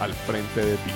al 0.00 0.12
frente 0.12 0.64
de 0.64 0.76
ti. 0.76 0.90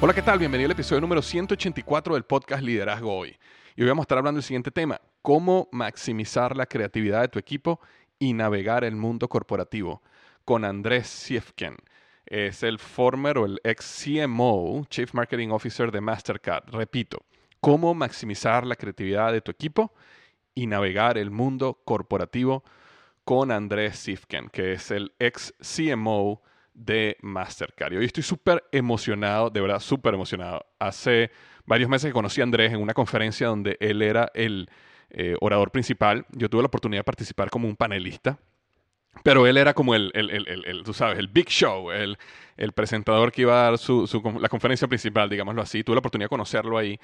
Hola, 0.00 0.12
¿qué 0.12 0.20
tal? 0.20 0.38
Bienvenido 0.38 0.66
al 0.66 0.72
episodio 0.72 1.00
número 1.00 1.22
184 1.22 2.12
del 2.12 2.24
podcast 2.24 2.62
Liderazgo 2.62 3.16
Hoy. 3.16 3.38
Y 3.74 3.82
hoy 3.82 3.88
vamos 3.88 4.02
a 4.02 4.04
estar 4.04 4.18
hablando 4.18 4.36
del 4.36 4.44
siguiente 4.44 4.70
tema, 4.70 5.00
cómo 5.22 5.70
maximizar 5.72 6.54
la 6.54 6.66
creatividad 6.66 7.22
de 7.22 7.28
tu 7.28 7.38
equipo 7.38 7.80
y 8.18 8.34
navegar 8.34 8.84
el 8.84 8.96
mundo 8.96 9.28
corporativo, 9.28 10.02
con 10.44 10.66
Andrés 10.66 11.06
Siefken. 11.08 11.76
Es 12.26 12.62
el 12.62 12.78
former 12.78 13.38
o 13.38 13.46
el 13.46 13.60
ex 13.64 14.04
CMO, 14.04 14.86
Chief 14.88 15.12
Marketing 15.12 15.48
Officer 15.50 15.90
de 15.90 16.00
Mastercard. 16.00 16.70
Repito, 16.70 17.24
cómo 17.60 17.94
maximizar 17.94 18.66
la 18.66 18.76
creatividad 18.76 19.32
de 19.32 19.40
tu 19.40 19.50
equipo 19.50 19.92
y 20.54 20.66
navegar 20.66 21.18
el 21.18 21.30
mundo 21.30 21.80
corporativo 21.84 22.64
con 23.24 23.50
Andrés 23.50 23.98
Siefken, 23.98 24.48
que 24.50 24.72
es 24.72 24.90
el 24.90 25.12
ex 25.18 25.54
CMO 25.60 26.42
de 26.74 27.16
Mastercard. 27.22 27.92
Y 27.92 27.96
hoy 27.96 28.04
estoy 28.04 28.22
súper 28.22 28.64
emocionado, 28.72 29.48
de 29.50 29.60
verdad 29.60 29.80
súper 29.80 30.14
emocionado. 30.14 30.66
Hace 30.78 31.30
varios 31.64 31.88
meses 31.88 32.08
que 32.08 32.12
conocí 32.12 32.40
a 32.40 32.44
Andrés 32.44 32.72
en 32.72 32.80
una 32.80 32.94
conferencia 32.94 33.46
donde 33.48 33.76
él 33.80 34.02
era 34.02 34.30
el 34.34 34.68
eh, 35.10 35.36
orador 35.40 35.70
principal. 35.70 36.26
Yo 36.32 36.50
tuve 36.50 36.62
la 36.62 36.66
oportunidad 36.66 37.00
de 37.00 37.04
participar 37.04 37.48
como 37.48 37.68
un 37.68 37.76
panelista. 37.76 38.38
Pero 39.22 39.46
él 39.46 39.56
era 39.56 39.74
como 39.74 39.94
el, 39.94 40.10
el, 40.14 40.82
tú 40.84 40.92
sabes, 40.92 41.18
el 41.18 41.28
big 41.28 41.48
show, 41.48 41.90
el, 41.90 42.18
presentador 42.74 43.32
que 43.32 43.42
iba 43.42 43.60
a 43.60 43.70
dar 43.70 43.78
su, 43.78 44.08
la 44.40 44.48
conferencia 44.48 44.88
principal, 44.88 45.28
digámoslo 45.28 45.62
así. 45.62 45.82
Tuve 45.84 45.96
la 45.96 46.00
oportunidad 46.00 46.26
de 46.26 46.30
conocerlo 46.30 46.78
ahí 46.78 46.98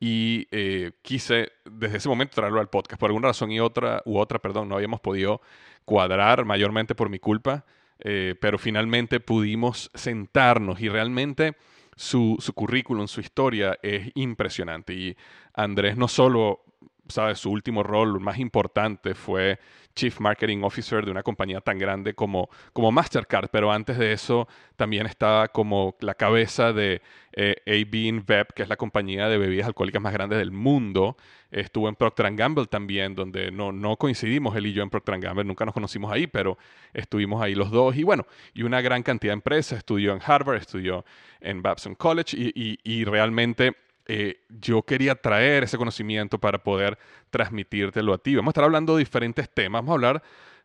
y 0.00 0.46
eh, 0.50 0.92
quise 1.02 1.52
desde 1.64 1.98
ese 1.98 2.08
momento 2.08 2.34
traerlo 2.34 2.60
al 2.60 2.68
podcast. 2.68 2.98
Por 2.98 3.10
alguna 3.10 3.28
razón 3.28 3.50
y 3.52 3.60
otra, 3.60 4.02
u 4.04 4.18
otra, 4.18 4.38
perdón, 4.38 4.68
no 4.68 4.76
habíamos 4.76 5.00
podido 5.00 5.40
cuadrar 5.84 6.44
mayormente 6.44 6.94
por 6.94 7.10
mi 7.10 7.18
culpa. 7.18 7.64
Eh, 8.00 8.36
pero 8.40 8.58
finalmente 8.58 9.18
pudimos 9.18 9.90
sentarnos 9.92 10.80
y 10.80 10.88
realmente 10.88 11.56
su, 11.96 12.36
su 12.38 12.52
currículum, 12.52 13.08
su 13.08 13.20
historia 13.20 13.76
es 13.82 14.12
impresionante. 14.14 14.94
Y 14.94 15.16
Andrés 15.52 15.96
no 15.96 16.06
solo 16.06 16.62
¿sabes? 17.08 17.38
Su 17.38 17.50
último 17.50 17.82
rol 17.82 18.20
más 18.20 18.38
importante 18.38 19.14
fue 19.14 19.58
Chief 19.98 20.20
Marketing 20.20 20.62
Officer 20.62 21.04
de 21.04 21.10
una 21.10 21.24
compañía 21.24 21.60
tan 21.60 21.76
grande 21.76 22.14
como, 22.14 22.48
como 22.72 22.92
Mastercard, 22.92 23.48
pero 23.50 23.72
antes 23.72 23.98
de 23.98 24.12
eso 24.12 24.46
también 24.76 25.06
estaba 25.06 25.48
como 25.48 25.96
la 25.98 26.14
cabeza 26.14 26.72
de 26.72 27.02
eh, 27.32 27.56
AB 27.66 27.94
InBev, 27.96 28.46
que 28.54 28.62
es 28.62 28.68
la 28.68 28.76
compañía 28.76 29.28
de 29.28 29.38
bebidas 29.38 29.66
alcohólicas 29.66 30.00
más 30.00 30.12
grande 30.12 30.36
del 30.36 30.52
mundo. 30.52 31.16
Estuvo 31.50 31.88
en 31.88 31.96
Procter 31.96 32.32
Gamble 32.36 32.66
también, 32.66 33.16
donde 33.16 33.50
no, 33.50 33.72
no 33.72 33.96
coincidimos 33.96 34.54
él 34.54 34.66
y 34.66 34.72
yo 34.72 34.84
en 34.84 34.90
Procter 34.90 35.18
Gamble, 35.18 35.42
nunca 35.42 35.64
nos 35.64 35.74
conocimos 35.74 36.12
ahí, 36.12 36.28
pero 36.28 36.58
estuvimos 36.94 37.42
ahí 37.42 37.56
los 37.56 37.72
dos. 37.72 37.96
Y 37.96 38.04
bueno, 38.04 38.24
y 38.54 38.62
una 38.62 38.80
gran 38.80 39.02
cantidad 39.02 39.32
de 39.32 39.38
empresas, 39.38 39.78
estudió 39.78 40.12
en 40.12 40.20
Harvard, 40.24 40.58
estudió 40.58 41.04
en 41.40 41.60
Babson 41.60 41.96
College 41.96 42.36
y, 42.36 42.52
y, 42.54 42.78
y 42.84 43.04
realmente 43.04 43.74
eh, 44.08 44.40
yo 44.48 44.82
quería 44.82 45.14
traer 45.14 45.64
ese 45.64 45.76
conocimiento 45.76 46.38
para 46.38 46.62
poder 46.62 46.98
transmitírtelo 47.30 48.14
a 48.14 48.18
ti. 48.18 48.34
Vamos 48.34 48.48
a 48.48 48.52
estar 48.52 48.64
hablando 48.64 48.96
de 48.96 49.00
diferentes 49.00 49.50
temas. 49.50 49.80
Vamos 49.80 49.90
a 49.90 49.94
hablar 49.94 50.22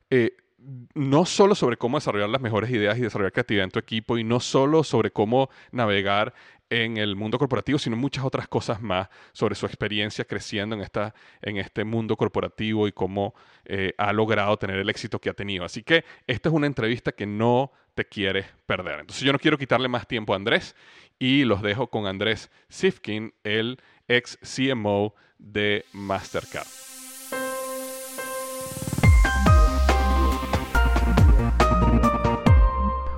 eh, 0.10 0.38
no 0.94 1.26
solo 1.26 1.56
sobre 1.56 1.76
cómo 1.78 1.98
desarrollar 1.98 2.30
las 2.30 2.42
mejores 2.42 2.70
ideas 2.70 2.98
y 2.98 3.02
desarrollar 3.02 3.34
creatividad 3.34 3.66
en 3.66 3.72
tu 3.72 3.80
equipo 3.80 4.18
y 4.18 4.24
no 4.24 4.40
solo 4.40 4.84
sobre 4.84 5.12
cómo 5.12 5.50
navegar 5.72 6.34
en 6.70 6.98
el 6.98 7.16
mundo 7.16 7.38
corporativo, 7.38 7.78
sino 7.78 7.96
muchas 7.96 8.26
otras 8.26 8.48
cosas 8.48 8.82
más 8.82 9.10
sobre 9.32 9.56
su 9.56 9.66
experiencia 9.66 10.26
creciendo 10.26 10.76
en, 10.76 10.82
esta, 10.82 11.14
en 11.42 11.58
este 11.58 11.84
mundo 11.84 12.18
corporativo 12.18 12.88
y 12.88 12.92
cómo 12.92 13.36
eh, 13.66 13.94
ha 13.98 14.12
logrado 14.14 14.58
tener 14.58 14.78
el 14.80 14.90
éxito 14.90 15.20
que 15.20 15.30
ha 15.30 15.34
tenido. 15.34 15.66
Así 15.66 15.84
que 15.84 16.04
esta 16.28 16.50
es 16.50 16.56
una 16.56 16.68
entrevista 16.68 17.12
que 17.12 17.26
no 17.26 17.72
te 17.94 18.06
quieres 18.06 18.46
perder. 18.66 19.02
Entonces 19.02 19.24
yo 19.24 19.32
no 19.32 19.40
quiero 19.40 19.58
quitarle 19.58 19.88
más 19.88 20.08
tiempo 20.08 20.34
a 20.34 20.36
Andrés 20.36 20.76
y 21.20 21.44
los 21.44 21.62
dejo 21.62 21.88
con 21.88 22.08
Andrés 22.08 22.50
Sifkin, 22.70 23.34
el 23.44 23.80
ex 24.08 24.38
CMO 24.42 25.14
de 25.38 25.86
Mastercard. 25.94 26.68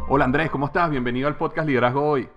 Hola 0.07 0.25
Andrés, 0.25 0.49
¿cómo 0.51 0.67
estás? 0.67 0.89
Bienvenido 0.89 1.27
al 1.27 1.35
podcast 1.35 1.67
Liderazgo 1.67 2.01
Hoy. 2.07 2.29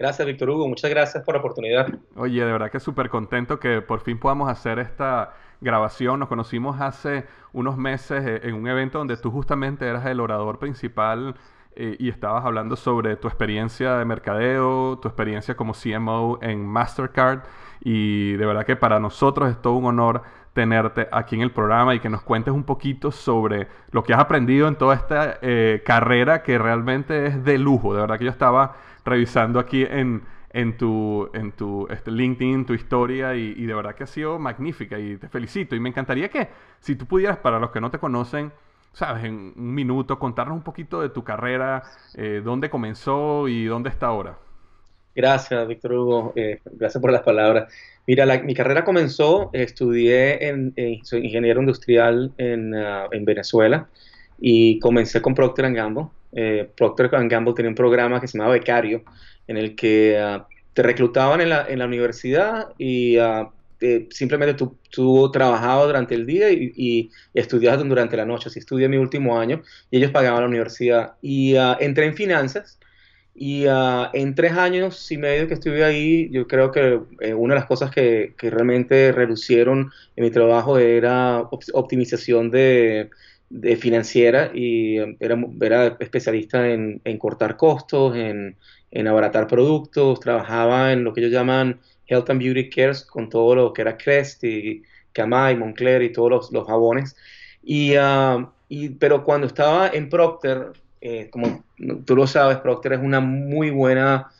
Gracias, 0.00 0.26
Víctor 0.26 0.48
Hugo. 0.48 0.66
Muchas 0.66 0.90
gracias 0.90 1.22
por 1.22 1.34
la 1.34 1.40
oportunidad. 1.40 1.86
Oye, 2.16 2.42
de 2.42 2.50
verdad 2.50 2.70
que 2.70 2.80
súper 2.80 3.10
contento 3.10 3.60
que 3.60 3.82
por 3.82 4.00
fin 4.00 4.18
podamos 4.18 4.50
hacer 4.50 4.78
esta 4.78 5.34
grabación. 5.60 6.20
Nos 6.20 6.28
conocimos 6.30 6.80
hace 6.80 7.26
unos 7.52 7.76
meses 7.76 8.24
eh, 8.26 8.40
en 8.44 8.54
un 8.54 8.66
evento 8.66 8.96
donde 8.96 9.18
tú 9.18 9.30
justamente 9.30 9.86
eras 9.86 10.06
el 10.06 10.20
orador 10.20 10.58
principal 10.58 11.34
eh, 11.76 11.96
y 11.98 12.08
estabas 12.08 12.46
hablando 12.46 12.76
sobre 12.76 13.16
tu 13.16 13.28
experiencia 13.28 13.98
de 13.98 14.06
mercadeo, 14.06 14.98
tu 15.02 15.08
experiencia 15.08 15.54
como 15.54 15.74
CMO 15.74 16.38
en 16.40 16.64
Mastercard 16.64 17.40
y 17.82 18.32
de 18.32 18.46
verdad 18.46 18.64
que 18.64 18.76
para 18.76 19.00
nosotros 19.00 19.50
es 19.50 19.60
todo 19.60 19.74
un 19.74 19.84
honor 19.84 20.22
tenerte 20.54 21.08
aquí 21.12 21.36
en 21.36 21.42
el 21.42 21.52
programa 21.52 21.94
y 21.94 22.00
que 22.00 22.08
nos 22.08 22.22
cuentes 22.22 22.54
un 22.54 22.64
poquito 22.64 23.12
sobre 23.12 23.68
lo 23.92 24.02
que 24.02 24.14
has 24.14 24.20
aprendido 24.20 24.66
en 24.66 24.76
toda 24.76 24.94
esta 24.94 25.38
eh, 25.42 25.82
carrera 25.84 26.42
que 26.42 26.58
realmente 26.58 27.26
es 27.26 27.44
de 27.44 27.58
lujo. 27.58 27.94
De 27.94 28.00
verdad 28.00 28.18
que 28.18 28.24
yo 28.24 28.30
estaba 28.30 28.76
revisando 29.04 29.58
aquí 29.58 29.82
en, 29.82 30.22
en 30.52 30.76
tu, 30.76 31.30
en 31.34 31.52
tu 31.52 31.86
este, 31.90 32.10
LinkedIn, 32.10 32.66
tu 32.66 32.74
historia 32.74 33.34
y, 33.34 33.54
y 33.56 33.66
de 33.66 33.74
verdad 33.74 33.94
que 33.94 34.04
ha 34.04 34.06
sido 34.06 34.38
magnífica 34.38 34.98
y 34.98 35.16
te 35.16 35.28
felicito. 35.28 35.74
Y 35.74 35.80
me 35.80 35.88
encantaría 35.88 36.28
que 36.28 36.48
si 36.80 36.96
tú 36.96 37.06
pudieras, 37.06 37.38
para 37.38 37.58
los 37.58 37.70
que 37.70 37.80
no 37.80 37.90
te 37.90 37.98
conocen, 37.98 38.52
sabes, 38.92 39.24
en 39.24 39.52
un 39.56 39.74
minuto, 39.74 40.18
contarnos 40.18 40.56
un 40.56 40.62
poquito 40.62 41.00
de 41.02 41.10
tu 41.10 41.24
carrera, 41.24 41.82
eh, 42.14 42.42
dónde 42.44 42.70
comenzó 42.70 43.48
y 43.48 43.64
dónde 43.64 43.90
está 43.90 44.06
ahora. 44.06 44.38
Gracias, 45.14 45.66
Víctor 45.66 45.92
Hugo. 45.92 46.32
Eh, 46.36 46.60
gracias 46.64 47.00
por 47.00 47.12
las 47.12 47.22
palabras. 47.22 47.72
Mira, 48.06 48.26
mi 48.42 48.54
carrera 48.54 48.84
comenzó, 48.84 49.50
estudié 49.52 50.48
en, 50.48 50.74
soy 51.02 51.26
ingeniero 51.26 51.60
industrial 51.60 52.32
en, 52.38 52.74
uh, 52.74 53.08
en, 53.12 53.24
Venezuela 53.24 53.88
y 54.40 54.78
comencé 54.80 55.20
con 55.20 55.34
Procter 55.34 55.72
Gamble. 55.72 56.06
Eh, 56.32 56.70
Procter 56.76 57.08
Gamble 57.08 57.54
tenía 57.54 57.70
un 57.70 57.74
programa 57.74 58.20
que 58.20 58.28
se 58.28 58.38
llamaba 58.38 58.54
Becario, 58.54 59.02
en 59.46 59.56
el 59.56 59.74
que 59.74 60.18
uh, 60.20 60.42
te 60.72 60.82
reclutaban 60.82 61.40
en 61.40 61.48
la, 61.48 61.66
en 61.68 61.78
la 61.78 61.86
universidad 61.86 62.68
y 62.78 63.18
uh, 63.18 63.50
simplemente 64.10 64.54
tú, 64.54 64.76
tú, 64.90 65.30
trabajabas 65.32 65.86
durante 65.86 66.14
el 66.14 66.26
día 66.26 66.50
y, 66.50 66.72
y, 66.76 67.10
estudiabas 67.34 67.86
durante 67.88 68.16
la 68.16 68.26
noche. 68.26 68.48
Así 68.48 68.58
estudié 68.58 68.88
mi 68.88 68.96
último 68.98 69.38
año 69.38 69.62
y 69.90 69.96
ellos 69.98 70.12
pagaban 70.12 70.42
la 70.42 70.48
universidad. 70.48 71.14
Y 71.22 71.56
uh, 71.56 71.76
entré 71.80 72.06
en 72.06 72.14
finanzas 72.14 72.78
y 73.34 73.64
en 74.12 74.34
tres 74.34 74.52
años 74.52 75.10
y 75.10 75.16
medio 75.16 75.48
que 75.48 75.54
estuve 75.54 75.82
ahí, 75.82 76.28
yo 76.30 76.46
creo 76.46 76.70
que 76.70 77.00
eh, 77.20 77.32
una 77.32 77.54
de 77.54 77.60
las 77.60 77.68
cosas 77.68 77.90
que, 77.90 78.34
que, 78.36 78.50
realmente 78.50 79.12
reducieron 79.12 79.90
en 80.16 80.24
mi 80.24 80.30
trabajo 80.30 80.78
era 80.78 81.48
optimización 81.72 82.50
de, 82.50 83.08
de 83.50 83.76
financiera 83.76 84.52
y 84.54 85.00
um, 85.00 85.16
era, 85.20 85.36
era 85.60 85.86
especialista 85.98 86.68
en, 86.68 87.00
en 87.04 87.18
cortar 87.18 87.56
costos, 87.56 88.16
en, 88.16 88.56
en, 88.92 89.08
abaratar 89.08 89.48
productos, 89.48 90.20
trabajaba 90.20 90.92
en 90.92 91.04
lo 91.04 91.12
que 91.12 91.20
ellos 91.20 91.32
llaman 91.32 91.80
Health 92.06 92.30
and 92.30 92.40
Beauty 92.40 92.70
Cares 92.70 93.04
con 93.04 93.28
todo 93.28 93.54
lo 93.54 93.72
que 93.72 93.82
era 93.82 93.98
Crest 93.98 94.44
y 94.44 94.82
Camay, 95.12 95.56
Moncler 95.56 96.02
y 96.02 96.12
todos 96.12 96.30
los, 96.30 96.52
los 96.52 96.66
jabones. 96.66 97.16
Y, 97.62 97.96
uh, 97.96 98.48
y, 98.68 98.90
pero 98.90 99.24
cuando 99.24 99.48
estaba 99.48 99.88
en 99.88 100.08
Procter, 100.08 100.72
eh, 101.00 101.28
como 101.30 101.64
tú 102.06 102.14
lo 102.14 102.26
sabes, 102.26 102.58
Procter 102.58 102.94
es 102.94 103.00
una 103.00 103.20
muy 103.20 103.70
buena 103.70 104.30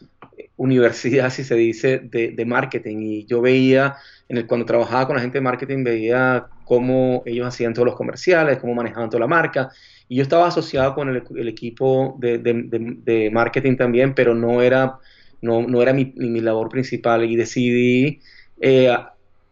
universidad, 0.56 1.30
si 1.30 1.42
se 1.42 1.56
dice, 1.56 1.98
de, 1.98 2.30
de 2.30 2.44
marketing. 2.44 2.98
Y 3.00 3.24
yo 3.26 3.40
veía, 3.40 3.96
en 4.28 4.46
cuando 4.46 4.66
trabajaba 4.66 5.06
con 5.06 5.16
la 5.16 5.22
gente 5.22 5.38
de 5.38 5.42
marketing, 5.42 5.82
veía 5.82 6.46
cómo 6.70 7.24
ellos 7.26 7.48
hacían 7.48 7.74
todos 7.74 7.86
los 7.86 7.96
comerciales, 7.96 8.58
cómo 8.58 8.74
manejaban 8.74 9.10
toda 9.10 9.22
la 9.22 9.26
marca. 9.26 9.70
Y 10.08 10.14
yo 10.14 10.22
estaba 10.22 10.46
asociado 10.46 10.94
con 10.94 11.08
el, 11.08 11.48
equipo 11.48 12.16
de, 12.20 13.30
marketing 13.32 13.76
también, 13.76 14.14
pero 14.14 14.36
no 14.36 14.62
era, 14.62 14.98
no, 15.42 15.62
no 15.62 15.82
era 15.82 15.92
mi, 15.92 16.12
mi, 16.14 16.40
labor 16.40 16.68
principal. 16.68 17.24
Y 17.24 17.34
decidí 17.34 18.20
eh, 18.60 18.96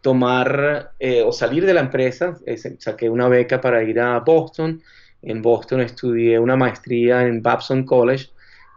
tomar 0.00 0.92
eh, 1.00 1.22
o 1.22 1.32
salir 1.32 1.66
de 1.66 1.74
la 1.74 1.80
empresa. 1.80 2.36
Saqué 2.78 3.10
una 3.10 3.26
beca 3.26 3.60
para 3.60 3.82
ir 3.82 3.98
a 3.98 4.20
Boston 4.20 4.80
en 5.22 5.42
Boston 5.42 5.80
estudié 5.80 6.38
una 6.38 6.56
maestría 6.56 7.26
en 7.26 7.42
Babson 7.42 7.84
College 7.84 8.26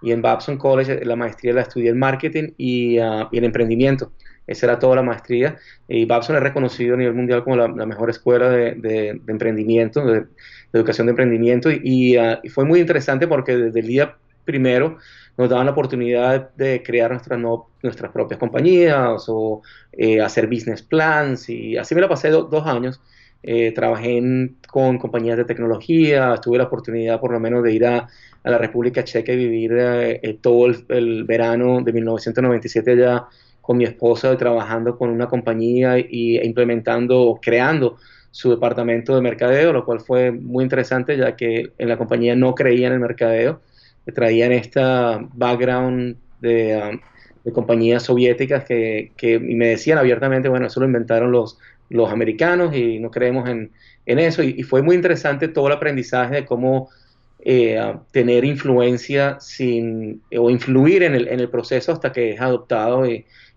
y 0.01 0.11
en 0.11 0.21
Babson 0.21 0.57
College 0.57 1.05
la 1.05 1.15
maestría 1.15 1.53
la 1.53 1.61
estudié 1.61 1.89
en 1.89 1.99
marketing 1.99 2.53
y, 2.57 2.99
uh, 2.99 3.27
y 3.31 3.37
en 3.37 3.43
emprendimiento. 3.43 4.11
Esa 4.51 4.65
era 4.65 4.79
toda 4.79 4.97
la 4.97 5.01
maestría. 5.01 5.57
Y 5.87 6.05
Babson 6.05 6.35
es 6.35 6.43
reconocido 6.43 6.95
a 6.95 6.97
nivel 6.97 7.13
mundial 7.13 7.43
como 7.43 7.55
la, 7.55 7.67
mejor 7.85 8.09
escuela 8.09 8.49
de, 8.49 9.21
emprendimiento, 9.27 10.05
de, 10.05 10.21
de, 10.21 10.27
educación 10.73 11.07
de 11.07 11.11
emprendimiento. 11.11 11.69
Y, 11.71 12.17
uh, 12.17 12.37
y, 12.43 12.49
fue 12.49 12.65
muy 12.65 12.81
interesante 12.81 13.27
porque 13.27 13.55
desde 13.55 13.79
el 13.79 13.87
día 13.87 14.15
primero 14.43 14.97
nos 15.37 15.49
daban 15.49 15.67
la 15.67 15.71
oportunidad 15.71 16.51
de 16.55 16.83
crear 16.83 17.11
nuestras, 17.11 17.39
nuestras 17.39 18.11
propias 18.11 18.39
compañías 18.39 19.23
o 19.29 19.61
eh, 19.93 20.19
hacer 20.21 20.47
business 20.47 20.81
plans. 20.81 21.49
Y 21.49 21.77
así 21.77 21.95
me 21.95 22.01
la 22.01 22.09
pasé 22.09 22.29
do, 22.29 22.43
dos 22.43 22.67
años. 22.67 23.01
Eh, 23.43 23.71
trabajé 23.71 24.17
en, 24.17 24.57
con 24.67 24.99
compañías 24.99 25.37
de 25.37 25.45
tecnología, 25.45 26.35
tuve 26.43 26.57
la 26.57 26.65
oportunidad 26.65 27.19
por 27.19 27.31
lo 27.31 27.39
menos 27.39 27.63
de 27.63 27.73
ir 27.73 27.85
a, 27.85 28.07
la 28.43 28.57
República 28.57 29.03
Checa 29.03 29.33
y 29.33 29.37
vivir 29.37 29.71
eh 29.77 30.39
todo 30.41 30.65
el, 30.65 30.83
el, 30.89 31.23
verano 31.25 31.81
de 31.81 31.93
1997 31.93 32.91
allá 32.91 33.27
con 33.61 33.77
mi 33.77 33.85
esposa, 33.85 34.35
trabajando 34.37 34.97
con 34.97 35.09
una 35.09 35.27
compañía 35.27 35.97
y 35.99 36.37
e 36.37 36.45
implementando, 36.45 37.39
creando 37.41 37.97
su 38.31 38.49
departamento 38.49 39.15
de 39.15 39.21
mercadeo, 39.21 39.73
lo 39.73 39.85
cual 39.85 39.99
fue 39.99 40.31
muy 40.31 40.63
interesante 40.63 41.17
ya 41.17 41.35
que 41.35 41.71
en 41.77 41.89
la 41.89 41.97
compañía 41.97 42.35
no 42.35 42.55
creía 42.55 42.87
en 42.87 42.93
el 42.93 42.99
mercadeo, 42.99 43.61
traían 44.15 44.51
esta 44.51 45.19
background 45.33 46.15
de, 46.39 46.75
um, 46.75 46.99
de 47.43 47.51
compañías 47.51 48.03
soviéticas 48.03 48.63
que, 48.63 49.11
que, 49.17 49.39
me 49.39 49.67
decían 49.67 49.97
abiertamente, 49.97 50.49
bueno, 50.49 50.67
eso 50.67 50.79
lo 50.79 50.85
inventaron 50.85 51.31
los 51.31 51.57
los 51.91 52.09
americanos 52.09 52.73
y 52.75 52.99
no 52.99 53.11
creemos 53.11 53.47
en, 53.49 53.71
en 54.05 54.19
eso. 54.19 54.41
Y, 54.41 54.63
fue 54.63 54.81
muy 54.81 54.95
interesante 54.95 55.47
todo 55.49 55.67
el 55.67 55.73
aprendizaje 55.73 56.35
de 56.35 56.45
cómo 56.45 56.89
eh, 57.43 57.93
tener 58.11 58.45
influencia 58.45 59.37
sin, 59.39 60.21
o 60.35 60.49
influir 60.49 61.03
en 61.03 61.15
el, 61.15 61.27
en 61.27 61.39
el, 61.39 61.49
proceso 61.49 61.91
hasta 61.91 62.11
que 62.11 62.31
es 62.31 62.41
adoptado 62.41 63.05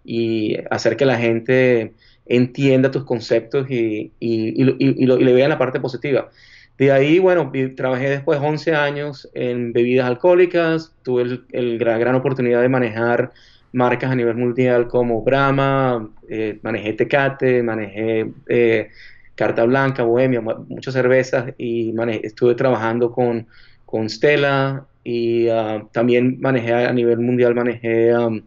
y, 0.04 0.56
hacer 0.70 0.96
que 0.96 1.06
la 1.06 1.18
gente 1.18 1.92
entienda 2.26 2.90
tus 2.90 3.04
conceptos 3.04 3.70
y, 3.70 4.12
y 4.20 4.64
lo, 5.06 5.16
le 5.18 5.32
vean 5.32 5.50
la 5.50 5.58
parte 5.58 5.80
positiva. 5.80 6.30
De 6.78 6.90
ahí, 6.90 7.18
bueno, 7.20 7.52
trabajé 7.76 8.10
después 8.10 8.40
11 8.42 8.74
años 8.74 9.30
en 9.34 9.72
bebidas 9.72 10.06
alcohólicas, 10.06 10.92
tuve 11.02 11.22
el, 11.22 11.44
el 11.52 11.78
gran, 11.78 12.00
gran 12.00 12.14
oportunidad 12.16 12.62
de 12.62 12.68
manejar 12.68 13.32
marcas 13.74 14.10
a 14.10 14.14
nivel 14.14 14.36
mundial 14.36 14.88
como 14.88 15.22
Brahma, 15.22 16.08
eh, 16.28 16.58
manejé 16.62 16.92
Tecate, 16.94 17.62
manejé 17.62 18.30
eh, 18.48 18.88
Carta 19.34 19.64
Blanca, 19.64 20.04
Bohemia, 20.04 20.40
muchas 20.40 20.94
cervezas 20.94 21.52
y 21.58 21.92
manejé, 21.92 22.26
estuve 22.26 22.54
trabajando 22.54 23.10
con, 23.10 23.46
con 23.84 24.08
Stella 24.08 24.84
y 25.02 25.48
uh, 25.48 25.86
también 25.92 26.38
manejé 26.40 26.72
a 26.72 26.92
nivel 26.92 27.18
mundial, 27.18 27.54
manejé 27.54 28.16
um, 28.16 28.40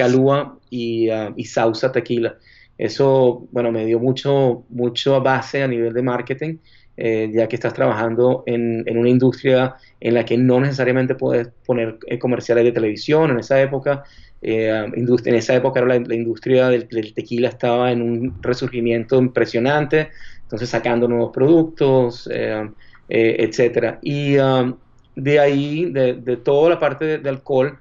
Calúa 0.00 0.58
y, 0.70 1.10
uh, 1.10 1.34
y 1.36 1.44
Sausa 1.44 1.92
Tequila. 1.92 2.36
Eso, 2.78 3.46
bueno, 3.52 3.70
me 3.70 3.84
dio 3.84 3.98
mucho, 3.98 4.64
mucho 4.70 5.20
base 5.20 5.62
a 5.62 5.68
nivel 5.68 5.92
de 5.92 6.00
marketing, 6.00 6.56
eh, 6.96 7.30
ya 7.30 7.46
que 7.46 7.56
estás 7.56 7.74
trabajando 7.74 8.42
en, 8.46 8.82
en, 8.86 8.96
una 8.96 9.10
industria 9.10 9.76
en 10.00 10.14
la 10.14 10.24
que 10.24 10.38
no 10.38 10.58
necesariamente 10.60 11.14
puedes 11.14 11.48
poner 11.66 11.98
eh, 12.06 12.18
comerciales 12.18 12.64
de 12.64 12.72
televisión 12.72 13.30
en 13.30 13.38
esa 13.38 13.60
época, 13.60 14.04
eh, 14.40 14.86
en 14.94 15.34
esa 15.34 15.54
época 15.54 15.84
la, 15.84 15.98
la 15.98 16.14
industria 16.14 16.68
del, 16.70 16.88
del, 16.88 17.12
tequila 17.12 17.50
estaba 17.50 17.92
en 17.92 18.00
un 18.00 18.42
resurgimiento 18.42 19.18
impresionante, 19.18 20.08
entonces 20.44 20.70
sacando 20.70 21.06
nuevos 21.06 21.32
productos, 21.32 22.30
eh, 22.32 22.66
eh, 23.10 23.36
etcétera. 23.40 23.98
Y 24.00 24.38
um, 24.38 24.74
de 25.16 25.38
ahí, 25.38 25.90
de, 25.92 26.14
de, 26.14 26.36
toda 26.38 26.70
la 26.70 26.78
parte 26.78 27.04
de, 27.04 27.18
de 27.18 27.28
alcohol, 27.28 27.78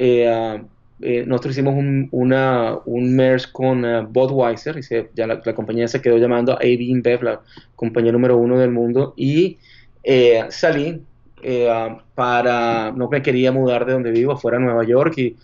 uh, 0.00 0.58
nosotros 1.00 1.54
hicimos 1.54 1.74
un, 1.74 2.08
una, 2.10 2.76
un 2.84 3.14
merge 3.14 3.46
con 3.52 3.84
uh, 3.84 4.06
Budweiser, 4.06 4.78
y 4.78 4.82
se, 4.82 5.10
ya 5.14 5.26
la, 5.26 5.40
la, 5.44 5.54
compañía 5.54 5.86
se 5.88 6.00
quedó 6.00 6.18
llamando 6.18 6.54
AB 6.54 6.80
InBev, 6.80 7.22
la 7.22 7.40
compañía 7.76 8.12
número 8.12 8.36
uno 8.36 8.58
del 8.58 8.70
mundo, 8.70 9.14
y 9.16 9.58
salí 10.48 11.02
para, 12.14 12.92
no 12.92 13.08
me 13.08 13.22
quería 13.22 13.52
mudar 13.52 13.86
de 13.86 13.92
donde 13.92 14.10
vivo, 14.10 14.36
fuera 14.36 14.56
a 14.56 14.60
Nueva 14.60 14.84
York, 14.84 15.14
y 15.18 15.36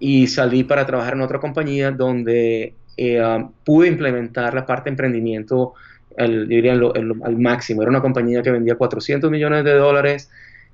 y 0.00 0.26
salí 0.26 0.64
para 0.64 0.86
trabajar 0.86 1.12
en 1.12 1.20
otra 1.20 1.38
compañía 1.38 1.92
donde 1.92 2.74
eh, 2.96 3.44
pude 3.64 3.86
implementar 3.86 4.54
la 4.54 4.66
parte 4.66 4.88
emprendimiento 4.88 5.74
al, 6.16 6.48
diría, 6.48 6.72
al 6.72 7.38
máximo. 7.38 7.82
Era 7.82 7.90
una 7.90 8.00
compañía 8.00 8.42
que 8.42 8.50
vendía 8.50 8.74
400 8.74 9.30
millones 9.30 9.62
de 9.62 9.74
dólares 9.74 10.30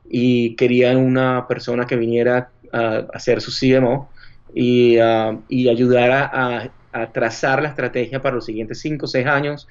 y 0.09 0.55
querían 0.55 0.97
una 0.97 1.47
persona 1.49 1.87
que 1.87 1.97
viniera 1.97 2.51
a, 2.73 3.07
hacer 3.13 3.41
su 3.41 3.51
CMO 3.51 4.09
y, 4.59 4.99
uh, 4.99 5.43
y 5.51 5.69
ayudara 5.69 6.31
a, 6.33 6.71
a, 6.91 7.13
trazar 7.13 7.61
la 7.61 7.69
estrategia 7.69 8.23
para 8.23 8.37
los 8.37 8.47
siguientes 8.47 8.81
5 8.81 9.05
o 9.05 9.07
6 9.07 9.27
años 9.27 9.69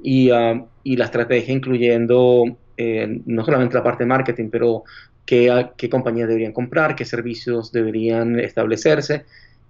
y, 0.00 0.30
uh, 0.30 0.64
y, 0.84 0.96
la 0.96 1.06
estrategia 1.06 1.52
incluyendo 1.52 2.44
eh, 2.76 3.20
no 3.26 3.44
solamente 3.44 3.74
la 3.74 3.82
parte 3.82 4.04
de 4.04 4.08
marketing, 4.08 4.48
pero 4.52 4.84
qué, 5.26 5.70
qué 5.76 5.90
compañías 5.90 6.28
deberían 6.28 6.52
comprar, 6.52 6.94
qué 6.94 7.04
servicios 7.04 7.72
deberían 7.72 8.38
establecerse. 8.38 9.24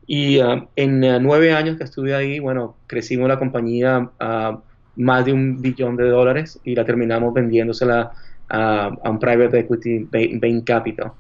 Y 0.06 0.38
uh, 0.38 0.68
en 0.76 1.02
uh, 1.02 1.18
nueve 1.18 1.54
años 1.54 1.78
que 1.78 1.84
estuve 1.84 2.14
ahí, 2.14 2.38
bueno, 2.38 2.76
crecimos 2.86 3.26
la 3.26 3.38
compañía 3.38 4.10
a 4.20 4.60
más 4.96 5.24
de 5.24 5.32
un 5.32 5.62
billón 5.62 5.96
de 5.96 6.10
dólares 6.10 6.60
y 6.62 6.74
la 6.74 6.84
terminamos 6.84 7.32
vendiéndosela 7.32 8.12
a, 8.50 8.86
a 9.02 9.10
un 9.10 9.18
private 9.18 9.60
equity 9.60 10.06
Bain 10.10 10.60
Capital. 10.60 11.12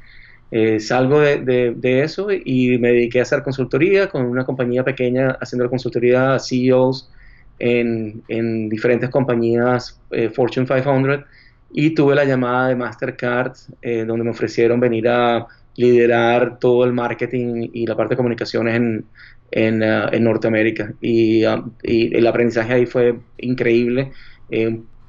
Eh, 0.50 0.80
salgo 0.80 1.20
de, 1.20 2.00
eso 2.02 2.28
y 2.32 2.78
me 2.78 2.88
dediqué 2.88 3.18
a 3.18 3.22
hacer 3.22 3.42
consultoría 3.42 4.08
con 4.08 4.24
una 4.24 4.44
compañía 4.44 4.82
pequeña, 4.82 5.36
haciendo 5.40 5.68
consultoría 5.68 6.34
a 6.34 6.38
CEOs 6.38 7.10
en, 7.58 8.22
en 8.28 8.68
diferentes 8.68 9.10
compañías 9.10 10.00
eh, 10.10 10.30
Fortune 10.30 10.66
500 10.66 11.24
y 11.72 11.90
tuve 11.90 12.14
la 12.14 12.24
llamada 12.24 12.68
de 12.68 12.76
Mastercard 12.76 13.52
eh, 13.82 14.04
donde 14.06 14.24
me 14.24 14.30
ofrecieron 14.30 14.80
venir 14.80 15.08
a 15.08 15.46
liderar 15.76 16.58
todo 16.58 16.84
el 16.84 16.92
marketing 16.92 17.68
y 17.72 17.86
la 17.86 17.96
parte 17.96 18.14
de 18.14 18.16
comunicaciones 18.16 18.74
en, 18.74 19.04
en, 19.50 19.82
uh, 19.82 20.18
Norteamérica 20.18 20.92
y, 21.00 21.46
uh, 21.46 21.70
y, 21.82 22.16
el 22.16 22.26
aprendizaje 22.26 22.72
ahí 22.72 22.86
fue 22.86 23.18
increíble. 23.36 24.12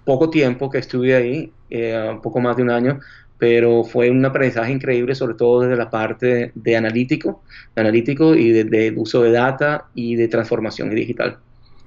Poco 0.10 0.32
tiempo 0.32 0.72
que 0.72 0.80
estuve 0.80 1.16
ahí, 1.16 1.54
eh, 1.70 2.10
un 2.10 2.20
poco 2.20 2.40
más 2.40 2.58
de 2.58 2.64
un 2.64 2.72
año, 2.72 3.00
pero 3.40 3.84
fue 3.84 4.12
un 4.12 4.24
aprendizaje 4.24 4.72
increíble, 4.72 5.16
sobre 5.16 5.34
todo 5.34 5.62
desde 5.62 5.78
la 5.78 5.90
parte 5.90 6.52
de 6.54 6.78
analítico, 6.78 7.42
de 7.76 7.82
analítico 7.82 8.36
y 8.36 8.52
de, 8.52 8.66
de 8.66 8.94
uso 8.96 9.24
de 9.24 9.32
data 9.32 9.86
y 9.96 10.16
de 10.16 10.28
transformación 10.28 10.90
digital. 10.92 11.40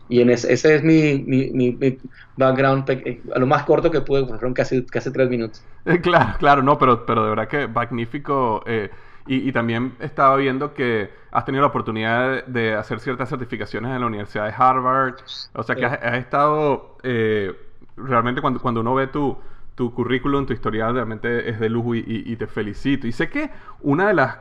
Y 0.08 0.20
en 0.20 0.30
ese, 0.30 0.52
ese 0.52 0.74
es 0.74 0.82
mi, 0.82 1.22
mi, 1.26 1.50
mi, 1.52 1.72
mi, 1.72 1.98
background, 2.36 2.90
a 3.34 3.38
lo 3.38 3.46
más 3.46 3.62
corto 3.64 3.90
que 3.90 4.00
pude, 4.00 4.26
fueron 4.26 4.52
casi, 4.52 4.84
casi 4.86 5.12
tres 5.12 5.28
minutos. 5.28 5.62
Eh, 5.84 6.00
claro, 6.00 6.34
claro, 6.38 6.62
no, 6.62 6.78
pero, 6.78 7.06
pero 7.06 7.22
de 7.22 7.30
verdad 7.30 7.48
que 7.48 7.68
magnífico. 7.68 8.62
Eh, 8.66 8.90
Y, 9.26 9.52
también 9.52 9.94
estaba 10.00 10.36
viendo 10.36 10.74
que 10.74 11.08
has 11.30 11.44
tenido 11.44 11.62
la 11.62 11.68
oportunidad 11.68 12.44
de, 12.46 12.74
hacer 12.74 12.98
ciertas 12.98 13.28
certificaciones 13.28 13.92
en 13.92 14.00
la 14.00 14.06
Universidad 14.06 14.46
de 14.46 14.54
Harvard. 14.56 15.14
O 15.54 15.62
sea 15.62 15.76
que 15.76 15.86
has, 15.86 16.14
estado, 16.14 16.96
eh, 17.04 17.52
realmente 17.96 18.40
cuando, 18.40 18.60
cuando 18.60 18.80
uno 18.80 18.94
ve 18.94 19.06
tu, 19.06 19.38
tu 19.74 19.92
currículum, 19.94 20.46
tu 20.46 20.52
historial, 20.52 20.94
realmente 20.94 21.48
es 21.48 21.58
de 21.58 21.68
lujo 21.68 21.94
y, 21.94 22.36
te 22.36 22.46
felicito. 22.46 23.06
Y 23.06 23.12
sé 23.12 23.28
que 23.28 23.50
una 23.80 24.08
de 24.08 24.14
las 24.14 24.38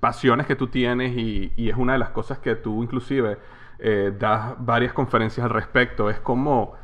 pasiones 0.00 0.46
que 0.46 0.56
tú 0.56 0.68
tienes 0.68 1.16
y, 1.16 1.52
es 1.56 1.76
una 1.76 1.94
de 1.94 1.98
las 1.98 2.10
cosas 2.10 2.38
que 2.38 2.56
tú 2.56 2.82
inclusive 2.82 3.38
eh, 3.78 4.12
das 4.18 4.54
varias 4.58 4.92
conferencias 4.92 5.44
al 5.44 5.50
respecto, 5.50 6.10
es 6.10 6.20
como 6.20 6.74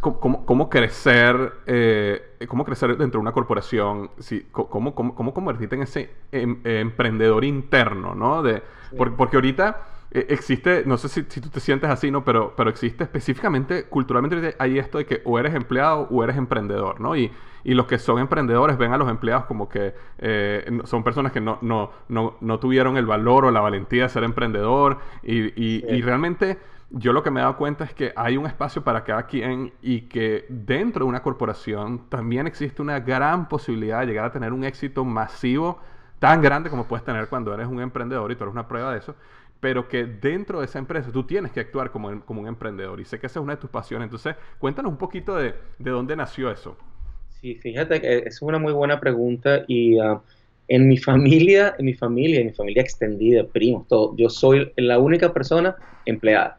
cómo, 0.00 0.68
crecer, 0.68 1.54
eh, 1.66 2.36
cómo 2.48 2.64
crecer 2.64 2.96
dentro 2.96 3.18
de 3.18 3.22
una 3.22 3.32
corporación, 3.32 4.10
si, 4.18 4.42
cómo, 4.50 4.94
cómo, 4.94 5.32
convertirte 5.32 5.76
en 5.76 5.82
ese 5.82 6.10
em, 6.32 6.60
emprendedor 6.64 7.44
interno, 7.44 8.14
¿no? 8.14 8.42
De, 8.42 8.62
porque, 8.96 9.36
ahorita 9.36 9.68
eh, 9.70 9.95
existe, 10.28 10.84
no 10.86 10.96
sé 10.96 11.08
si, 11.08 11.22
tú 11.22 11.48
te 11.48 11.60
sientes 11.60 11.90
así, 11.90 12.10
¿no? 12.10 12.24
Pero, 12.24 12.54
pero 12.56 12.70
existe 12.70 13.04
específicamente, 13.04 13.84
culturalmente 13.84 14.56
hay 14.58 14.78
esto 14.78 14.98
de 14.98 15.06
que 15.06 15.22
o 15.24 15.38
eres 15.38 15.54
empleado 15.54 16.08
o 16.10 16.24
eres 16.24 16.36
emprendedor, 16.36 17.00
¿no? 17.00 17.16
Y, 17.16 17.30
y 17.64 17.74
los 17.74 17.86
que 17.86 17.98
son 17.98 18.18
emprendedores 18.20 18.78
ven 18.78 18.92
a 18.92 18.96
los 18.96 19.10
empleados 19.10 19.46
como 19.46 19.68
que 19.68 19.94
eh, 20.18 20.80
son 20.84 21.02
personas 21.02 21.32
que 21.32 21.40
no, 21.40 21.58
no, 21.62 21.90
no, 22.08 22.36
no, 22.40 22.58
tuvieron 22.60 22.96
el 22.96 23.06
valor 23.06 23.44
o 23.44 23.50
la 23.50 23.60
valentía 23.60 24.04
de 24.04 24.08
ser 24.08 24.22
emprendedor 24.22 24.98
y, 25.24 25.46
y, 25.60 25.84
y 25.88 26.02
realmente 26.02 26.58
yo 26.90 27.12
lo 27.12 27.22
que 27.22 27.30
me 27.30 27.40
he 27.40 27.42
dado 27.42 27.56
cuenta 27.56 27.84
es 27.84 27.92
que 27.92 28.12
hay 28.14 28.36
un 28.36 28.46
espacio 28.46 28.84
para 28.84 29.02
cada 29.02 29.26
quien 29.26 29.72
y 29.82 30.02
que 30.02 30.46
dentro 30.48 31.04
de 31.04 31.08
una 31.08 31.22
corporación 31.22 32.08
también 32.08 32.46
existe 32.46 32.80
una 32.82 33.00
gran 33.00 33.48
posibilidad 33.48 34.00
de 34.00 34.06
llegar 34.06 34.26
a 34.26 34.32
tener 34.32 34.52
un 34.52 34.62
éxito 34.62 35.04
masivo 35.04 35.80
tan 36.18 36.40
grande 36.40 36.70
como 36.70 36.86
puedes 36.86 37.04
tener 37.04 37.28
cuando 37.28 37.52
eres 37.52 37.66
un 37.66 37.80
emprendedor 37.80 38.30
y 38.30 38.36
tú 38.36 38.44
eres 38.44 38.52
una 38.52 38.68
prueba 38.68 38.92
de 38.92 38.98
eso, 38.98 39.14
pero 39.60 39.88
que 39.88 40.04
dentro 40.04 40.60
de 40.60 40.66
esa 40.66 40.78
empresa 40.78 41.10
tú 41.12 41.24
tienes 41.24 41.52
que 41.52 41.60
actuar 41.60 41.90
como, 41.90 42.20
como 42.24 42.42
un 42.42 42.48
emprendedor 42.48 43.00
y 43.00 43.04
sé 43.04 43.18
que 43.18 43.26
esa 43.26 43.40
es 43.40 43.44
una 43.44 43.54
de 43.54 43.60
tus 43.60 43.70
pasiones. 43.70 44.06
Entonces, 44.06 44.36
cuéntanos 44.58 44.92
un 44.92 44.98
poquito 44.98 45.36
de, 45.36 45.54
de 45.78 45.90
dónde 45.90 46.16
nació 46.16 46.50
eso. 46.50 46.76
Sí, 47.40 47.54
fíjate 47.56 48.00
que 48.00 48.18
es 48.26 48.42
una 48.42 48.58
muy 48.58 48.72
buena 48.72 49.00
pregunta 49.00 49.64
y... 49.66 50.00
Uh, 50.00 50.20
en 50.68 50.88
mi 50.88 50.96
familia, 50.96 51.74
en 51.78 51.86
mi 51.86 51.94
familia, 51.94 52.40
en 52.40 52.46
mi 52.46 52.52
familia 52.52 52.82
extendida, 52.82 53.44
primos, 53.44 53.86
todo, 53.86 54.16
yo 54.16 54.28
soy 54.28 54.72
la 54.76 54.98
única 54.98 55.32
persona 55.32 55.76
empleada. 56.04 56.58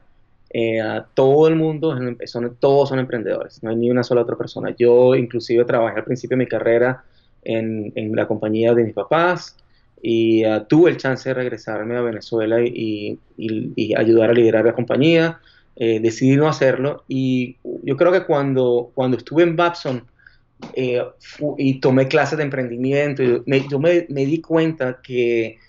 Eh, 0.50 0.82
todo 1.14 1.48
el 1.48 1.56
mundo, 1.56 1.98
son, 2.26 2.56
todos 2.58 2.90
son 2.90 3.00
emprendedores, 3.00 3.62
no 3.64 3.70
hay 3.70 3.76
ni 3.76 3.92
una 3.92 4.04
sola 4.04 4.22
otra 4.22 4.38
persona. 4.38 4.74
Yo 4.78 5.16
inclusive 5.16 5.66
trabajé 5.66 6.00
al 6.00 6.06
principio 6.06 6.38
de 6.38 6.44
mi 6.44 6.48
carrera 6.48 7.04
en, 7.44 7.92
la 8.16 8.28
compañía 8.28 8.74
de 8.74 8.84
mis 8.84 8.94
papás 8.94 9.58
y 10.02 10.46
uh, 10.46 10.66
tuve 10.66 10.92
el 10.92 10.98
chance 10.98 11.28
de 11.28 11.34
regresarme 11.34 11.98
a 11.98 12.02
Venezuela 12.02 12.62
y, 12.62 13.20
ayudar 13.96 14.30
a 14.30 14.34
liderar 14.34 14.66
la 14.66 14.74
compañía. 14.74 15.40
Eh, 15.76 16.00
decidí 16.00 16.36
no 16.36 16.48
hacerlo 16.48 17.04
y 17.08 17.58
yo 17.84 17.96
creo 17.98 18.12
que 18.12 18.26
cuando, 18.26 18.92
cuando 18.96 19.16
estuve 19.16 19.44
en 19.44 19.56
Babson 19.56 20.04
eh, 20.74 21.04
y 21.58 21.80
tomé 21.80 22.08
clases 22.08 22.38
de 22.40 22.46
emprendimiento, 22.46 23.22
yo 23.22 23.80
me, 23.80 24.08
me, 24.10 24.26
di 24.26 24.42
cuenta 24.42 25.00
que 25.04 25.60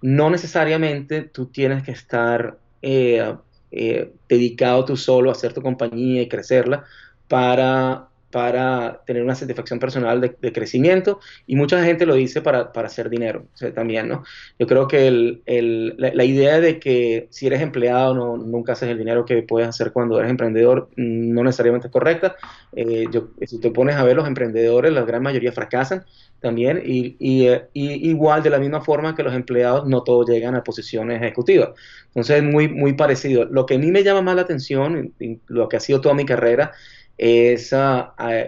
no 0.00 0.30
necesariamente 0.30 1.22
tú 1.22 1.46
tienes 1.46 1.82
que 1.82 1.90
estar 1.92 2.58
eh, 2.82 3.34
eh, 3.70 4.12
dedicado 4.28 4.84
tú 4.84 4.96
solo 4.96 5.30
a 5.30 5.32
hacer 5.32 5.52
tu 5.52 5.60
compañía 5.60 6.22
y 6.22 6.28
crecerla 6.28 6.84
para, 7.26 8.07
para 8.30 9.02
tener 9.06 9.22
una 9.22 9.34
satisfacción 9.34 9.78
personal 9.78 10.20
de, 10.20 10.52
crecimiento 10.52 11.20
y 11.46 11.56
mucha 11.56 11.82
gente 11.82 12.04
lo 12.04 12.14
dice 12.14 12.42
para, 12.42 12.72
para 12.72 12.88
hacer 12.88 13.08
dinero 13.08 13.46
también, 13.74 14.08
¿no? 14.08 14.22
Yo 14.58 14.66
creo 14.66 14.86
que 14.86 15.06
el, 15.06 15.42
el, 15.46 15.94
la, 15.96 16.24
idea 16.24 16.60
de 16.60 16.78
que 16.78 17.28
si 17.30 17.46
eres 17.46 17.62
empleado 17.62 18.14
no, 18.14 18.36
nunca 18.36 18.72
haces 18.72 18.90
el 18.90 18.98
dinero 18.98 19.24
que 19.24 19.42
puedes 19.42 19.68
hacer 19.68 19.92
cuando 19.92 20.18
eres 20.18 20.30
emprendedor 20.30 20.90
no 20.96 21.42
necesariamente 21.42 21.86
es 21.86 21.92
correcta. 21.92 22.36
Eh, 22.72 23.06
yo, 23.10 23.28
si 23.46 23.60
te 23.60 23.70
pones 23.70 23.96
a 23.96 24.04
ver 24.04 24.16
los 24.16 24.26
emprendedores, 24.26 24.92
la 24.92 25.02
gran 25.02 25.22
mayoría 25.22 25.52
fracasan 25.52 26.04
también 26.40 26.82
y, 26.84 27.16
y, 27.18 27.48
igual 27.72 28.42
de 28.42 28.50
la 28.50 28.58
misma 28.58 28.80
forma 28.80 29.14
que 29.14 29.22
los 29.22 29.34
empleados 29.34 29.86
no 29.88 30.02
todos 30.02 30.28
llegan 30.28 30.54
a 30.54 30.62
posiciones 30.62 31.20
ejecutivas. 31.22 31.70
Entonces 32.08 32.36
es 32.36 32.42
muy, 32.42 32.68
muy 32.68 32.92
parecido. 32.92 33.46
Lo 33.46 33.66
que 33.66 33.74
a 33.74 33.78
mí 33.78 33.90
me 33.90 34.04
llama 34.04 34.22
más 34.22 34.36
la 34.36 34.42
atención, 34.42 35.14
lo 35.46 35.68
que 35.68 35.76
ha 35.76 35.80
sido 35.80 36.00
toda 36.00 36.14
mi 36.14 36.24
carrera, 36.24 36.72
es 37.18 37.72
ah, 37.72 38.14
ah, 38.16 38.44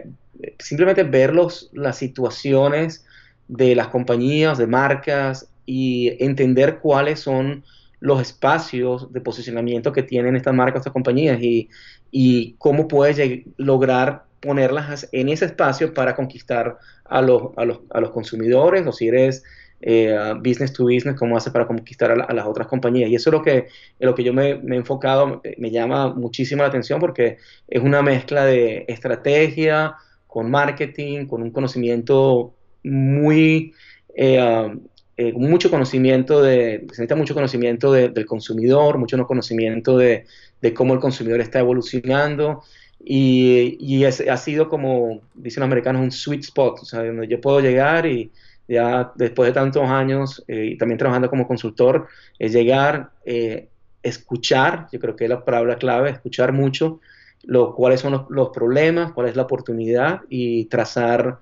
simplemente 0.58 1.02
ver 1.02 1.34
los, 1.34 1.70
las 1.72 1.98
situaciones 1.98 3.04
de 3.48 3.74
las 3.74 3.88
compañías, 3.88 4.58
de 4.58 4.66
marcas 4.66 5.50
y 5.66 6.16
entender 6.24 6.78
cuáles 6.78 7.20
son 7.20 7.64
los 7.98 8.22
espacios 8.22 9.12
de 9.12 9.20
posicionamiento 9.20 9.92
que 9.92 10.02
tienen 10.02 10.36
estas 10.36 10.54
marcas, 10.54 10.80
estas 10.80 10.92
compañías 10.92 11.42
y, 11.42 11.68
y 12.10 12.54
cómo 12.58 12.88
puedes 12.88 13.44
lograr 13.58 14.24
ponerlas 14.40 15.08
en 15.12 15.28
ese 15.28 15.44
espacio 15.44 15.92
para 15.92 16.16
conquistar 16.16 16.78
a 17.04 17.20
los, 17.20 17.50
a 17.56 17.64
los, 17.64 17.80
a 17.90 18.00
los 18.00 18.10
consumidores 18.10 18.86
o 18.86 18.92
si 18.92 19.08
eres 19.08 19.44
eh, 19.82 20.34
business 20.42 20.72
to 20.72 20.84
business, 20.84 21.16
cómo 21.18 21.36
hace 21.36 21.50
para 21.50 21.66
conquistar 21.66 22.10
a, 22.10 22.32
las 22.34 22.46
otras 22.46 22.66
compañías. 22.66 23.10
Y 23.10 23.14
eso 23.14 23.30
es 23.30 23.32
lo 23.32 23.42
que, 23.42 23.68
lo 23.98 24.14
que 24.14 24.24
yo 24.24 24.32
me, 24.32 24.50
he 24.50 24.76
enfocado, 24.76 25.40
me 25.58 25.70
llama 25.70 26.12
muchísimo 26.12 26.62
la 26.62 26.68
atención 26.68 27.00
porque 27.00 27.38
es 27.66 27.82
una 27.82 28.02
mezcla 28.02 28.44
de 28.44 28.84
estrategia 28.88 29.94
con 30.26 30.50
marketing, 30.50 31.26
con 31.26 31.42
un 31.42 31.50
conocimiento 31.50 32.54
muy, 32.84 33.74
eh, 34.14 34.78
eh, 35.16 35.32
mucho 35.32 35.70
conocimiento 35.70 36.42
de, 36.42 36.78
se 36.80 36.86
necesita 36.86 37.16
mucho 37.16 37.34
conocimiento 37.34 37.92
del 37.92 38.26
consumidor, 38.26 38.98
mucho 38.98 39.22
conocimiento 39.26 39.98
de, 39.98 40.26
de, 40.60 40.74
cómo 40.74 40.94
el 40.94 41.00
consumidor 41.00 41.40
está 41.40 41.58
evolucionando 41.58 42.62
y, 43.04 43.76
y 43.80 44.04
ha 44.04 44.36
sido 44.36 44.68
como, 44.68 45.20
dicen 45.34 45.62
los 45.62 45.66
americanos, 45.66 46.02
un 46.02 46.12
sweet 46.12 46.44
spot, 46.44 46.80
o 46.82 46.84
sea, 46.84 47.02
donde 47.02 47.28
yo 47.28 47.40
puedo 47.40 47.60
llegar 47.60 48.06
y 48.06 48.30
ya 48.70 49.12
después 49.16 49.48
de 49.48 49.52
tantos 49.52 49.82
años 49.82 50.44
eh, 50.48 50.70
y 50.72 50.78
también 50.78 50.98
trabajando 50.98 51.28
como 51.28 51.46
consultor, 51.46 52.08
es 52.38 52.52
llegar, 52.52 53.10
eh, 53.24 53.68
escuchar, 54.02 54.88
yo 54.92 55.00
creo 55.00 55.16
que 55.16 55.24
es 55.24 55.30
la 55.30 55.44
palabra 55.44 55.76
clave, 55.76 56.10
escuchar 56.10 56.52
mucho 56.52 57.00
lo, 57.42 57.74
cuáles 57.74 58.00
son 58.00 58.26
los, 58.28 58.48
problemas, 58.50 59.12
cuál 59.12 59.28
es 59.28 59.36
la 59.36 59.42
oportunidad 59.42 60.20
y 60.28 60.66
trazar 60.66 61.38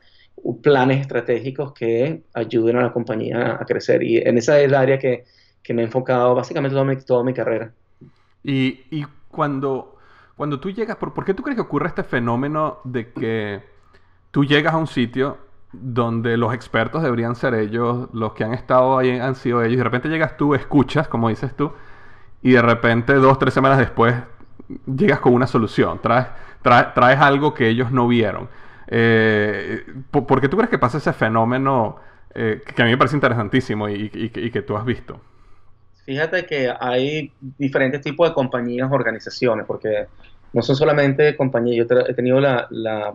planes 0.62 1.00
estratégicos 1.00 1.72
que 1.72 2.22
ayuden 2.34 2.76
a 2.76 2.82
la 2.82 2.92
compañía 2.92 3.58
a 3.60 3.64
crecer. 3.64 4.02
Y 4.02 4.18
en 4.18 4.38
esa 4.38 4.58
es 4.58 4.66
el 4.66 4.74
área 4.74 4.98
que, 4.98 5.24
que 5.62 5.74
me 5.74 5.82
he 5.82 5.84
enfocado 5.84 6.34
básicamente 6.34 6.74
toda 6.74 6.84
mi, 6.84 6.96
toda 6.96 7.24
mi 7.24 7.34
carrera. 7.34 7.72
Y, 8.44 8.80
y 8.90 9.04
cuando 9.28 9.98
cuando 10.38 10.60
tú 10.60 10.70
llegas, 10.70 10.96
¿por, 10.96 11.24
qué 11.24 11.34
tú 11.34 11.42
crees 11.42 11.56
que 11.56 11.62
ocurre 11.62 11.88
este 11.88 12.04
fenómeno 12.04 12.78
de 12.84 13.10
que 13.10 13.60
tú 14.30 14.44
llegas 14.44 14.72
a 14.72 14.76
un 14.76 14.86
sitio 14.86 15.36
donde 15.80 16.36
los 16.36 16.54
expertos 16.54 17.02
deberían 17.02 17.34
ser 17.34 17.54
ellos, 17.54 18.08
los 18.12 18.32
que 18.34 18.44
han 18.44 18.54
estado 18.54 18.98
ahí 18.98 19.18
han 19.18 19.34
sido 19.34 19.62
ellos, 19.62 19.74
y 19.74 19.76
de 19.76 19.84
repente 19.84 20.08
llegas 20.08 20.36
tú, 20.36 20.54
escuchas, 20.54 21.08
como 21.08 21.28
dices 21.28 21.54
tú, 21.54 21.72
y 22.42 22.52
de 22.52 22.62
repente 22.62 23.14
dos, 23.14 23.38
tres 23.38 23.54
semanas 23.54 23.78
después 23.78 24.14
llegas 24.86 25.20
con 25.20 25.34
una 25.34 25.46
solución, 25.46 26.00
traes, 26.00 26.26
traes, 26.62 27.18
algo 27.20 27.54
que 27.54 27.68
ellos 27.68 27.90
no 27.90 28.08
vieron. 28.08 28.48
Eh, 28.86 29.84
¿por, 30.10 30.40
qué 30.40 30.48
tú 30.48 30.56
crees 30.56 30.70
que 30.70 30.78
pasa 30.78 30.98
ese 30.98 31.12
fenómeno 31.12 31.96
eh, 32.34 32.62
que 32.74 32.82
a 32.82 32.84
mí 32.84 32.90
me 32.90 32.96
parece 32.96 33.16
interesantísimo 33.16 33.88
y, 33.88 34.08
que 34.10 34.62
tú 34.62 34.76
has 34.76 34.84
visto? 34.84 35.20
Fíjate 36.04 36.46
que 36.46 36.72
hay 36.80 37.32
diferentes 37.40 38.00
tipos 38.00 38.28
de 38.28 38.34
compañías, 38.34 38.90
organizaciones, 38.90 39.66
porque 39.66 40.06
no 40.52 40.62
son 40.62 40.76
solamente 40.76 41.36
compañías, 41.36 41.86
yo 41.86 41.98
he 42.06 42.14
tenido 42.14 42.40
la, 42.40 43.14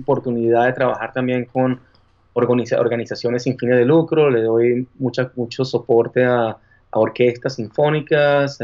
oportunidad 0.00 0.66
de 0.66 0.72
trabajar 0.72 1.12
también 1.12 1.44
con 1.46 1.80
organizaciones 2.34 3.42
sin 3.42 3.58
fines 3.58 3.78
de 3.78 3.84
lucro, 3.84 4.30
le 4.30 4.42
doy 4.42 4.86
mucha, 4.98 5.30
mucho 5.36 5.64
soporte 5.64 6.24
a, 6.24 6.56
orquestas 6.92 7.54
sinfónicas 7.54 8.58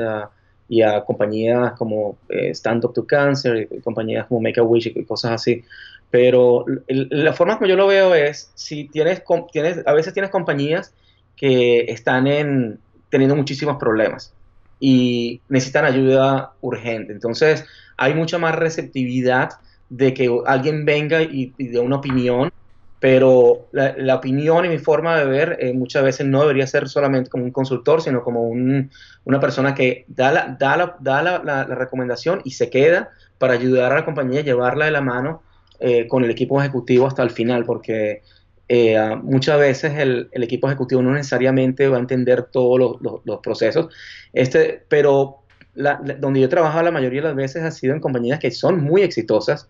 y 0.68 0.82
a 0.82 1.04
compañías 1.04 1.74
como 1.74 2.18
eh, 2.28 2.50
Stand 2.50 2.84
Up 2.84 2.92
to 2.92 3.06
Cancer, 3.06 3.68
y 3.70 3.80
compañías 3.80 4.26
como 4.26 4.40
Make 4.40 4.58
a 4.58 4.64
Wish 4.64 4.92
y 4.96 5.04
cosas 5.04 5.32
así. 5.32 5.62
Pero 6.10 6.64
la 6.88 7.32
forma 7.32 7.56
como 7.56 7.68
yo 7.68 7.76
lo 7.76 7.86
veo 7.86 8.14
es, 8.14 8.50
si 8.54 8.88
tienes, 8.88 9.22
tienes 9.52 9.86
a 9.86 9.92
veces 9.92 10.12
tienes 10.12 10.30
compañías 10.30 10.92
que 11.36 11.82
están 11.82 12.26
en, 12.26 12.80
teniendo 13.10 13.36
muchísimos 13.36 13.76
problemas 13.76 14.32
y 14.80 15.40
necesitan 15.48 15.84
ayuda 15.84 16.52
urgente. 16.60 17.12
Entonces, 17.12 17.64
hay 17.96 18.14
mucha 18.14 18.38
más 18.38 18.54
receptividad 18.54 19.50
de 19.88 20.14
que 20.14 20.30
alguien 20.46 20.84
venga 20.84 21.22
y, 21.22 21.52
dé 21.58 21.78
una 21.78 21.96
opinión, 21.96 22.52
pero 23.00 23.68
la, 23.72 24.14
opinión 24.14 24.64
y 24.64 24.68
mi 24.68 24.78
forma 24.78 25.16
de 25.16 25.26
ver 25.26 25.58
eh, 25.60 25.72
muchas 25.72 26.02
veces 26.02 26.26
no 26.26 26.40
debería 26.40 26.66
ser 26.66 26.88
solamente 26.88 27.30
como 27.30 27.44
un 27.44 27.52
consultor, 27.52 28.02
sino 28.02 28.22
como 28.22 28.48
una 28.48 29.40
persona 29.40 29.74
que 29.74 30.04
da, 30.08 30.32
la, 30.32 30.56
da, 30.58 30.96
da 31.00 31.22
la, 31.22 31.64
recomendación 31.64 32.40
y 32.44 32.52
se 32.52 32.70
queda 32.70 33.10
para 33.38 33.54
ayudar 33.54 33.92
a 33.92 33.96
la 33.96 34.04
compañía 34.04 34.40
a 34.40 34.44
llevarla 34.44 34.86
de 34.86 34.90
la 34.90 35.02
mano 35.02 35.42
eh, 35.78 36.08
con 36.08 36.24
el 36.24 36.30
equipo 36.30 36.60
ejecutivo 36.60 37.06
hasta 37.06 37.22
el 37.22 37.30
final, 37.30 37.64
porque 37.64 38.22
eh, 38.68 38.98
muchas 39.22 39.58
veces 39.60 39.92
el, 39.96 40.28
equipo 40.32 40.66
ejecutivo 40.66 41.02
no 41.02 41.12
necesariamente 41.12 41.88
va 41.88 41.98
a 41.98 42.00
entender 42.00 42.44
todos 42.44 42.98
los, 43.00 43.40
procesos, 43.40 43.94
este, 44.32 44.82
pero 44.88 45.42
donde 45.74 46.40
yo 46.40 46.46
he 46.46 46.48
trabajado 46.48 46.82
la 46.82 46.90
mayoría 46.90 47.20
de 47.20 47.28
las 47.28 47.36
veces 47.36 47.62
ha 47.62 47.70
sido 47.70 47.94
en 47.94 48.00
compañías 48.00 48.40
que 48.40 48.50
son 48.50 48.82
muy 48.82 49.02
exitosas 49.02 49.68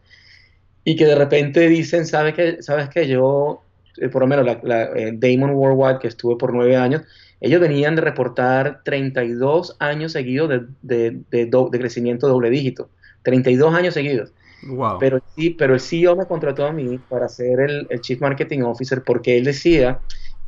y 0.89 0.95
que 0.95 1.05
de 1.05 1.17
repente 1.17 1.69
dicen, 1.69 2.07
¿sabes 2.07 2.33
que 2.35 2.63
sabes 2.63 2.89
que 2.89 3.09
yo, 3.09 3.65
eh, 3.99 4.09
por 4.09 4.23
lo 4.23 4.29
menos 4.29 4.47
la, 4.63 4.85
eh, 4.95 5.13
Damon 5.15 5.51
Worldwide, 5.51 5.99
que 5.99 6.07
estuve 6.07 6.37
por 6.37 6.55
nueve 6.55 6.77
años, 6.77 7.03
ellos 7.41 7.61
venían 7.61 7.97
de 7.97 8.03
reportar 8.03 8.83
32 8.85 9.77
años 9.81 10.13
seguidos 10.13 10.49
de, 10.83 11.23
de, 11.29 11.71
crecimiento 11.73 12.29
doble 12.29 12.51
dígito, 12.51 12.89
32 13.23 13.75
años 13.75 13.95
seguidos. 13.95 14.33
Wow. 14.63 14.99
Pero, 15.01 15.21
sí, 15.35 15.51
pero 15.51 15.75
el 15.75 15.81
CEO 15.81 16.15
me 16.15 16.27
contrató 16.27 16.65
a 16.65 16.73
mí 16.73 17.01
para 17.09 17.29
ser 17.29 17.59
el, 17.59 17.89
el 17.91 18.01
Chief 18.01 18.21
Marketing 18.21 18.61
Officer 18.61 19.03
porque 19.03 19.37
él 19.39 19.45
decía 19.45 19.99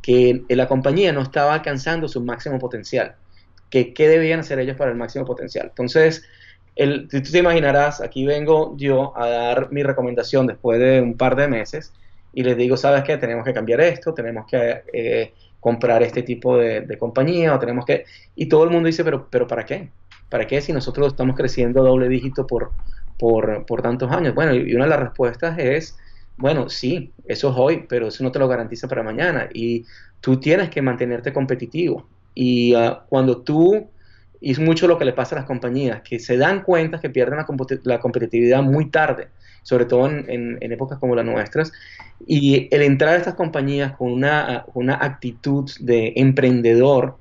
que 0.01 0.45
la 0.47 0.69
compañía 0.69 1.11
no 1.11 1.21
estaba 1.21 1.53
alcanzando 1.53 2.07
su 2.07 2.23
máximo 2.23 2.59
potencial, 2.59 3.15
que 3.69 3.93
qué 3.93 4.07
debían 4.07 4.39
hacer 4.39 4.59
ellos 4.59 4.77
para 4.77 4.91
el 4.91 4.97
máximo 4.97 5.25
potencial. 5.25 5.67
Entonces, 5.67 6.23
el, 6.75 7.07
tú 7.07 7.21
te 7.21 7.37
imaginarás, 7.37 8.01
aquí 8.01 8.25
vengo 8.25 8.75
yo 8.77 9.17
a 9.17 9.27
dar 9.27 9.71
mi 9.71 9.83
recomendación 9.83 10.47
después 10.47 10.79
de 10.79 11.01
un 11.01 11.15
par 11.15 11.35
de 11.35 11.47
meses 11.47 11.93
y 12.33 12.43
les 12.43 12.55
digo, 12.57 12.77
¿sabes 12.77 13.03
qué? 13.03 13.17
Tenemos 13.17 13.45
que 13.45 13.53
cambiar 13.53 13.81
esto, 13.81 14.13
tenemos 14.13 14.45
que 14.47 14.83
eh, 14.93 15.33
comprar 15.59 16.03
este 16.03 16.23
tipo 16.23 16.57
de, 16.57 16.97
compañía, 16.97 17.55
o 17.55 17.59
tenemos 17.59 17.85
que... 17.85 18.05
Y 18.35 18.47
todo 18.47 18.63
el 18.63 18.69
mundo 18.69 18.87
dice, 18.87 19.03
pero, 19.03 19.27
pero 19.29 19.47
¿para 19.47 19.65
qué? 19.65 19.89
¿Para 20.29 20.47
qué 20.47 20.61
si 20.61 20.71
nosotros 20.71 21.07
estamos 21.07 21.35
creciendo 21.35 21.83
doble 21.83 22.07
dígito 22.07 22.45
por, 22.45 22.71
por, 23.17 23.65
por 23.65 23.81
tantos 23.81 24.11
años? 24.11 24.35
Bueno, 24.35 24.53
y 24.53 24.73
una 24.75 24.85
de 24.85 24.91
las 24.91 24.99
respuestas 24.99 25.57
es, 25.57 25.97
bueno, 26.37 26.69
sí, 26.69 27.11
eso 27.25 27.49
es 27.49 27.55
hoy, 27.57 27.85
pero 27.89 28.07
eso 28.07 28.23
no 28.23 28.31
te 28.31 28.39
lo 28.39 28.47
garantiza 28.47 28.87
para 28.87 29.03
mañana. 29.03 29.49
Y 29.53 29.85
tú 30.21 30.39
tienes 30.39 30.69
que 30.69 30.81
mantenerte 30.81 31.33
competitivo. 31.33 32.07
Y 32.35 32.73
ah, 32.75 33.03
cuando 33.09 33.41
tú 33.41 33.89
y 34.41 34.51
es 34.51 34.59
mucho 34.59 34.87
lo 34.87 34.97
que 34.97 35.05
le 35.05 35.13
pasa 35.13 35.35
a 35.35 35.39
las 35.39 35.47
compañías, 35.47 36.01
que 36.01 36.19
se 36.19 36.37
dan 36.37 36.63
cuenta 36.63 36.99
que 36.99 37.09
pierden 37.09 37.39
la, 37.83 37.99
competitividad 37.99 38.63
muy 38.63 38.89
tarde, 38.89 39.27
sobre 39.63 39.85
todo 39.85 40.07
en, 40.07 40.57
épocas 40.61 40.97
como 40.99 41.15
las 41.15 41.25
nuestras. 41.25 41.71
Y 42.25 42.67
el 42.73 42.81
entrar 42.81 43.15
a 43.15 43.17
estas 43.17 43.35
compañías 43.35 43.93
con 43.97 44.11
una, 44.13 44.65
actitud 45.01 45.69
de 45.79 46.13
emprendedor 46.15 47.17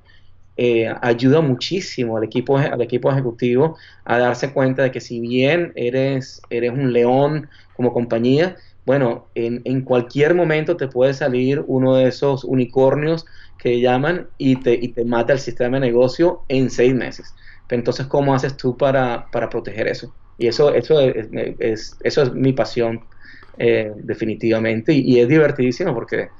eh, 0.56 0.92
ayuda 1.02 1.40
muchísimo 1.40 2.16
al 2.16 2.25
equipo, 2.25 2.58
al 2.58 2.80
equipo 2.82 3.10
ejecutivo 3.10 3.76
a 4.04 4.18
darse 4.18 4.52
cuenta 4.52 4.82
de 4.82 4.90
que 4.90 5.00
si 5.00 5.20
bien 5.20 5.72
eres, 5.76 6.42
eres 6.50 6.72
un 6.72 6.92
león 6.92 7.48
como 7.75 7.92
compañía, 7.92 8.56
bueno, 8.88 9.28
en, 9.35 9.61
en 9.66 9.83
cualquier 9.83 10.35
momento 10.35 10.78
te 10.78 10.88
puede 10.88 11.12
salir 11.12 11.62
uno 11.66 11.95
de 11.95 12.09
esos 12.09 12.42
unicornios 12.42 13.26
que 13.59 13.83
llaman 13.83 14.28
y 14.38 14.57
te, 14.57 14.73
y 14.73 14.88
te 14.88 15.04
mata 15.04 15.35
el 15.35 15.40
sistema 15.40 15.76
de 15.76 15.88
negocio 15.88 16.40
en 16.49 16.71
seis 16.71 16.95
meses. 16.95 17.35
Entonces, 17.68 18.07
¿cómo 18.07 18.35
haces 18.35 18.57
tú 18.57 18.78
para, 18.78 19.26
para 19.30 19.50
proteger 19.50 19.88
eso? 19.88 20.14
Y 20.38 20.47
eso, 20.47 20.73
eso, 20.73 21.00
es, 21.02 21.99
eso 22.02 22.23
es 22.23 22.33
mi 22.33 22.54
pasión, 22.54 23.04
eh, 23.59 23.92
definitivamente. 23.95 24.95
Y, 24.95 25.21
es 25.21 25.28
divertidísimo 25.28 25.92
porque, 25.92 26.30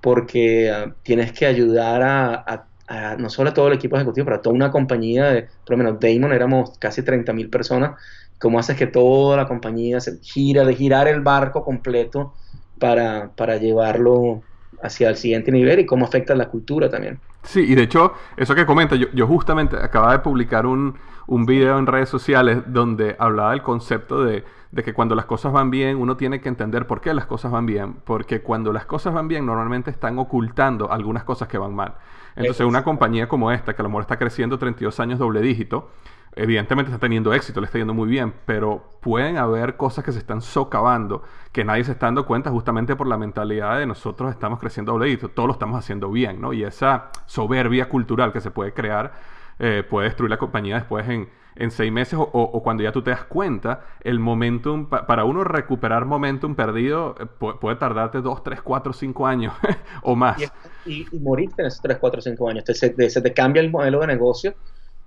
porque 0.00 0.70
ah, 0.70 0.96
tienes 1.02 1.32
que 1.32 1.44
ayudar 1.44 2.00
a, 2.02 2.66
a, 2.88 3.16
no 3.18 3.28
solo 3.28 3.50
a 3.50 3.54
todo 3.54 3.68
el 3.68 3.74
equipo 3.74 3.96
ejecutivo, 3.96 4.24
pero 4.24 4.36
a 4.38 4.40
toda 4.40 4.56
una 4.56 4.70
compañía, 4.70 5.26
de, 5.32 5.42
por 5.66 5.76
lo 5.76 5.84
menos 5.84 6.00
Damon 6.00 6.32
éramos 6.32 6.78
casi 6.78 7.02
30 7.02 7.34
mil 7.34 7.50
personas. 7.50 8.00
¿Cómo 8.40 8.58
haces 8.58 8.76
que 8.76 8.86
toda 8.86 9.36
la 9.36 9.46
compañía 9.46 10.00
se 10.00 10.18
gira, 10.20 10.64
de 10.64 10.74
girar 10.74 11.06
el 11.06 11.20
barco 11.20 11.64
completo 11.64 12.34
para, 12.78 13.30
para 13.36 13.58
llevarlo 13.58 14.42
hacia 14.82 15.10
el 15.10 15.16
siguiente 15.16 15.52
nivel 15.52 15.80
y 15.80 15.86
cómo 15.86 16.06
afecta 16.06 16.34
la 16.34 16.48
cultura 16.48 16.88
también. 16.88 17.20
Sí, 17.42 17.60
y 17.60 17.74
de 17.74 17.82
hecho, 17.82 18.14
eso 18.36 18.54
que 18.54 18.66
comenta, 18.66 18.96
yo, 18.96 19.06
yo 19.14 19.26
justamente 19.26 19.76
acababa 19.76 20.12
de 20.12 20.18
publicar 20.18 20.66
un, 20.66 20.96
un, 21.26 21.46
video 21.46 21.78
en 21.78 21.86
redes 21.86 22.08
sociales 22.08 22.62
donde 22.66 23.16
hablaba 23.18 23.52
del 23.52 23.62
concepto 23.62 24.24
de, 24.24 24.44
de, 24.70 24.82
que 24.82 24.92
cuando 24.92 25.14
las 25.14 25.24
cosas 25.24 25.52
van 25.52 25.70
bien, 25.70 25.96
uno 25.96 26.16
tiene 26.16 26.40
que 26.40 26.48
entender 26.48 26.86
por 26.86 27.00
qué 27.00 27.14
las 27.14 27.26
cosas 27.26 27.50
van 27.50 27.64
bien, 27.64 27.94
porque 28.04 28.42
cuando 28.42 28.72
las 28.72 28.84
cosas 28.84 29.14
van 29.14 29.28
bien, 29.28 29.46
normalmente 29.46 29.90
están 29.90 30.18
ocultando 30.18 30.90
algunas 30.92 31.24
cosas 31.24 31.48
que 31.48 31.56
van 31.56 31.74
mal. 31.74 31.94
Entonces, 32.36 32.66
una 32.66 32.84
compañía 32.84 33.28
como 33.28 33.50
esta, 33.50 33.74
que 33.74 33.82
a 33.82 33.84
lo 33.84 33.88
mejor 33.88 34.02
está 34.02 34.18
creciendo 34.18 34.58
32 34.58 35.00
años 35.00 35.18
doble 35.18 35.40
dígito, 35.40 35.90
evidentemente 36.36 36.90
está 36.90 37.00
teniendo 37.00 37.32
éxito, 37.32 37.60
le 37.60 37.66
está 37.66 37.78
yendo 37.78 37.94
muy 37.94 38.08
bien, 38.08 38.32
pero 38.46 38.90
pueden 39.00 39.36
haber 39.36 39.76
cosas 39.76 40.04
que 40.04 40.12
se 40.12 40.18
están 40.18 40.40
socavando, 40.40 41.22
que 41.52 41.64
nadie 41.64 41.84
se 41.84 41.92
está 41.92 42.06
dando 42.06 42.26
cuenta 42.26 42.50
justamente 42.50 42.96
por 42.96 43.06
la 43.06 43.16
mentalidad 43.16 43.78
de 43.78 43.86
nosotros 43.86 44.30
estamos 44.30 44.58
creciendo 44.58 44.92
doble 44.92 45.16
todo 45.16 45.46
lo 45.46 45.52
estamos 45.52 45.78
haciendo 45.78 46.10
bien, 46.10 46.40
¿no? 46.40 46.52
Y 46.52 46.62
esa 46.62 47.10
soberbia 47.26 47.88
cultural 47.88 48.32
que 48.32 48.40
se 48.40 48.50
puede 48.50 48.72
crear 48.72 49.12
eh, 49.58 49.84
puede 49.88 50.08
destruir 50.08 50.30
la 50.30 50.38
compañía 50.38 50.76
después 50.76 51.06
en, 51.08 51.28
en 51.56 51.70
seis 51.70 51.92
meses 51.92 52.18
o, 52.18 52.62
cuando 52.62 52.82
ya 52.82 52.92
tú 52.92 53.02
te 53.02 53.10
das 53.10 53.24
cuenta, 53.24 53.84
el 54.00 54.18
momentum, 54.18 54.88
para 54.88 55.24
uno 55.24 55.44
recuperar 55.44 56.06
momentum 56.06 56.54
perdido 56.54 57.14
eh, 57.20 57.26
puede, 57.26 57.76
tardarte 57.76 58.22
dos, 58.22 58.42
tres, 58.42 58.62
cuatro, 58.62 58.92
cinco 58.92 59.26
años 59.26 59.52
o 60.02 60.16
más. 60.16 60.40
Y, 60.86 61.06
y, 61.12 61.18
morirte 61.18 61.62
en 61.62 61.68
esos 61.68 61.82
tres, 61.82 61.98
cuatro, 61.98 62.22
cinco 62.22 62.48
años. 62.48 62.64
se, 62.66 62.90
te 62.90 63.34
cambia 63.34 63.60
el 63.60 63.70
modelo 63.70 64.00
de 64.00 64.06
negocio 64.06 64.54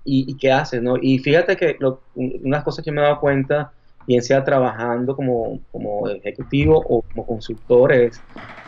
y, 0.04 0.36
qué 0.36 0.52
haces, 0.52 0.82
¿no? 0.82 0.96
Y 1.00 1.18
fíjate 1.18 1.56
que 1.56 1.76
lo, 1.80 2.02
unas 2.14 2.62
cosas 2.62 2.84
que 2.84 2.92
me 2.92 3.00
he 3.00 3.04
dado 3.04 3.20
cuenta, 3.20 3.72
bien 4.06 4.22
sea 4.22 4.44
trabajando 4.44 5.16
como, 5.16 5.60
como 5.72 6.08
ejecutivo 6.08 6.84
o 6.86 7.02
como 7.02 7.26
consultor, 7.26 7.92
es 7.92 8.20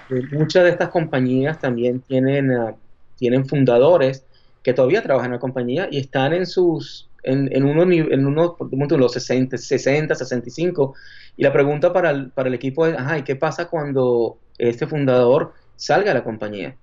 que 0.08 0.22
muchas 0.32 0.64
de 0.64 0.70
estas 0.70 0.88
compañías 0.88 1.58
también 1.58 2.00
tienen, 2.00 2.52
ah, 2.52 2.74
tienen 3.16 3.46
fundadores 3.46 4.24
que 4.62 4.72
todavía 4.72 5.02
trabajan 5.02 5.26
en 5.26 5.32
la 5.32 5.38
compañía 5.38 5.88
y 5.90 5.98
están 5.98 6.32
en 6.32 6.46
sus 6.46 7.08
en, 7.22 7.48
en 7.54 7.64
unos 7.64 7.86
en 7.86 8.26
unos 8.26 8.56
los 8.90 9.12
60, 9.12 9.58
60, 9.58 10.14
65 10.14 10.94
y 11.36 11.42
la 11.42 11.52
pregunta 11.52 11.92
para 11.92 12.10
el, 12.10 12.30
para 12.30 12.48
el 12.48 12.54
equipo 12.54 12.86
es, 12.86 12.96
ajá, 12.96 13.18
¿y 13.18 13.22
qué 13.22 13.36
pasa 13.36 13.68
cuando 13.68 14.38
este 14.58 14.86
fundador 14.86 15.52
salga 15.76 16.08
de 16.08 16.14
la 16.14 16.24
compañía? 16.24 16.76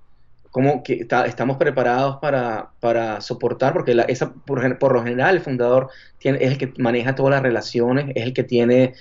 Cómo 0.53 0.83
que 0.83 1.07
estamos 1.25 1.57
preparados 1.57 2.17
para, 2.17 2.69
para 2.79 3.21
soportar, 3.21 3.73
porque 3.73 3.95
la, 3.95 4.03
esa, 4.03 4.31
por, 4.31 4.77
por, 4.77 4.93
lo 4.93 5.01
general 5.03 5.35
el 5.35 5.41
fundador 5.41 5.89
tiene, 6.19 6.37
es 6.43 6.51
el 6.51 6.57
que 6.59 6.71
maneja 6.77 7.15
todas 7.15 7.31
las 7.31 7.41
relaciones, 7.41 8.11
es 8.13 8.21
el 8.21 8.33
que 8.33 8.43
tiene 8.43 8.93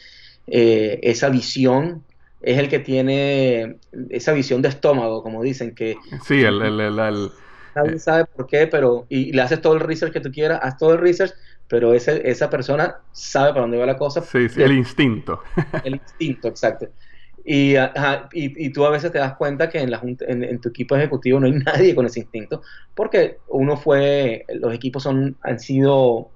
eh, 0.46 0.98
esa 1.02 1.28
visión, 1.28 2.04
es 2.40 2.56
el 2.56 2.70
que 2.70 2.78
tiene 2.78 3.76
esa 4.08 4.32
visión 4.32 4.62
de 4.62 4.70
estómago, 4.70 5.22
como 5.22 5.42
dicen, 5.42 5.74
que... 5.74 5.98
Sí, 6.26 6.40
el... 6.42 6.62
el, 6.62 6.80
el, 6.80 7.30
nadie 7.76 7.98
sabe 7.98 8.24
por 8.24 8.46
qué, 8.46 8.66
pero... 8.66 9.04
Y, 9.10 9.32
le 9.32 9.42
haces 9.42 9.60
todo 9.60 9.74
el 9.74 9.80
research 9.80 10.14
que 10.14 10.20
tú 10.20 10.32
quieras, 10.32 10.58
haz 10.62 10.78
todo 10.78 10.94
el 10.94 11.00
research, 11.00 11.34
pero 11.68 11.92
ese, 11.92 12.26
esa 12.30 12.48
persona 12.48 12.96
sabe 13.12 13.50
para 13.50 13.60
dónde 13.60 13.76
va 13.76 13.84
la 13.84 13.98
cosa. 13.98 14.22
Sí, 14.22 14.48
sí 14.48 14.62
el 14.62 14.72
instinto. 14.72 15.42
El 15.84 15.96
instinto, 15.96 16.48
exacto. 16.48 16.88
Y, 17.44 17.74
y, 18.32 18.70
tú 18.70 18.84
a 18.86 18.90
veces 18.90 19.10
te 19.10 19.18
das 19.18 19.34
cuenta 19.34 19.68
que 19.68 19.80
en, 19.80 19.90
la 19.90 20.00
en, 20.02 20.60
tu 20.60 20.68
equipo 20.68 20.94
ejecutivo 20.94 21.40
no 21.40 21.46
hay 21.46 21.52
nadie 21.66 21.94
con 21.94 22.06
ese 22.06 22.20
instinto, 22.20 22.62
porque 22.94 23.38
uno 23.48 23.76
fue, 23.76 24.44
los 24.54 24.72
equipos 24.72 25.02
son, 25.02 25.36
han 25.42 25.58
sido 25.58 26.30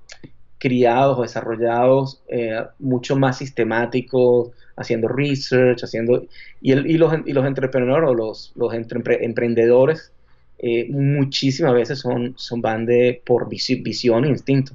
criados 0.59 1.19
o 1.19 1.23
desarrollados 1.23 2.23
eh, 2.29 2.61
mucho 2.81 3.15
más 3.17 3.39
sistemáticos, 3.39 4.51
haciendo 4.77 5.09
research, 5.09 5.85
haciendo, 5.85 6.25
y, 6.61 6.73
el, 6.73 6.91
y 6.91 6.99
los, 6.99 7.15
y 7.25 7.33
los 7.33 7.47
entrepreneurs 7.47 8.09
o 8.09 8.15
los, 8.15 8.75
emprendedores 8.75 10.13
eh, 10.59 10.89
muchísimas 10.91 11.75
veces 11.75 12.01
son, 12.01 12.35
son 12.37 12.61
van 12.61 12.85
de 12.85 13.23
por 13.25 13.49
visión 13.49 14.25
e 14.25 14.29
instinto. 14.29 14.73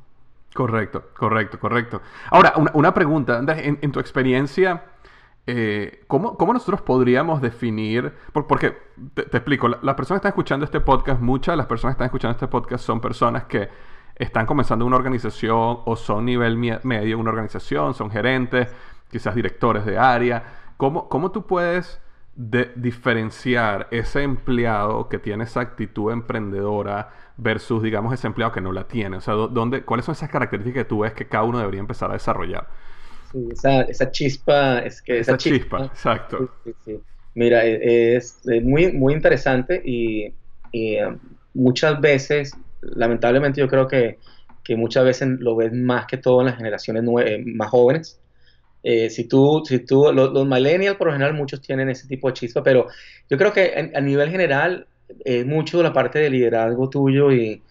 Correcto, 0.53 1.09
correcto, 1.17 1.59
correcto. 1.59 2.01
Ahora, 2.29 2.53
una, 2.57 2.71
una 2.73 2.93
pregunta, 2.93 3.41
en 3.47 3.91
tu 3.91 3.99
experiencia, 3.99 4.90
eh, 5.47 6.03
¿cómo, 6.07 6.35
nosotros 6.53 6.81
podríamos 6.81 7.41
definir? 7.41 8.13
porque 8.31 8.77
te, 9.13 9.21
explico, 9.23 9.67
las 9.67 9.95
personas 9.95 10.21
que 10.21 10.27
están 10.27 10.29
escuchando 10.29 10.65
este 10.65 10.79
podcast, 10.79 11.21
muchas 11.21 11.53
de 11.53 11.57
las 11.57 11.65
personas 11.65 11.95
que 11.95 11.97
están 11.97 12.05
escuchando 12.05 12.35
este 12.35 12.47
podcast 12.47 12.85
son 12.85 13.01
personas 13.01 13.45
que 13.45 13.69
están 14.15 14.45
comenzando 14.45 14.85
una 14.85 14.97
organización 14.97 15.79
o 15.85 15.95
son 15.95 16.25
nivel 16.25 16.57
medio 16.57 17.17
una 17.17 17.31
organización, 17.31 17.93
son 17.95 18.11
gerentes, 18.11 18.67
quizás 19.09 19.33
directores 19.33 19.85
de 19.85 19.97
área. 19.97 20.43
¿Cómo, 20.77 21.09
cómo 21.09 21.31
tú 21.31 21.47
puedes 21.47 21.99
diferenciar 22.35 23.87
ese 23.91 24.23
empleado 24.23 25.09
que 25.09 25.19
tiene 25.19 25.43
esa 25.43 25.61
actitud 25.61 26.11
emprendedora 26.11 27.09
versus, 27.37 27.83
digamos, 27.83 28.13
ese 28.13 28.27
empleado 28.27 28.53
que 28.53 28.61
no 28.61 28.71
la 28.71 28.87
tiene? 28.87 29.17
O 29.17 29.21
sea, 29.21 29.33
¿dónde, 29.33 29.83
¿cuáles 29.83 30.05
son 30.05 30.13
esas 30.13 30.29
características 30.29 30.83
que 30.83 30.89
tú 30.89 30.99
ves 30.99 31.13
que 31.13 31.27
cada 31.27 31.43
uno 31.43 31.57
debería 31.57 31.79
empezar 31.79 32.11
a 32.11 32.13
desarrollar? 32.13 32.67
Esa, 33.51 33.81
esa 33.83 34.11
chispa, 34.11 34.79
es 34.79 35.01
que 35.01 35.19
esa, 35.19 35.37
chispa, 35.37 35.85
exacto. 35.85 36.49
Mira, 37.33 37.65
e, 37.65 38.15
es, 38.15 38.41
muy, 38.63 38.91
muy 38.91 39.13
interesante 39.13 39.81
y, 39.83 40.33
um, 40.73 41.17
muchas 41.53 41.99
veces, 42.01 42.53
lamentablemente 42.81 43.61
yo 43.61 43.67
creo 43.67 43.87
que, 43.87 44.17
que, 44.63 44.75
muchas 44.75 45.05
veces 45.05 45.29
lo 45.39 45.55
ves 45.55 45.73
más 45.73 46.05
que 46.05 46.17
todo 46.17 46.41
en 46.41 46.47
las 46.47 46.57
generaciones 46.57 47.03
eh, 47.25 47.43
más 47.45 47.69
jóvenes, 47.69 48.17
Eh, 48.83 49.11
si 49.11 49.27
tú, 49.27 49.61
si 49.63 49.85
tú, 49.85 50.11
los, 50.11 50.47
millennials 50.47 50.97
por 50.97 51.07
lo 51.07 51.13
general 51.13 51.35
muchos 51.35 51.61
tienen 51.61 51.89
ese 51.89 52.07
tipo 52.07 52.27
de 52.27 52.33
chispa, 52.33 52.63
pero 52.63 52.87
yo 53.29 53.37
creo 53.37 53.53
que 53.53 53.91
a, 53.93 54.01
nivel 54.01 54.29
general 54.31 54.87
es 55.23 55.45
mucho 55.45 55.83
la 55.83 55.93
parte 55.93 56.17
de 56.17 56.31
liderazgo 56.31 56.89
tuyo 56.89 57.31
y, 57.31 57.61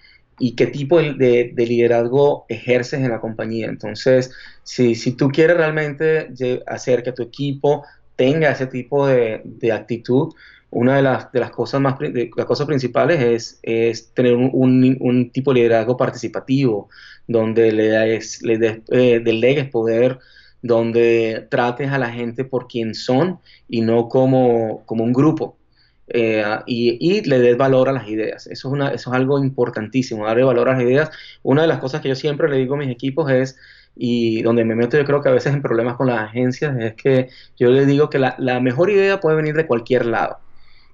y 0.41 0.57
qué 0.57 0.67
tipo 0.67 0.99
de, 0.99 1.53
liderazgo 1.57 2.47
ejerces 2.49 3.01
en 3.01 3.11
la 3.11 3.21
compañía. 3.21 3.67
Entonces, 3.67 4.33
si, 4.65 4.95
si 4.95 5.13
tú 5.13 5.29
quieres 5.29 5.57
realmente 5.57 6.31
hacer 6.67 7.03
que 7.03 7.13
tu 7.13 7.23
equipo 7.23 7.85
tenga 8.17 8.51
ese 8.51 8.67
tipo 8.67 9.07
de, 9.07 9.43
actitud, 9.73 10.33
una 10.71 10.97
de 10.97 11.03
las, 11.03 11.31
de 11.33 11.41
las 11.41 11.51
cosas 11.51 11.81
más 11.81 11.97
las 12.01 12.47
cosas 12.47 12.67
principales 12.67 13.59
es, 13.63 14.13
tener 14.15 14.35
un, 14.35 15.31
tipo 15.33 15.53
de 15.53 15.61
liderazgo 15.61 15.97
participativo, 15.97 16.89
donde 17.29 17.71
le, 17.71 17.91
des, 17.91 18.43
eh, 18.91 19.21
delegues 19.23 19.69
poder, 19.69 20.19
donde 20.63 21.47
trates 21.51 21.91
a 21.91 21.99
la 21.99 22.11
gente 22.11 22.45
por 22.45 22.67
quien 22.67 22.95
son 22.95 23.39
y 23.69 23.83
no 23.83 24.09
como, 24.09 24.85
como 24.87 25.05
un 25.05 25.13
grupo. 25.13 25.57
Eh, 26.13 26.45
y, 26.67 27.21
le 27.23 27.39
des 27.39 27.57
valor 27.57 27.89
a 27.89 27.93
las 27.93 28.09
ideas. 28.09 28.47
Eso 28.49 28.69
es, 28.69 28.73
una, 28.73 28.89
eso 28.89 29.11
es 29.11 29.17
algo 29.17 29.39
importantísimo, 29.39 30.27
darle 30.27 30.43
valor 30.43 30.69
a 30.69 30.73
las 30.73 30.83
ideas. 30.83 31.11
Una 31.43 31.63
de 31.63 31.69
las 31.69 31.79
cosas 31.79 32.01
que 32.01 32.09
yo 32.09 32.17
siempre 32.17 32.49
le 32.49 32.57
digo 32.57 32.75
a 32.75 32.79
mis 32.79 32.91
equipos 32.91 33.31
es, 33.31 33.57
y 33.97 34.43
donde 34.43 34.65
me 34.65 34.75
meto 34.75 34.97
yo 34.97 35.05
creo 35.05 35.23
que 35.23 35.29
a 35.29 35.33
veces 35.33 35.53
en 35.55 35.63
problemas 35.63 35.97
con 35.97 36.09
las 36.09 36.19
agencias, 36.21 36.77
es 36.81 36.95
que 36.95 37.29
yo 37.59 37.71
les 37.71 37.87
digo 37.87 38.11
que 38.11 38.19
la, 38.19 38.35
la 38.39 38.61
mejor 38.61 38.91
idea 38.91 39.21
puede 39.21 39.37
venir 39.37 39.55
de 39.55 39.67
cualquier 39.67 40.07
lado. 40.07 40.39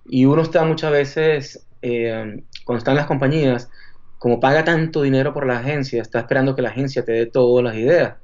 Y 0.04 0.26
uno 0.26 0.42
está 0.42 0.64
muchas 0.64 0.92
veces, 0.92 1.66
eh, 1.82 2.42
cuando 2.64 2.78
está 2.78 2.90
en 2.90 2.98
las 2.98 3.06
compañías, 3.06 3.70
como 4.18 4.38
paga 4.40 4.64
tanto 4.64 5.02
dinero 5.02 5.32
por 5.32 5.46
la 5.46 5.58
agencia, 5.58 6.02
está 6.02 6.20
esperando 6.20 6.54
que 6.54 6.62
la 6.62 6.70
agencia 6.70 7.04
te 7.04 7.12
dé 7.12 7.26
todas 7.26 7.64
las 7.64 7.74
ideas. 7.76 8.14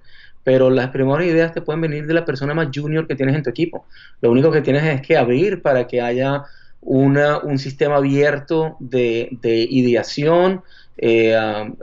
Pero 0.45 0.71
las 0.71 0.89
primeras 0.91 1.25
ideas 1.27 1.53
te 1.53 1.63
pueden 1.63 1.81
venir 1.81 2.07
de 2.07 2.15
la 2.15 2.25
persona 2.25 2.53
más 2.53 2.69
junior 2.75 3.07
que 3.07 3.15
tienes 3.15 3.37
en 3.37 3.45
tu 3.45 3.51
equipo. 3.51 3.87
Lo 4.21 4.31
único 4.31 4.51
que 4.51 4.61
tienes 4.61 4.83
es 4.85 5.01
que 5.01 5.17
abrir 5.17 5.63
para 5.63 5.87
que 5.87 6.01
haya 6.01 6.45
una, 6.83 7.39
un 7.39 7.59
sistema 7.59 7.97
abierto 7.97 8.77
de, 8.81 9.39
ideación, 9.71 10.63
eh, 10.99 11.35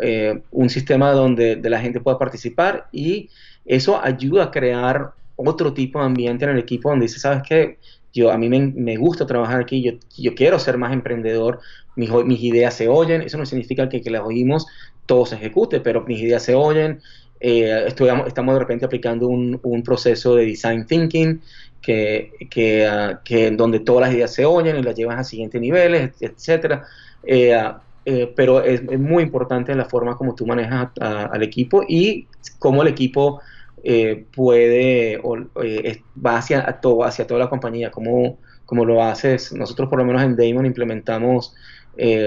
eh, 0.02 0.42
un 0.52 0.70
sistema 0.70 1.12
donde 1.12 1.56
de 1.56 1.70
la 1.70 1.80
gente 1.80 2.00
pueda 2.00 2.20
participar 2.20 2.88
y 2.92 3.30
eso 3.66 4.00
ayuda 4.02 4.46
a 4.46 4.52
crear 4.52 5.12
otro 5.36 5.74
tipo 5.74 6.00
de 6.00 6.06
ambiente 6.06 6.46
en 6.46 6.52
el 6.52 6.60
equipo 6.60 6.90
donde 6.90 7.06
dice, 7.06 7.20
¿sabes 7.20 7.44
qué? 7.48 7.78
yo, 8.14 8.32
a 8.32 8.38
mí 8.38 8.50
me, 8.50 8.98
gusta 8.98 9.26
trabajar 9.26 9.62
aquí, 9.62 9.84
yo, 9.84 9.94
yo, 10.18 10.34
quiero 10.34 10.60
ser 10.60 10.78
más 10.78 10.94
emprendedor, 10.94 11.60
mis, 11.96 12.10
mis, 12.26 12.42
ideas 12.42 12.74
se 12.74 12.88
oyen, 12.88 13.22
eso 13.22 13.38
no 13.38 13.46
significa 13.46 13.88
que, 13.88 14.02
que 14.02 14.10
las 14.10 14.24
oímos 14.24 14.66
todo 15.06 15.26
se 15.26 15.36
ejecute, 15.36 15.80
pero 15.80 16.04
mis 16.06 16.22
ideas 16.22 16.44
se 16.44 16.56
oyen, 16.56 17.02
eh, 17.40 17.86
estamos 17.88 18.54
de 18.54 18.60
repente 18.60 18.86
aplicando 18.86 19.28
un, 19.28 19.60
un, 19.64 19.84
proceso 19.84 20.36
de 20.36 20.46
design 20.46 20.86
thinking 20.86 21.42
que, 21.82 22.32
que, 22.50 22.88
uh, 22.88 23.18
que, 23.24 23.52
donde 23.52 23.80
todas 23.80 24.08
las 24.08 24.16
ideas 24.16 24.34
se 24.34 24.46
oyen 24.46 24.78
y 24.78 24.84
las 24.84 24.96
llevas 24.96 25.20
a 25.20 25.24
siguientes 25.24 25.60
niveles, 25.62 26.12
etcétera. 26.22 26.86
Eh, 27.24 27.54
ah, 27.54 27.82
eh, 28.06 28.32
pero 28.36 28.64
es, 28.64 28.82
es, 28.90 29.00
muy 29.00 29.22
importante 29.22 29.76
la 29.76 29.86
forma 29.86 30.18
como 30.18 30.34
tú 30.34 30.46
manejas 30.48 30.90
al 31.00 31.44
equipo 31.44 31.84
y 31.88 32.28
cómo 32.58 32.82
el 32.82 32.88
equipo 32.88 33.40
eh, 33.84 34.26
puede 34.36 35.14
eh, 35.14 36.02
va 36.26 36.38
hacia, 36.38 36.66
todo, 36.82 37.04
hacia 37.04 37.28
toda 37.28 37.42
la 37.42 37.50
compañía, 37.50 37.92
como, 37.92 38.40
como 38.66 38.84
lo 38.84 39.04
haces. 39.04 39.54
Nosotros 39.54 39.90
por 39.90 40.00
lo 40.00 40.06
menos 40.06 40.24
en 40.24 40.36
Damon 40.36 40.66
implementamos 40.66 41.54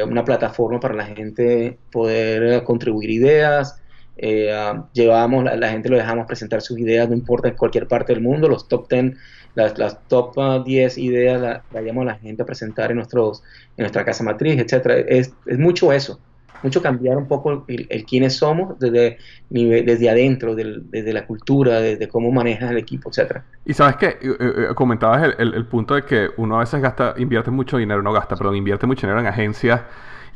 una 0.06 0.22
plataforma 0.22 0.78
para 0.80 0.94
la 0.94 1.06
gente 1.06 1.78
poder 1.90 2.62
contribuir 2.62 3.10
ideas. 3.10 3.81
Llevamos, 4.16 5.44
la, 5.44 5.68
gente 5.70 5.88
lo 5.88 5.96
dejamos 5.96 6.26
presentar 6.26 6.60
sus 6.60 6.78
ideas, 6.78 7.08
no 7.08 7.14
importa 7.14 7.48
en 7.48 7.54
cualquier 7.54 7.88
parte 7.88 8.12
del 8.12 8.22
mundo, 8.22 8.48
los 8.48 8.68
top 8.68 8.88
10, 8.88 9.16
las, 9.54 10.08
top 10.08 10.64
10 10.64 10.98
ideas 10.98 11.40
las 11.40 11.62
la 11.72 11.80
llevamos 11.80 12.02
a 12.02 12.12
la 12.12 12.14
gente 12.18 12.42
a 12.42 12.46
presentar 12.46 12.90
en, 12.90 12.96
nuestros, 12.96 13.42
en 13.76 13.82
nuestra 13.84 14.04
casa 14.04 14.22
matriz, 14.24 14.58
etcétera 14.58 14.96
Es, 14.98 15.32
es 15.46 15.58
mucho 15.58 15.92
eso 15.92 16.20
mucho 16.62 16.82
cambiar 16.82 17.16
un 17.16 17.26
poco 17.26 17.64
el, 17.66 18.04
quiénes 18.04 18.36
somos 18.36 18.78
desde, 18.78 19.18
desde 19.50 20.10
adentro, 20.10 20.54
desde 20.54 21.12
la 21.12 21.26
cultura, 21.26 21.80
desde 21.80 22.08
cómo 22.08 22.30
manejas 22.30 22.70
el 22.70 22.78
equipo, 22.78 23.10
etcétera. 23.10 23.44
Y 23.64 23.74
sabes 23.74 23.96
que 23.96 24.06
eh, 24.06 24.18
eh, 24.22 24.68
comentabas 24.74 25.34
el, 25.38 25.54
el, 25.54 25.66
punto 25.66 25.94
de 25.94 26.04
que 26.04 26.28
uno 26.36 26.56
a 26.56 26.60
veces 26.60 26.80
gasta, 26.80 27.14
invierte 27.18 27.50
mucho 27.50 27.76
dinero, 27.76 28.02
no 28.02 28.12
gasta, 28.12 28.36
perdón, 28.36 28.56
invierte 28.56 28.86
mucho 28.86 29.06
dinero 29.06 29.20
en 29.20 29.26
agencias 29.26 29.80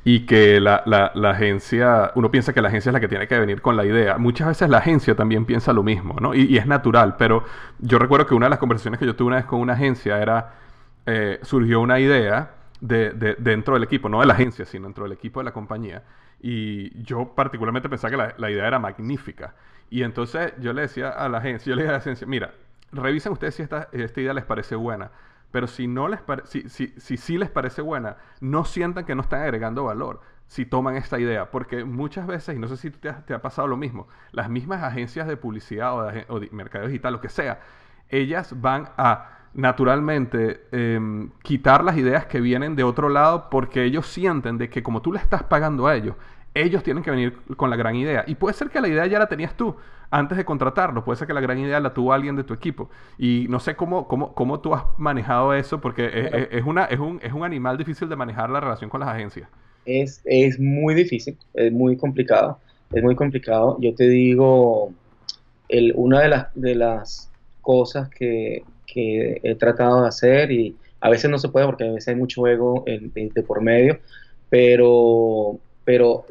y 0.08 0.20
que 0.20 0.60
la, 0.60 0.84
la, 0.86 1.10
la, 1.16 1.30
agencia, 1.30 2.12
uno 2.14 2.30
piensa 2.30 2.52
que 2.52 2.62
la 2.62 2.68
agencia 2.68 2.90
es 2.90 2.92
la 2.92 3.00
que 3.00 3.08
tiene 3.08 3.26
que 3.26 3.40
venir 3.40 3.60
con 3.60 3.76
la 3.76 3.84
idea. 3.84 4.18
Muchas 4.18 4.46
veces 4.46 4.70
la 4.70 4.78
agencia 4.78 5.16
también 5.16 5.44
piensa 5.44 5.72
lo 5.72 5.82
mismo, 5.82 6.14
¿no? 6.20 6.32
Y, 6.32 6.56
es 6.56 6.64
natural, 6.64 7.16
pero 7.18 7.42
yo 7.80 7.98
recuerdo 7.98 8.24
que 8.24 8.36
una 8.36 8.46
de 8.46 8.50
las 8.50 8.60
conversaciones 8.60 9.00
que 9.00 9.06
yo 9.06 9.16
tuve 9.16 9.26
una 9.26 9.36
vez 9.38 9.46
con 9.46 9.58
una 9.58 9.72
agencia 9.72 10.22
era, 10.22 10.54
eh, 11.06 11.40
surgió 11.42 11.80
una 11.80 11.98
idea 11.98 12.52
de, 12.80 13.34
dentro 13.40 13.74
del 13.74 13.82
equipo, 13.82 14.08
no 14.08 14.20
de 14.20 14.26
la 14.26 14.34
agencia, 14.34 14.64
sino 14.64 14.84
dentro 14.84 15.02
del 15.02 15.12
equipo 15.12 15.40
de 15.40 15.44
la 15.44 15.52
compañía. 15.52 16.04
Y 16.40 17.02
yo 17.02 17.32
particularmente 17.34 17.88
pensaba 17.88 18.12
que 18.12 18.34
la, 18.40 18.50
idea 18.52 18.68
era 18.68 18.78
magnífica. 18.78 19.56
Y 19.90 20.04
entonces 20.04 20.52
yo 20.60 20.72
le 20.72 20.82
decía 20.82 21.08
a 21.08 21.28
la 21.28 21.38
agencia, 21.38 21.68
yo 21.68 21.74
le 21.74 21.82
dije 21.82 21.88
a 21.88 21.92
la 21.94 21.98
agencia, 21.98 22.28
mira, 22.28 22.54
revisen 22.92 23.32
ustedes 23.32 23.56
si 23.56 23.64
esta, 23.64 23.88
esta 23.90 24.20
idea 24.20 24.34
les 24.34 24.44
parece 24.44 24.76
buena. 24.76 25.10
Pero 25.50 25.66
si 25.66 25.86
no 25.86 26.08
les 26.08 26.20
si, 26.44 26.68
si, 26.68 26.88
si 26.96 27.16
sí 27.16 27.38
les 27.38 27.50
parece 27.50 27.82
buena, 27.82 28.16
no 28.40 28.64
sientan 28.64 29.04
que 29.04 29.14
no 29.14 29.22
están 29.22 29.42
agregando 29.42 29.84
valor 29.84 30.20
si 30.48 30.66
toman 30.66 30.96
esta 30.96 31.18
idea. 31.18 31.50
Porque 31.50 31.84
muchas 31.84 32.26
veces, 32.26 32.56
y 32.56 32.58
no 32.58 32.68
sé 32.68 32.76
si 32.76 32.90
te 32.90 33.34
ha, 33.34 33.42
pasado 33.42 33.68
lo 33.68 33.76
mismo, 33.76 34.08
las 34.32 34.48
mismas 34.48 34.82
agencias 34.82 35.26
de 35.26 35.36
publicidad 35.36 35.96
o 35.96 36.02
de, 36.04 36.26
o 36.28 36.40
de 36.40 36.48
mercado 36.50 36.86
digital, 36.86 37.14
lo 37.14 37.20
que 37.20 37.28
sea, 37.28 37.60
ellas 38.08 38.60
van 38.60 38.88
a 38.96 39.32
naturalmente 39.54 40.66
em, 40.70 41.30
quitar 41.42 41.82
las 41.82 41.96
ideas 41.96 42.26
que 42.26 42.40
vienen 42.40 42.76
de 42.76 42.84
otro 42.84 43.08
lado 43.08 43.48
porque 43.48 43.84
ellos 43.84 44.06
sienten 44.06 44.58
de 44.58 44.68
que 44.68 44.82
como 44.82 45.00
tú 45.00 45.12
le 45.12 45.18
estás 45.18 45.44
pagando 45.44 45.86
a 45.86 45.96
ellos, 45.96 46.14
ellos 46.52 46.82
tienen 46.82 47.02
que 47.02 47.10
venir 47.10 47.38
con 47.56 47.70
la 47.70 47.76
gran 47.76 47.96
idea. 47.96 48.24
Y 48.26 48.34
puede 48.34 48.54
ser 48.54 48.70
que 48.70 48.80
la 48.80 48.88
idea 48.88 49.06
ya 49.06 49.18
la 49.18 49.28
tenías 49.28 49.54
tú 49.54 49.76
antes 50.10 50.38
de 50.38 50.44
contratarlo, 50.44 51.04
puede 51.04 51.18
ser 51.18 51.26
que 51.26 51.34
la 51.34 51.40
gran 51.40 51.58
idea 51.58 51.80
la 51.80 51.92
tuvo 51.94 52.12
alguien 52.12 52.36
de 52.36 52.44
tu 52.44 52.54
equipo. 52.54 52.90
Y 53.18 53.46
no 53.48 53.60
sé 53.60 53.76
cómo, 53.76 54.06
cómo, 54.08 54.34
cómo 54.34 54.60
tú 54.60 54.74
has 54.74 54.84
manejado 54.98 55.54
eso 55.54 55.80
porque 55.80 56.48
es, 56.50 56.64
una, 56.64 56.84
es, 56.84 56.98
un, 56.98 57.20
es 57.22 57.32
un 57.32 57.44
animal 57.44 57.76
difícil 57.76 58.08
de 58.08 58.16
manejar 58.16 58.50
la 58.50 58.60
relación 58.60 58.90
con 58.90 59.00
las 59.00 59.08
agencias. 59.08 59.48
Es, 59.84 60.20
es 60.24 60.58
muy 60.58 60.94
difícil, 60.94 61.38
es 61.54 61.72
muy 61.72 61.96
complicado, 61.96 62.58
es 62.92 63.02
muy 63.02 63.14
complicado. 63.14 63.76
Yo 63.80 63.94
te 63.94 64.08
digo, 64.08 64.92
el, 65.68 65.92
una 65.96 66.20
de 66.20 66.28
las, 66.28 66.46
de 66.54 66.74
las 66.74 67.30
cosas 67.62 68.08
que, 68.08 68.64
que 68.86 69.40
he 69.42 69.54
tratado 69.54 70.02
de 70.02 70.08
hacer 70.08 70.50
y 70.50 70.76
a 71.00 71.10
veces 71.10 71.30
no 71.30 71.38
se 71.38 71.48
puede 71.48 71.66
porque 71.66 71.84
a 71.84 71.92
veces 71.92 72.08
hay 72.08 72.16
mucho 72.16 72.46
ego 72.46 72.84
de, 72.86 73.42
por 73.42 73.60
medio, 73.60 73.98
pero, 74.48 75.58
pero 75.84 76.24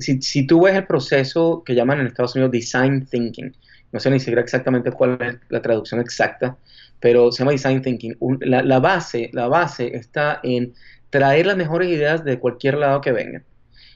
si, 0.00 0.20
si, 0.22 0.46
tú 0.46 0.62
ves 0.62 0.74
el 0.74 0.86
proceso 0.86 1.62
que 1.64 1.74
llaman 1.74 2.00
en 2.00 2.06
Estados 2.06 2.34
Unidos 2.34 2.52
Design 2.52 3.06
Thinking, 3.06 3.54
no 3.92 4.00
sé 4.00 4.10
ni 4.10 4.20
siquiera 4.20 4.42
exactamente 4.42 4.92
cuál 4.92 5.18
es 5.20 5.36
la 5.48 5.62
traducción 5.62 6.00
exacta, 6.00 6.56
pero 7.00 7.32
se 7.32 7.38
llama 7.38 7.52
Design 7.52 7.82
Thinking. 7.82 8.16
la, 8.40 8.62
la, 8.62 8.80
base, 8.80 9.30
la 9.32 9.48
base 9.48 9.96
está 9.96 10.40
en 10.42 10.74
traer 11.10 11.46
las 11.46 11.56
mejores 11.56 11.88
ideas 11.88 12.24
de 12.24 12.38
cualquier 12.38 12.76
lado 12.76 13.00
que 13.00 13.12
vengan 13.12 13.44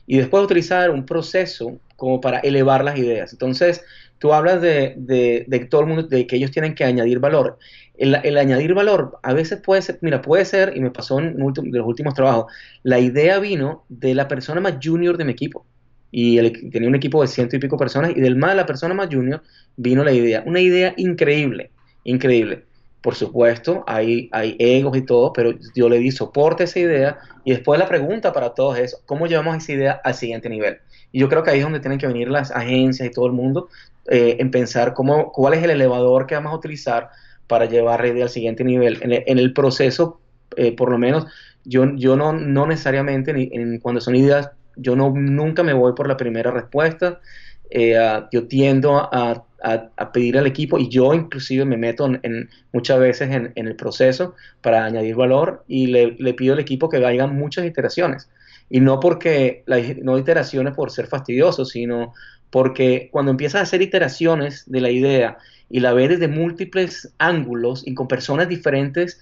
y 0.06 0.18
después 0.18 0.44
utilizar 0.44 0.90
un 0.90 1.06
proceso 1.06 1.78
como 1.96 2.20
para 2.20 2.40
elevar 2.40 2.84
las 2.84 2.98
ideas. 2.98 3.32
Entonces, 3.32 3.84
tú 4.18 4.32
hablas 4.32 4.60
de, 4.60 4.94
de, 4.96 5.66
todo 5.70 5.82
el 5.82 5.86
mundo, 5.86 6.02
de 6.04 6.26
que 6.26 6.36
ellos 6.36 6.50
tienen 6.50 6.74
que 6.74 6.84
añadir 6.84 7.18
valor. 7.18 7.58
El, 7.94 8.16
el, 8.24 8.38
añadir 8.38 8.74
valor 8.74 9.18
a 9.22 9.32
veces 9.32 9.60
puede 9.60 9.82
ser, 9.82 9.98
mira, 10.00 10.22
puede 10.22 10.44
ser, 10.44 10.76
y 10.76 10.80
me 10.80 10.90
pasó 10.90 11.18
en 11.20 11.36
de 11.36 11.78
los 11.78 11.86
últimos 11.86 12.14
trabajos, 12.14 12.46
la 12.82 12.98
idea 12.98 13.38
vino 13.38 13.84
de 13.88 14.14
la 14.14 14.28
persona 14.28 14.60
más 14.60 14.78
junior 14.82 15.16
de 15.16 15.24
mi 15.24 15.32
equipo. 15.32 15.66
Y 16.12 16.38
tenía 16.70 16.88
un 16.88 16.94
equipo 16.94 17.22
de 17.22 17.26
ciento 17.26 17.56
y 17.56 17.58
pico 17.58 17.76
personas, 17.76 18.12
y 18.14 18.20
del 18.20 18.36
más 18.36 18.50
de 18.50 18.56
la 18.56 18.66
persona 18.66 18.94
más 18.94 19.08
junior 19.10 19.42
vino 19.76 20.04
la 20.04 20.12
idea. 20.12 20.44
Una 20.46 20.60
idea 20.60 20.94
increíble, 20.96 21.70
increíble. 22.04 22.64
Por 23.00 23.16
supuesto, 23.16 23.82
hay, 23.88 24.28
hay 24.30 24.54
egos 24.60 24.96
y 24.96 25.02
todo, 25.02 25.32
pero 25.32 25.54
yo 25.74 25.88
le 25.88 25.98
di 25.98 26.12
soporte 26.12 26.62
a 26.62 26.66
esa 26.66 26.78
idea 26.78 27.18
y 27.44 27.50
después 27.50 27.80
la 27.80 27.88
pregunta 27.88 28.32
para 28.32 28.54
todos 28.54 28.78
es, 28.78 29.02
¿cómo 29.06 29.26
llevamos 29.26 29.56
esa 29.56 29.72
idea 29.72 30.00
al 30.04 30.14
siguiente 30.14 30.48
nivel? 30.48 30.76
Y 31.10 31.18
yo 31.18 31.28
creo 31.28 31.42
que 31.42 31.50
ahí 31.50 31.58
es 31.58 31.64
donde 31.64 31.80
tienen 31.80 31.98
que 31.98 32.06
venir 32.06 32.28
las 32.28 32.52
agencias 32.52 33.08
y 33.08 33.10
todo 33.10 33.26
el 33.26 33.32
mundo 33.32 33.68
eh, 34.08 34.36
en 34.38 34.50
pensar 34.50 34.94
cómo, 34.94 35.32
cuál 35.32 35.54
es 35.54 35.62
el 35.62 35.70
elevador 35.70 36.26
que 36.26 36.34
vamos 36.34 36.52
a 36.52 36.56
utilizar 36.56 37.10
para 37.46 37.66
llevar 37.66 38.00
la 38.00 38.08
idea 38.08 38.24
al 38.24 38.30
siguiente 38.30 38.64
nivel. 38.64 38.98
En 39.02 39.38
el, 39.38 39.52
proceso, 39.52 40.20
eh, 40.56 40.72
por 40.72 40.90
lo 40.90 40.98
menos, 40.98 41.26
yo, 41.64 41.84
yo 41.96 42.16
no, 42.16 42.32
no 42.32 42.66
necesariamente, 42.66 43.30
en, 43.30 43.78
cuando 43.78 44.00
son 44.00 44.14
ideas, 44.16 44.50
yo 44.76 44.96
no, 44.96 45.10
nunca 45.10 45.62
me 45.62 45.72
voy 45.72 45.92
por 45.94 46.08
la 46.08 46.16
primera 46.16 46.50
respuesta. 46.50 47.20
Eh, 47.70 47.96
yo 48.30 48.46
tiendo 48.48 48.96
a 48.96 49.46
a, 49.62 50.12
pedir 50.12 50.38
al 50.38 50.46
equipo 50.46 50.78
y 50.78 50.88
yo 50.88 51.14
inclusive 51.14 51.64
me 51.64 51.76
meto 51.76 52.06
en, 52.06 52.50
muchas 52.72 52.98
veces 52.98 53.30
en, 53.30 53.52
el 53.54 53.76
proceso 53.76 54.34
para 54.60 54.84
añadir 54.84 55.14
valor 55.14 55.64
y 55.68 55.86
le, 55.86 56.34
pido 56.34 56.54
al 56.54 56.60
equipo 56.60 56.88
que 56.88 57.04
hagan 57.04 57.36
muchas 57.36 57.64
iteraciones. 57.64 58.28
Y 58.68 58.80
no 58.80 59.00
porque, 59.00 59.64
no 60.02 60.18
iteraciones 60.18 60.74
por 60.74 60.90
ser 60.90 61.06
fastidiosos, 61.06 61.70
sino 61.70 62.14
porque 62.50 63.08
cuando 63.12 63.30
empiezas 63.30 63.60
a 63.60 63.64
hacer 63.64 63.82
iteraciones 63.82 64.64
de 64.66 64.80
la 64.80 64.90
idea 64.90 65.38
y 65.70 65.80
la 65.80 65.92
ves 65.92 66.10
desde 66.10 66.28
múltiples 66.28 67.12
ángulos 67.18 67.86
y 67.86 67.94
con 67.94 68.08
personas 68.08 68.48
diferentes 68.48 69.20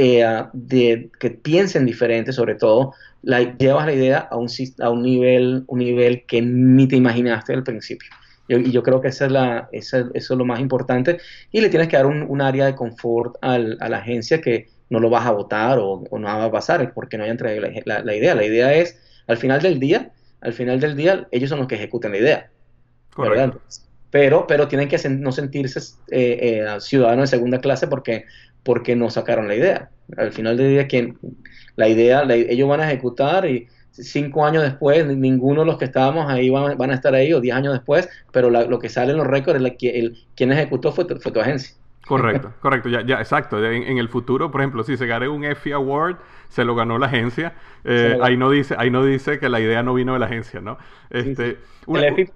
eh, 0.00 0.44
de, 0.52 1.10
que 1.18 1.30
piensen 1.30 1.84
diferente 1.84 2.32
sobre 2.32 2.54
todo, 2.54 2.94
la, 3.22 3.56
llevas 3.58 3.84
la 3.84 3.92
idea 3.92 4.18
a 4.30 4.36
un, 4.36 4.48
a 4.78 4.90
un, 4.90 5.02
nivel, 5.02 5.64
un 5.66 5.80
nivel 5.80 6.24
que 6.24 6.40
ni 6.40 6.86
te 6.86 6.94
imaginaste 6.94 7.52
al 7.52 7.64
principio. 7.64 8.08
y 8.46 8.70
yo 8.70 8.84
creo 8.84 9.00
que 9.00 9.08
esa 9.08 9.26
es 9.26 9.32
la, 9.32 9.68
esa, 9.72 10.08
eso 10.14 10.34
es 10.34 10.38
lo 10.38 10.44
más 10.44 10.60
importante. 10.60 11.18
Y 11.50 11.60
le 11.60 11.68
tienes 11.68 11.88
que 11.88 11.96
dar 11.96 12.06
un, 12.06 12.22
un 12.22 12.40
área 12.40 12.66
de 12.66 12.76
confort 12.76 13.34
al, 13.40 13.76
a 13.80 13.88
la 13.88 13.98
agencia 13.98 14.40
que 14.40 14.68
no 14.88 15.00
lo 15.00 15.10
vas 15.10 15.26
a 15.26 15.32
votar 15.32 15.80
o, 15.80 16.04
no 16.12 16.26
va 16.28 16.44
a 16.44 16.52
pasar 16.52 16.92
porque 16.94 17.18
no 17.18 17.24
hayan 17.24 17.36
traído 17.36 17.66
la, 17.84 18.00
la, 18.04 18.14
idea. 18.14 18.36
La 18.36 18.44
idea 18.44 18.72
es, 18.74 19.00
al 19.26 19.36
final 19.36 19.60
del 19.60 19.80
día, 19.80 20.12
al 20.40 20.52
final 20.52 20.78
del 20.78 20.94
día, 20.94 21.26
ellos 21.32 21.50
son 21.50 21.58
los 21.58 21.66
que 21.66 21.74
ejecutan 21.74 22.12
la 22.12 22.18
idea. 22.18 22.50
Correcto. 23.12 23.60
Pero, 24.10 24.46
pero 24.46 24.68
tienen 24.68 24.88
que 24.88 24.96
no 25.08 25.32
sentirse 25.32 25.80
eh, 26.10 26.62
eh, 26.62 26.80
ciudadanos 26.80 27.30
de 27.30 27.36
segunda 27.36 27.60
clase 27.60 27.88
porque 27.88 28.24
porque 28.62 28.96
no 28.96 29.10
sacaron 29.10 29.48
la 29.48 29.54
idea. 29.54 29.90
Al 30.16 30.32
final 30.32 30.56
del 30.56 30.70
día, 30.70 30.86
quien, 30.86 31.18
la 31.76 31.88
idea, 31.88 32.22
ellos 32.28 32.68
van 32.68 32.80
a 32.80 32.88
ejecutar 32.88 33.46
y 33.46 33.68
cinco 33.90 34.44
años 34.44 34.62
después, 34.62 35.06
ninguno 35.06 35.60
de 35.60 35.66
los 35.66 35.78
que 35.78 35.86
estábamos 35.86 36.30
ahí 36.30 36.50
van, 36.50 36.90
a 36.90 36.94
estar 36.94 37.14
ahí, 37.14 37.32
o 37.32 37.40
diez 37.40 37.54
años 37.54 37.72
después, 37.72 38.08
pero 38.32 38.50
lo 38.50 38.78
que 38.78 38.88
sale 38.88 39.12
en 39.12 39.18
los 39.18 39.26
récords 39.26 39.62
es 39.64 39.72
que 39.78 39.98
el, 39.98 40.16
quien 40.34 40.52
ejecutó 40.52 40.92
fue 40.92 41.04
tu, 41.04 41.16
fue 41.16 41.32
tu 41.32 41.40
agencia. 41.40 41.76
Correcto, 42.06 42.54
correcto, 42.60 42.88
ya, 42.88 43.02
ya, 43.04 43.18
exacto. 43.18 43.62
En, 43.64 43.98
el 43.98 44.08
futuro, 44.08 44.50
por 44.50 44.60
ejemplo, 44.60 44.82
si 44.82 44.96
se 44.96 45.06
gane 45.06 45.28
un 45.28 45.44
EFI 45.44 45.72
Award, 45.72 46.16
se 46.48 46.64
lo 46.64 46.74
ganó 46.74 46.98
la 46.98 47.06
agencia. 47.06 47.54
Eh, 47.84 48.18
ahí 48.22 48.36
no 48.36 48.50
dice, 48.50 48.74
ahí 48.78 48.90
no 48.90 49.04
dice 49.04 49.38
que 49.38 49.48
la 49.48 49.60
idea 49.60 49.82
no 49.82 49.94
vino 49.94 50.14
de 50.14 50.18
la 50.18 50.26
agencia, 50.26 50.60
¿no? 50.60 50.78
Este, 51.10 51.58
el, 51.86 52.04
EFI 52.04 52.30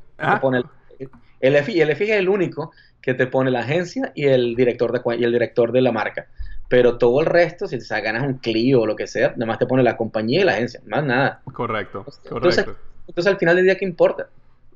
el, 1.40 1.56
EFI, 1.56 1.80
el 1.80 1.90
EFI 1.90 2.04
es 2.04 2.18
el 2.18 2.28
único 2.28 2.72
que 3.02 3.14
te 3.14 3.26
pone 3.26 3.50
la 3.50 3.60
agencia 3.60 4.12
y 4.14 4.26
el 4.26 4.54
director 4.54 4.92
de, 4.92 5.16
y 5.18 5.24
el 5.24 5.32
director 5.32 5.72
de 5.72 5.82
la 5.82 5.92
marca. 5.92 6.26
Pero 6.68 6.96
todo 6.96 7.20
el 7.20 7.26
resto, 7.26 7.66
si 7.66 7.78
te 7.78 8.00
ganas 8.00 8.22
un 8.22 8.34
Clio 8.34 8.82
o 8.82 8.86
lo 8.86 8.96
que 8.96 9.06
sea, 9.06 9.32
nada 9.32 9.46
más 9.46 9.58
te 9.58 9.66
pone 9.66 9.82
la 9.82 9.96
compañía 9.96 10.40
y 10.40 10.44
la 10.44 10.52
agencia, 10.52 10.80
más 10.86 11.04
nada. 11.04 11.42
Correcto, 11.52 12.06
entonces, 12.24 12.66
Entonces, 13.06 13.30
al 13.30 13.38
final 13.38 13.56
del 13.56 13.66
día, 13.66 13.76
¿qué 13.76 13.84
importa? 13.84 14.28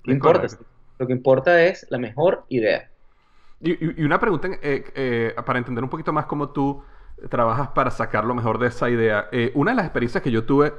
Lo 0.05 1.07
que 1.07 1.13
importa 1.13 1.63
es 1.65 1.87
la 1.89 1.99
mejor 1.99 2.45
idea. 2.49 2.89
Y, 3.61 4.03
una 4.03 4.21
pregunta 4.21 4.49
eh, 4.63 4.85
eh, 4.95 5.35
para 5.45 5.59
entender 5.59 5.83
un 5.83 5.89
poquito 5.89 6.13
más 6.13 6.27
cómo 6.27 6.51
tú 6.51 6.83
trabajas 7.31 7.69
para 7.69 7.91
sacar 7.91 8.25
lo 8.25 8.35
mejor 8.35 8.59
de 8.59 8.69
esa 8.69 8.91
idea. 8.91 9.29
Eh, 9.33 9.53
una 9.55 9.71
de 9.71 9.77
las 9.77 9.87
experiencias 9.87 10.23
que 10.23 10.31
yo 10.31 10.45
tuve 10.45 10.75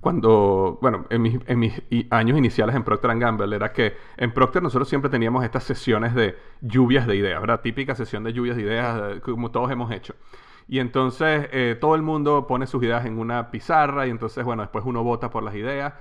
cuando, 0.00 0.78
bueno, 0.80 1.04
en 1.10 1.22
mis, 1.22 1.82
años 2.10 2.38
iniciales 2.38 2.74
en 2.74 2.84
Procter 2.84 3.18
Gamble 3.18 3.54
era 3.54 3.72
que 3.72 3.96
en 4.16 4.32
Procter 4.32 4.62
nosotros 4.62 4.88
siempre 4.88 5.10
teníamos 5.10 5.44
estas 5.44 5.64
sesiones 5.64 6.14
de 6.14 6.36
lluvias 6.62 7.06
de 7.06 7.16
ideas, 7.16 7.40
¿verdad? 7.40 7.60
Típica 7.60 7.94
sesión 7.94 8.24
de 8.24 8.32
lluvias 8.32 8.56
de 8.56 8.62
ideas, 8.62 9.16
eh, 9.16 9.20
como 9.20 9.50
todos 9.50 9.70
hemos 9.70 9.90
hecho. 9.92 10.14
Y 10.68 10.78
entonces 10.78 11.48
eh, 11.52 11.76
todo 11.78 11.96
el 11.96 12.02
mundo 12.02 12.46
pone 12.46 12.66
sus 12.66 12.82
ideas 12.82 13.04
en 13.04 13.18
una 13.18 13.50
pizarra 13.50 14.06
y 14.06 14.10
entonces, 14.10 14.42
bueno, 14.44 14.62
después 14.62 14.84
uno 14.86 15.04
vota 15.04 15.28
por 15.30 15.42
las 15.42 15.54
ideas. 15.54 15.92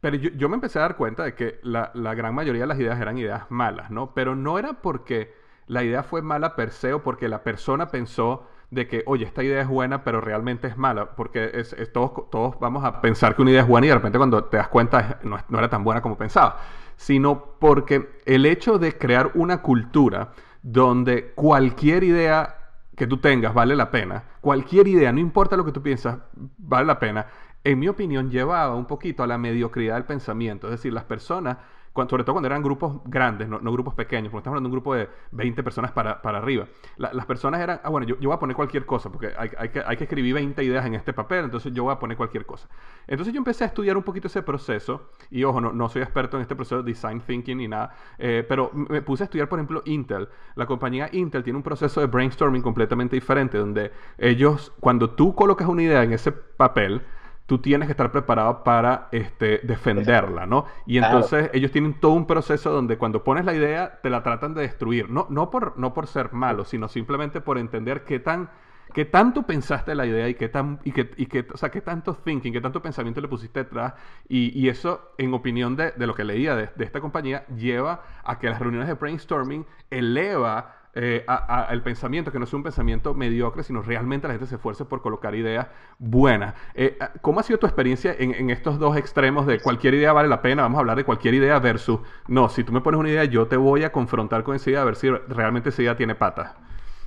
Pero 0.00 0.16
yo, 0.16 0.30
yo 0.30 0.48
me 0.48 0.54
empecé 0.54 0.78
a 0.78 0.82
dar 0.82 0.96
cuenta 0.96 1.24
de 1.24 1.34
que 1.34 1.60
la, 1.62 1.90
la, 1.94 2.14
gran 2.14 2.34
mayoría 2.34 2.62
de 2.62 2.68
las 2.68 2.80
ideas 2.80 3.00
eran 3.00 3.18
ideas 3.18 3.50
malas, 3.50 3.90
¿no? 3.90 4.14
Pero 4.14 4.34
no 4.34 4.58
era 4.58 4.74
porque 4.80 5.34
la 5.66 5.84
idea 5.84 6.02
fue 6.02 6.22
mala 6.22 6.56
per 6.56 6.70
se 6.70 6.92
o 6.94 7.02
porque 7.02 7.28
la 7.28 7.42
persona 7.42 7.88
pensó 7.88 8.46
de 8.72 8.88
que, 8.88 9.02
oye, 9.04 9.26
esta 9.26 9.44
idea 9.44 9.60
es 9.60 9.68
buena, 9.68 10.02
pero 10.02 10.22
realmente 10.22 10.66
es 10.66 10.78
mala, 10.78 11.14
porque 11.14 11.50
es, 11.52 11.76
todos, 11.92 12.30
todos 12.30 12.58
vamos 12.58 12.82
a 12.84 13.02
pensar 13.02 13.36
que 13.36 13.42
una 13.42 13.50
idea 13.50 13.60
es 13.60 13.68
buena 13.68 13.86
y 13.86 13.88
de 13.90 13.96
repente 13.96 14.16
cuando 14.16 14.44
te 14.44 14.56
das 14.56 14.68
cuenta 14.68 15.20
no, 15.22 15.38
no 15.46 15.58
era 15.58 15.68
tan 15.68 15.84
buena 15.84 16.00
como 16.00 16.16
pensaba, 16.16 16.58
sino 16.96 17.56
porque 17.58 18.08
el 18.24 18.46
hecho 18.46 18.78
de 18.78 18.96
crear 18.96 19.32
una 19.34 19.60
cultura 19.60 20.32
donde 20.62 21.32
cualquier 21.34 22.02
idea 22.02 22.56
que 22.96 23.06
tú 23.06 23.18
tengas 23.18 23.52
vale 23.52 23.76
la 23.76 23.90
pena, 23.90 24.24
cualquier 24.40 24.88
idea, 24.88 25.12
no 25.12 25.20
importa 25.20 25.54
lo 25.58 25.66
que 25.66 25.72
tú 25.72 25.82
piensas, 25.82 26.20
vale 26.56 26.86
la 26.86 26.98
pena, 26.98 27.26
en 27.64 27.78
mi 27.78 27.88
opinión 27.88 28.30
llevaba 28.30 28.74
un 28.74 28.86
poquito 28.86 29.22
a 29.22 29.26
la 29.26 29.36
mediocridad 29.36 29.96
del 29.96 30.04
pensamiento, 30.04 30.68
es 30.68 30.72
decir, 30.72 30.94
las 30.94 31.04
personas 31.04 31.58
sobre 31.94 32.24
todo 32.24 32.34
cuando 32.34 32.46
eran 32.46 32.62
grupos 32.62 33.00
grandes, 33.04 33.48
no, 33.48 33.58
grupos 33.72 33.94
pequeños, 33.94 34.30
porque 34.30 34.40
estamos 34.40 34.56
hablando 34.56 34.68
de 34.68 34.72
un 34.72 34.80
grupo 34.80 34.94
de 34.94 35.08
20 35.32 35.62
personas 35.62 35.92
para, 35.92 36.20
arriba. 36.22 36.66
las 36.96 37.26
personas 37.26 37.60
eran, 37.60 37.80
ah, 37.84 37.90
bueno, 37.90 38.06
yo, 38.06 38.16
voy 38.16 38.32
a 38.32 38.38
poner 38.38 38.56
cualquier 38.56 38.86
cosa, 38.86 39.10
porque 39.10 39.32
hay, 39.36 39.68
que, 39.68 39.82
hay 39.84 39.96
que 39.96 40.04
escribir 40.04 40.34
20 40.34 40.64
ideas 40.64 40.86
en 40.86 40.94
este 40.94 41.12
papel, 41.12 41.44
entonces 41.44 41.72
yo 41.72 41.84
voy 41.84 41.92
a 41.92 41.98
poner 41.98 42.16
cualquier 42.16 42.46
cosa. 42.46 42.68
Entonces 43.06 43.34
yo 43.34 43.38
empecé 43.38 43.64
a 43.64 43.66
estudiar 43.66 43.96
un 43.96 44.02
poquito 44.02 44.28
ese 44.28 44.42
proceso, 44.42 45.10
y 45.30 45.44
ojo, 45.44 45.60
no, 45.60 45.72
no 45.72 45.88
soy 45.88 46.02
experto 46.02 46.36
en 46.36 46.42
este 46.42 46.56
proceso 46.56 46.82
de 46.82 46.90
design 46.90 47.20
thinking 47.20 47.58
ni 47.58 47.68
nada, 47.68 47.94
eh, 48.18 48.44
pero 48.48 48.70
me 48.72 49.02
puse 49.02 49.24
a 49.24 49.26
estudiar, 49.26 49.48
por 49.48 49.58
ejemplo, 49.58 49.82
Intel. 49.84 50.28
La 50.54 50.66
compañía 50.66 51.10
Intel 51.12 51.44
tiene 51.44 51.58
un 51.58 51.62
proceso 51.62 52.00
de 52.00 52.06
brainstorming 52.06 52.62
completamente 52.62 53.16
diferente, 53.16 53.58
donde 53.58 53.92
ellos, 54.16 54.72
cuando 54.80 55.10
tú 55.10 55.34
colocas 55.34 55.68
una 55.68 55.82
idea 55.82 56.02
en 56.02 56.12
ese 56.12 56.32
papel, 56.32 57.02
tú 57.46 57.58
tienes 57.58 57.86
que 57.86 57.92
estar 57.92 58.12
preparado 58.12 58.64
para 58.64 59.08
este, 59.12 59.60
defenderla, 59.62 60.46
¿no? 60.46 60.66
Y 60.86 60.98
entonces 60.98 61.50
ellos 61.52 61.70
tienen 61.70 61.94
todo 61.94 62.12
un 62.12 62.26
proceso 62.26 62.70
donde 62.70 62.98
cuando 62.98 63.24
pones 63.24 63.44
la 63.44 63.54
idea 63.54 64.00
te 64.02 64.10
la 64.10 64.22
tratan 64.22 64.54
de 64.54 64.62
destruir, 64.62 65.10
no, 65.10 65.26
no, 65.30 65.50
por, 65.50 65.78
no 65.78 65.92
por 65.94 66.06
ser 66.06 66.32
malo, 66.32 66.64
sino 66.64 66.88
simplemente 66.88 67.40
por 67.40 67.58
entender 67.58 68.04
qué 68.04 68.20
tan 68.20 68.50
qué 68.92 69.04
tanto 69.06 69.44
pensaste 69.44 69.94
la 69.94 70.06
idea 70.06 70.28
y 70.28 70.34
qué 70.34 70.48
tan 70.48 70.78
y 70.84 70.92
qué, 70.92 71.10
y 71.16 71.26
qué, 71.26 71.46
o 71.52 71.56
sea, 71.56 71.70
qué 71.70 71.80
tanto 71.80 72.14
thinking, 72.14 72.52
qué 72.52 72.60
tanto 72.60 72.82
pensamiento 72.82 73.20
le 73.20 73.28
pusiste 73.28 73.60
detrás. 73.64 73.94
Y, 74.28 74.58
y 74.58 74.68
eso 74.68 75.12
en 75.18 75.32
opinión 75.34 75.76
de, 75.76 75.92
de, 75.92 76.06
lo 76.06 76.14
que 76.14 76.24
leía 76.24 76.54
de, 76.54 76.68
de 76.76 76.84
esta 76.84 77.00
compañía 77.00 77.46
lleva 77.48 78.02
a 78.24 78.38
que 78.38 78.48
las 78.48 78.58
reuniones 78.58 78.88
de 78.88 78.94
brainstorming 78.94 79.66
eleva 79.90 80.81
eh, 80.94 81.24
el 81.70 81.82
pensamiento, 81.82 82.30
que 82.30 82.38
no 82.38 82.44
sea 82.44 82.58
un 82.58 82.62
pensamiento 82.62 83.14
mediocre, 83.14 83.62
sino 83.62 83.80
realmente 83.80 84.26
la 84.28 84.34
gente 84.34 84.46
se 84.46 84.56
esfuerce 84.56 84.84
por 84.84 85.00
colocar 85.00 85.34
ideas 85.34 85.68
buenas. 85.98 86.54
Eh, 86.74 86.98
¿Cómo 87.22 87.40
ha 87.40 87.42
sido 87.42 87.58
tu 87.58 87.66
experiencia 87.66 88.14
en, 88.18 88.50
estos 88.50 88.78
dos 88.78 88.96
extremos 88.96 89.46
de 89.46 89.60
cualquier 89.60 89.94
idea 89.94 90.12
vale 90.12 90.28
la 90.28 90.42
pena? 90.42 90.62
Vamos 90.62 90.76
a 90.76 90.80
hablar 90.80 90.98
de 90.98 91.04
cualquier 91.04 91.34
idea 91.34 91.58
versus, 91.60 92.00
no, 92.28 92.48
si 92.50 92.62
tú 92.62 92.72
me 92.72 92.82
pones 92.82 93.00
una 93.00 93.08
idea, 93.08 93.24
yo 93.24 93.46
te 93.46 93.56
voy 93.56 93.84
a 93.84 93.92
confrontar 93.92 94.42
con 94.42 94.54
esa 94.54 94.68
idea 94.68 94.82
a 94.82 94.84
ver 94.84 94.96
si 94.96 95.08
realmente 95.08 95.70
esa 95.70 95.82
idea 95.82 95.96
tiene 95.96 96.14
patas. 96.14 96.54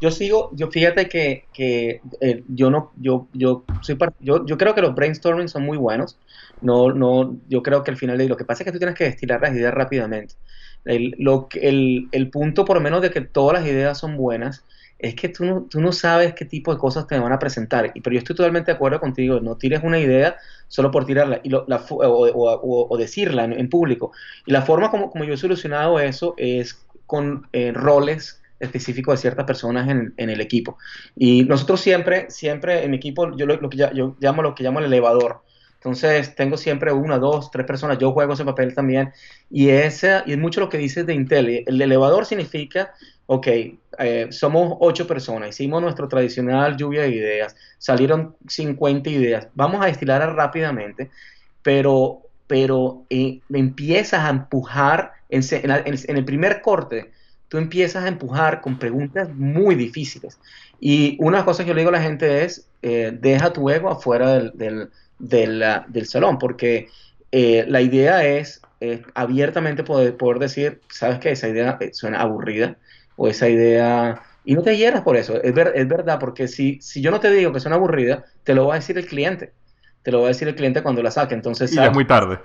Yo 0.02 0.12
sigo, 0.12 0.50
yo 0.54 0.70
fíjate 0.70 1.08
que, 1.08 1.46
que 1.54 2.02
eh, 2.22 2.44
yo 2.48 2.70
no, 2.70 2.92
yo, 2.98 3.28
yo 3.34 3.64
soy 3.82 3.98
yo, 4.20 4.46
yo 4.46 4.58
creo 4.58 4.76
que 4.76 4.82
los 4.82 4.94
brainstorming 4.94 5.48
son 5.48 5.64
muy 5.64 5.78
buenos. 5.78 6.18
No, 6.62 6.92
no, 6.92 7.38
yo 7.48 7.62
creo 7.62 7.84
que 7.84 7.92
al 7.92 7.98
final 7.98 8.18
lo 8.28 8.36
que 8.36 8.46
pasa 8.46 8.64
es 8.64 8.66
que 8.66 8.72
tú 8.72 8.78
tienes 8.80 8.98
que 8.98 9.06
destilar 9.06 9.42
las 9.42 9.54
ideas 9.54 9.74
rápidamente. 9.74 10.36
El, 10.86 12.08
el, 12.12 12.30
punto, 12.30 12.64
por 12.64 12.78
lo 12.78 12.82
menos, 12.82 13.02
de 13.02 13.12
que 13.12 13.22
todas 13.22 13.60
las 13.60 13.68
ideas 13.70 13.98
son 13.98 14.18
buenas, 14.18 14.64
es 15.00 15.16
que 15.16 15.30
tú 15.30 15.44
no, 15.44 15.68
tú 15.70 15.82
no 15.82 15.92
sabes 15.92 16.34
qué 16.34 16.46
tipo 16.46 16.74
de 16.74 16.80
cosas 16.80 17.08
te 17.08 17.20
van 17.20 17.34
a 17.34 17.40
presentar. 17.40 17.92
Pero 17.94 18.14
yo 18.14 18.20
estoy 18.20 18.36
totalmente 18.36 18.72
de 18.72 18.76
acuerdo 18.76 19.00
contigo, 19.00 19.40
no 19.40 19.58
tires 19.58 19.82
una 19.84 20.00
idea 20.00 20.38
solo 20.68 20.92
por 20.92 21.06
tirarla 21.06 21.42
y 21.44 21.50
la, 21.50 21.86
o, 21.90 22.88
o, 22.90 22.98
decirla 22.98 23.46
en, 23.46 23.70
público. 23.70 24.12
Y 24.46 24.52
la 24.52 24.62
forma 24.62 24.92
como, 24.92 25.10
como 25.10 25.24
yo 25.24 25.34
he 25.34 25.38
solucionado 25.38 26.00
eso 26.00 26.34
es 26.38 26.86
con 27.06 27.48
eh, 27.52 27.72
roles 27.74 28.42
específicos 28.60 29.16
de 29.16 29.22
ciertas 29.22 29.46
personas 29.46 29.90
en, 29.90 30.14
en, 30.18 30.30
el 30.30 30.40
equipo. 30.40 30.78
Y 31.16 31.44
nosotros 31.44 31.82
siempre, 31.82 32.28
siempre 32.30 32.84
en 32.84 32.92
mi 32.92 32.98
equipo, 32.98 33.36
yo 33.36 33.46
lo 33.46 33.70
que 33.70 33.78
yo 33.78 34.16
llamo 34.20 34.42
lo 34.42 34.56
que 34.56 34.64
llamo 34.64 34.80
el 34.80 34.86
elevador. 34.86 35.42
Entonces 35.86 36.34
tengo 36.34 36.58
siempre 36.58 36.92
una, 36.92 37.20
dos, 37.20 37.52
tres 37.52 37.64
personas, 37.68 38.00
yo 38.00 38.12
juego 38.12 38.34
ese 38.34 38.44
papel 38.44 38.74
también. 38.74 39.14
Y, 39.52 39.70
ese, 39.70 40.24
y 40.26 40.32
es 40.32 40.38
mucho 40.40 40.60
lo 40.60 40.68
que 40.68 40.80
dices 40.80 41.06
de 41.06 41.14
Intel. 41.14 41.64
El 41.68 41.80
elevador 41.80 42.26
significa, 42.26 42.92
ok, 43.28 43.48
eh, 44.00 44.28
somos 44.32 44.78
ocho 44.80 45.06
personas, 45.06 45.50
hicimos 45.50 45.84
nuestro 45.84 46.08
tradicional 46.08 46.76
lluvia 46.76 47.04
de 47.04 47.10
ideas, 47.10 47.56
salieron 47.78 48.36
50 48.48 49.12
ideas, 49.12 49.48
vamos 49.54 49.80
a 49.84 49.86
destilar 49.86 50.28
rápidamente, 50.36 51.12
pero, 51.62 52.24
pero 52.48 53.06
eh, 53.12 53.42
empiezas 53.54 54.22
a 54.22 54.30
empujar 54.30 55.12
en, 55.30 55.44
en, 55.52 56.18
el 56.18 56.26
primer 56.26 56.64
corte. 56.64 57.12
Tú 57.48 57.60
empiezas 57.60 58.06
a 58.06 58.08
empujar 58.08 58.60
con 58.60 58.80
preguntas 58.80 59.30
muy 59.30 59.76
difíciles. 59.76 60.40
Y 60.80 61.16
una 61.20 61.46
cosa 61.46 61.64
que 61.64 61.70
yo 61.70 61.74
le 61.76 61.82
digo 61.82 61.90
a 61.90 62.00
la 62.00 62.02
gente 62.02 62.44
es, 62.44 62.68
eh, 62.82 63.16
deja 63.22 63.54
tu 63.54 63.70
ego 63.70 63.90
afuera 63.90 64.34
del 64.34 64.52
del, 64.56 64.90
del 65.20 66.06
salón, 66.06 66.38
porque 66.38 66.90
eh, 67.32 67.66
la 67.68 67.82
idea 67.82 68.26
es 68.26 68.62
abiertamente 69.14 69.84
poder, 69.84 70.16
poder 70.16 70.40
decir, 70.40 70.82
sabes 70.90 71.20
que 71.20 71.32
esa 71.32 71.48
idea 71.48 71.78
eh, 71.80 71.92
suena 71.94 72.22
aburrida 72.22 72.78
o 73.16 73.28
esa 73.28 73.50
idea... 73.50 74.22
Y 74.48 74.54
no 74.54 74.62
te 74.62 74.78
hieras 74.78 75.02
por 75.02 75.18
eso, 75.18 75.42
es, 75.42 75.56
es 75.74 75.88
verdad, 75.88 76.20
porque 76.20 76.48
si, 76.48 76.80
si 76.80 77.02
yo 77.02 77.10
no 77.10 77.20
te 77.20 77.32
digo 77.32 77.52
que 77.52 77.60
suena 77.60 77.78
aburrida, 77.78 78.26
te 78.44 78.54
lo 78.54 78.68
va 78.68 78.76
a 78.76 78.78
decir 78.78 78.96
el 78.98 79.08
cliente 79.08 79.54
te 80.06 80.12
lo 80.12 80.20
va 80.20 80.26
a 80.26 80.28
decir 80.28 80.48
el 80.48 80.54
cliente 80.54 80.84
cuando 80.84 81.02
la 81.02 81.10
saque. 81.10 81.34
Entonces, 81.34 81.74
y 81.74 81.78
ya 81.78 81.88
es 81.88 81.94
muy 81.94 82.06
tarde. 82.06 82.38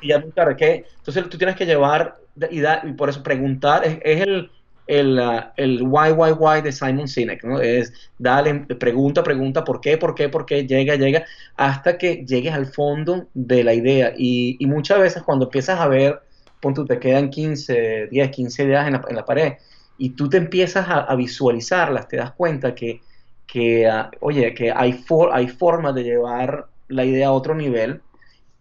y, 0.00 0.08
ya 0.08 0.16
es 0.16 0.22
muy 0.22 0.32
tarde. 0.32 0.56
¿qué? 0.56 0.86
Entonces 0.96 1.28
tú 1.28 1.36
tienes 1.36 1.54
que 1.54 1.66
llevar 1.66 2.16
y, 2.50 2.62
y 2.62 2.92
por 2.94 3.10
eso 3.10 3.22
preguntar 3.22 3.84
es, 3.84 3.98
el, 4.02 4.50
el, 4.90 5.18
uh, 5.18 5.40
el 5.56 5.82
why, 5.82 6.12
why, 6.12 6.32
why 6.32 6.60
de 6.60 6.72
Simon 6.72 7.08
Sinek, 7.08 7.44
¿no? 7.44 7.60
Es 7.60 7.92
dale, 8.18 8.54
pregunta, 8.78 9.22
pregunta, 9.22 9.64
por 9.64 9.80
qué, 9.80 9.96
por 9.96 10.14
qué, 10.14 10.28
por 10.28 10.46
qué, 10.46 10.66
llega, 10.66 10.96
llega, 10.96 11.24
hasta 11.56 11.96
que 11.98 12.24
llegues 12.26 12.52
al 12.52 12.66
fondo 12.66 13.28
de 13.34 13.64
la 13.64 13.74
idea. 13.74 14.12
Y, 14.16 14.56
y 14.58 14.66
muchas 14.66 14.98
veces 15.00 15.22
cuando 15.22 15.46
empiezas 15.46 15.80
a 15.80 15.88
ver 15.88 16.20
punto, 16.60 16.84
te 16.84 16.98
quedan 16.98 17.30
15, 17.30 18.08
10, 18.10 18.30
15 18.30 18.64
ideas 18.64 18.86
en 18.86 18.92
la, 18.94 19.02
en 19.08 19.16
la 19.16 19.24
pared 19.24 19.54
y 19.98 20.10
tú 20.10 20.28
te 20.28 20.38
empiezas 20.38 20.86
a, 20.88 21.14
visualizarlas, 21.14 22.08
te 22.08 22.16
das 22.16 22.32
cuenta 22.32 22.74
que, 22.74 23.02
que 23.46 23.86
ah, 23.86 24.10
oye, 24.20 24.54
que 24.54 24.72
hay, 24.72 24.94
for, 24.94 25.30
hay 25.32 25.48
formas 25.48 25.94
de 25.94 26.04
llevar 26.04 26.68
la 26.88 27.04
idea 27.04 27.28
a 27.28 27.32
otro 27.32 27.54
nivel, 27.54 28.00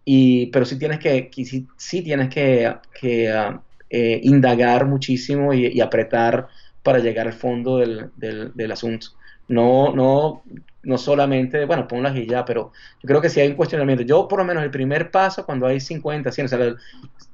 y, 0.03 0.47
pero 0.47 0.65
sí 0.65 0.77
tienes 0.77 0.99
que, 0.99 1.29
sí, 1.77 2.01
tienes 2.01 2.27
que, 2.27 2.75
que 2.99 3.31
ah, 3.31 3.61
eh, 3.89 4.19
indagar 4.23 4.86
muchísimo 4.86 5.54
y, 5.54 5.80
apretar 5.82 6.47
para 6.84 6.99
llegar 6.99 7.28
al 7.28 7.34
fondo 7.34 7.78
del, 7.78 8.10
del, 8.15 8.52
del 8.54 8.71
asunto. 8.71 9.08
No, 9.47 9.93
no, 9.93 10.43
no 10.84 10.97
solamente, 10.97 11.65
bueno, 11.65 11.88
ponlas 11.88 12.15
y 12.15 12.25
ya, 12.25 12.45
pero 12.45 12.71
yo 13.02 13.08
creo 13.08 13.21
que 13.21 13.30
si 13.30 13.39
hay 13.39 13.49
un 13.49 13.56
cuestionamiento. 13.56 14.04
Yo, 14.04 14.28
por 14.28 14.39
lo 14.39 14.45
menos, 14.45 14.63
el 14.63 14.71
primer 14.71 15.12
paso, 15.12 15.45
cuando 15.45 15.65
hay 15.67 15.80
50, 15.80 16.32
100, 16.32 16.45
o 16.45 16.47
sea, 16.47 16.75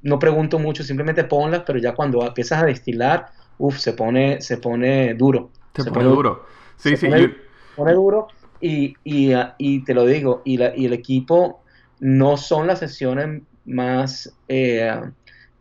no 0.02 0.18
pregunto 0.18 0.58
mucho, 0.58 0.82
simplemente 0.82 1.24
ponlas, 1.24 1.62
pero 1.66 1.78
ya 1.78 1.94
cuando 1.94 2.26
empiezas 2.26 2.62
a 2.62 2.66
destilar, 2.66 3.26
uff, 3.58 3.78
se 3.78 3.92
pone, 3.92 4.40
se 4.40 4.58
pone 4.58 5.14
duro. 5.14 5.50
Se, 5.74 5.90
pone, 5.90 6.04
duro. 6.04 6.46
Sí, 6.76 6.96
sí. 6.96 7.06
Pone, 7.06 7.34
pone 7.76 7.92
duro 7.92 8.28
y, 8.60 8.94
y, 9.04 9.32
y, 9.58 9.84
te 9.84 9.94
lo 9.94 10.06
digo, 10.06 10.42
y, 10.44 10.56
la, 10.56 10.74
y 10.74 10.86
el 10.86 10.92
equipo 10.92 11.62
no 12.00 12.36
son 12.36 12.66
las 12.66 12.78
sesiones 12.78 13.42
más... 13.64 14.34
Eh, 14.48 15.00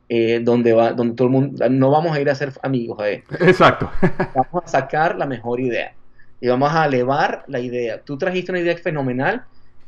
eh, 0.07 0.39
donde 0.41 0.73
va, 0.73 0.93
donde 0.93 1.15
todo 1.15 1.27
el 1.27 1.33
mundo, 1.33 1.69
no 1.69 1.89
vamos 1.91 2.15
a 2.15 2.21
ir 2.21 2.29
a 2.29 2.35
ser 2.35 2.53
amigos, 2.61 2.99
eh. 3.05 3.23
Exacto. 3.39 3.89
vamos 4.35 4.63
a 4.65 4.67
sacar 4.67 5.17
la 5.17 5.25
mejor 5.25 5.59
idea 5.59 5.93
y 6.39 6.47
vamos 6.47 6.71
a 6.73 6.85
elevar 6.85 7.43
la 7.47 7.59
idea. 7.59 8.01
Tú 8.01 8.17
trajiste 8.17 8.51
una 8.51 8.59
idea 8.59 8.77
fenomenal, 8.77 9.43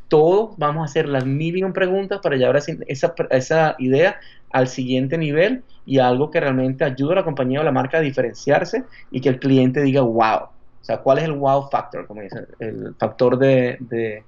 todos 0.07 0.57
vamos 0.57 0.81
a 0.81 0.85
hacer 0.85 1.07
las 1.07 1.25
mil 1.25 1.57
y 1.57 1.63
un 1.63 1.73
preguntas 1.73 2.19
para 2.23 2.35
llevar 2.35 2.57
esa, 2.87 3.13
esa 3.29 3.75
idea 3.77 4.19
al 4.51 4.67
siguiente 4.67 5.17
nivel 5.17 5.63
y 5.85 5.99
algo 5.99 6.31
que 6.31 6.39
realmente 6.39 6.83
ayude 6.83 7.13
a 7.13 7.15
la 7.17 7.23
compañía 7.23 7.61
o 7.61 7.63
la 7.63 7.71
marca 7.71 7.97
a 7.97 8.01
diferenciarse 8.01 8.83
y 9.11 9.21
que 9.21 9.29
el 9.29 9.39
cliente 9.39 9.81
diga 9.81 10.01
wow. 10.01 10.49
O 10.81 10.85
sea, 10.87 10.97
¿cuál 10.99 11.17
es 11.17 11.25
el 11.25 11.33
wow 11.33 11.69
factor? 11.69 12.07
Como 12.07 12.21
dicen, 12.21 12.47
el 12.59 12.95
factor 12.97 13.37
de, 13.37 13.77
de, 13.81 14.23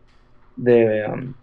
de, 0.56 1.06
um, 1.08 1.34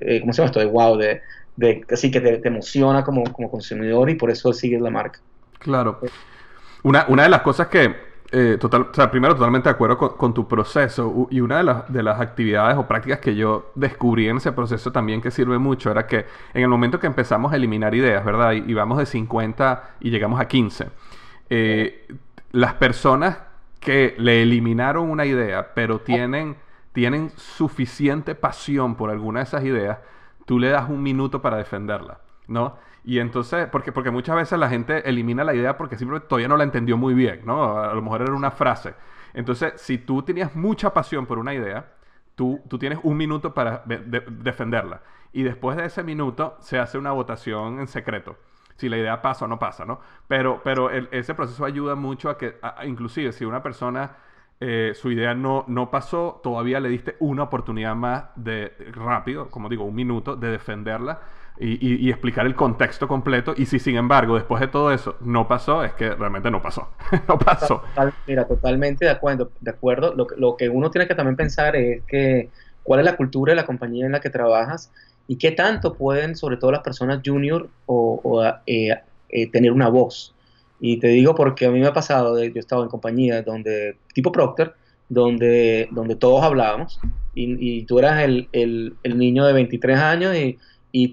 eh, 0.00 0.20
¿cómo 0.20 0.32
se 0.32 0.38
llama 0.38 0.46
esto? 0.46 0.60
De 0.60 0.66
wow, 0.66 0.96
de, 0.96 1.22
de 1.56 1.84
así 1.90 2.10
que 2.10 2.20
te, 2.20 2.46
emociona 2.48 3.04
como, 3.04 3.24
como 3.24 3.50
consumidor 3.50 4.10
y 4.10 4.14
por 4.14 4.30
eso 4.30 4.52
sigues 4.52 4.80
la 4.80 4.90
marca. 4.90 5.20
Claro. 5.58 6.00
Una, 6.82 7.06
una 7.08 7.24
de 7.24 7.28
las 7.28 7.42
cosas 7.42 7.68
que 7.68 8.12
eh, 8.34 8.56
total, 8.58 8.90
primero 9.10 9.34
totalmente 9.34 9.68
de 9.68 9.74
acuerdo 9.74 9.98
con, 9.98 10.32
tu 10.32 10.48
proceso 10.48 11.28
y 11.30 11.40
una 11.40 11.58
de 11.58 11.64
las, 11.64 11.92
de 11.92 12.02
las 12.02 12.18
actividades 12.18 12.78
o 12.78 12.88
prácticas 12.88 13.18
que 13.18 13.36
yo 13.36 13.72
descubrí 13.74 14.26
en 14.26 14.38
ese 14.38 14.52
proceso 14.52 14.90
también 14.90 15.20
que 15.20 15.30
sirve 15.30 15.58
mucho 15.58 15.90
era 15.90 16.06
que 16.06 16.24
en 16.54 16.62
el 16.62 16.68
momento 16.68 16.98
que 16.98 17.06
empezamos 17.06 17.52
a 17.52 17.56
eliminar 17.56 17.94
ideas, 17.94 18.24
¿verdad? 18.24 18.52
Y, 18.52 18.72
vamos 18.72 18.96
de 18.96 19.04
50 19.04 19.96
y 20.00 20.08
llegamos 20.08 20.40
a 20.40 20.48
15, 20.48 20.86
eh, 21.50 22.08
las 22.52 22.72
personas 22.72 23.36
que 23.80 24.14
le 24.16 24.40
eliminaron 24.40 25.10
una 25.10 25.26
idea 25.26 25.74
pero 25.74 25.98
tienen, 25.98 26.56
tienen 26.94 27.32
suficiente 27.36 28.34
pasión 28.34 28.94
por 28.94 29.10
alguna 29.10 29.40
de 29.40 29.44
esas 29.44 29.62
ideas, 29.62 29.98
tú 30.52 30.58
le 30.58 30.68
das 30.68 30.90
un 30.90 31.02
minuto 31.02 31.40
para 31.40 31.56
defenderla, 31.56 32.18
¿no? 32.46 32.76
Y 33.04 33.20
entonces, 33.20 33.68
porque, 33.72 33.90
porque 33.90 34.10
muchas 34.10 34.36
veces 34.36 34.58
la 34.58 34.68
gente 34.68 35.08
elimina 35.08 35.44
la 35.44 35.54
idea 35.54 35.78
porque 35.78 35.96
simplemente 35.96 36.28
todavía 36.28 36.46
no 36.46 36.58
la 36.58 36.64
entendió 36.64 36.98
muy 36.98 37.14
bien, 37.14 37.40
¿no? 37.46 37.78
A 37.78 37.94
lo 37.94 38.02
mejor 38.02 38.20
era 38.20 38.34
una 38.34 38.50
frase. 38.50 38.92
Entonces, 39.32 39.72
si 39.80 39.96
tú 39.96 40.22
tenías 40.22 40.54
mucha 40.54 40.92
pasión 40.92 41.24
por 41.24 41.38
una 41.38 41.54
idea, 41.54 41.94
tú, 42.34 42.60
tú 42.68 42.78
tienes 42.78 42.98
un 43.02 43.16
minuto 43.16 43.54
para 43.54 43.82
defenderla. 43.86 45.00
Y 45.32 45.42
después 45.42 45.78
de 45.78 45.86
ese 45.86 46.02
minuto 46.02 46.58
se 46.60 46.78
hace 46.78 46.98
una 46.98 47.12
votación 47.12 47.80
en 47.80 47.86
secreto. 47.86 48.36
Si 48.76 48.90
la 48.90 48.98
idea 48.98 49.22
pasa 49.22 49.46
o 49.46 49.48
no 49.48 49.58
pasa, 49.58 49.86
¿no? 49.86 50.00
Pero, 50.28 50.60
pero 50.62 50.90
ese 50.90 51.34
proceso 51.34 51.64
ayuda 51.64 51.94
mucho 51.94 52.28
a 52.28 52.36
que, 52.36 52.58
inclusive 52.84 53.32
si 53.32 53.46
una 53.46 53.62
persona... 53.62 54.16
Eh, 54.64 54.92
su 54.94 55.10
idea 55.10 55.34
no, 55.34 55.64
no 55.66 55.90
pasó, 55.90 56.40
todavía 56.40 56.78
le 56.78 56.88
diste 56.88 57.16
una 57.18 57.42
oportunidad 57.42 57.96
más 57.96 58.26
de 58.36 58.72
rápido, 58.92 59.50
como 59.50 59.68
digo, 59.68 59.84
un 59.84 59.94
minuto, 59.94 60.36
de 60.36 60.52
defenderla 60.52 61.20
y, 61.58 62.08
explicar 62.08 62.46
el 62.46 62.54
contexto 62.54 63.08
completo. 63.08 63.54
Y 63.56 63.66
si, 63.66 63.80
sin 63.80 63.96
embargo, 63.96 64.36
después 64.36 64.60
de 64.60 64.68
todo 64.68 64.92
eso 64.92 65.16
no 65.20 65.48
pasó, 65.48 65.82
es 65.82 65.92
que 65.94 66.14
realmente 66.14 66.48
no 66.50 66.62
pasó. 66.62 66.88
no 67.28 67.38
pasó. 67.38 67.82
mira, 68.26 68.46
totalmente 68.46 69.04
de 69.04 69.10
acuerdo. 69.10 69.50
De 69.60 69.70
acuerdo. 69.72 70.14
Lo, 70.14 70.26
lo, 70.36 70.56
que 70.56 70.68
uno 70.68 70.90
tiene 70.90 71.08
que 71.08 71.16
también 71.16 71.36
pensar 71.36 71.74
es 71.74 72.02
que 72.04 72.50
cuál 72.84 73.00
es 73.00 73.06
la 73.06 73.16
cultura 73.16 73.52
de 73.52 73.56
la 73.56 73.66
compañía 73.66 74.06
en 74.06 74.12
la 74.12 74.20
que 74.20 74.30
trabajas 74.30 74.92
y 75.26 75.38
qué 75.38 75.52
tanto 75.52 75.94
pueden, 75.94 76.36
sobre 76.36 76.56
todo 76.56 76.72
las 76.72 76.82
personas 76.82 77.20
junior, 77.24 77.68
o, 77.86 78.44
eh, 78.66 78.96
eh, 79.28 79.50
tener 79.50 79.72
una 79.72 79.88
voz. 79.88 80.34
Y 80.84 80.96
te 80.96 81.06
digo 81.06 81.36
porque 81.36 81.66
a 81.66 81.70
mí 81.70 81.78
me 81.78 81.86
ha 81.86 81.92
pasado, 81.92 82.42
yo 82.42 82.50
he 82.56 82.58
estado 82.58 82.82
en 82.82 82.88
compañías 82.88 83.44
donde, 83.44 83.98
tipo 84.12 84.32
Procter, 84.32 84.74
donde, 85.08 85.88
donde 85.92 86.16
todos 86.16 86.42
hablábamos 86.42 86.98
y, 87.36 87.78
y 87.78 87.84
tú 87.84 88.00
eras 88.00 88.24
el, 88.24 88.48
el, 88.52 89.18
niño 89.18 89.46
de 89.46 89.52
23 89.52 89.96
años 89.96 90.34
y 90.36 90.58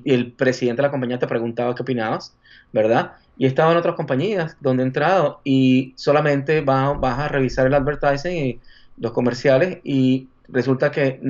el 0.06 0.32
presidente 0.32 0.82
de 0.82 0.88
la 0.88 0.92
compañía 0.92 1.20
te 1.20 1.28
preguntaba 1.28 1.76
qué 1.76 1.84
opinabas, 1.84 2.36
¿verdad? 2.74 3.14
Y 3.38 3.46
estaba 3.46 3.72
en 3.72 3.78
otras 3.78 3.94
compañías 3.94 4.58
donde 4.60 4.82
he 4.82 4.88
entrado 4.88 5.40
y 5.44 5.94
solamente 5.96 6.62
vas, 6.62 7.00
vas 7.00 7.20
a 7.20 7.28
revisar 7.28 7.68
el 7.68 7.76
advertising 7.76 8.46
y 8.46 8.60
los 8.98 9.12
comerciales 9.12 9.78
y 9.84 10.30
resulta 10.48 10.90
que 10.90 11.22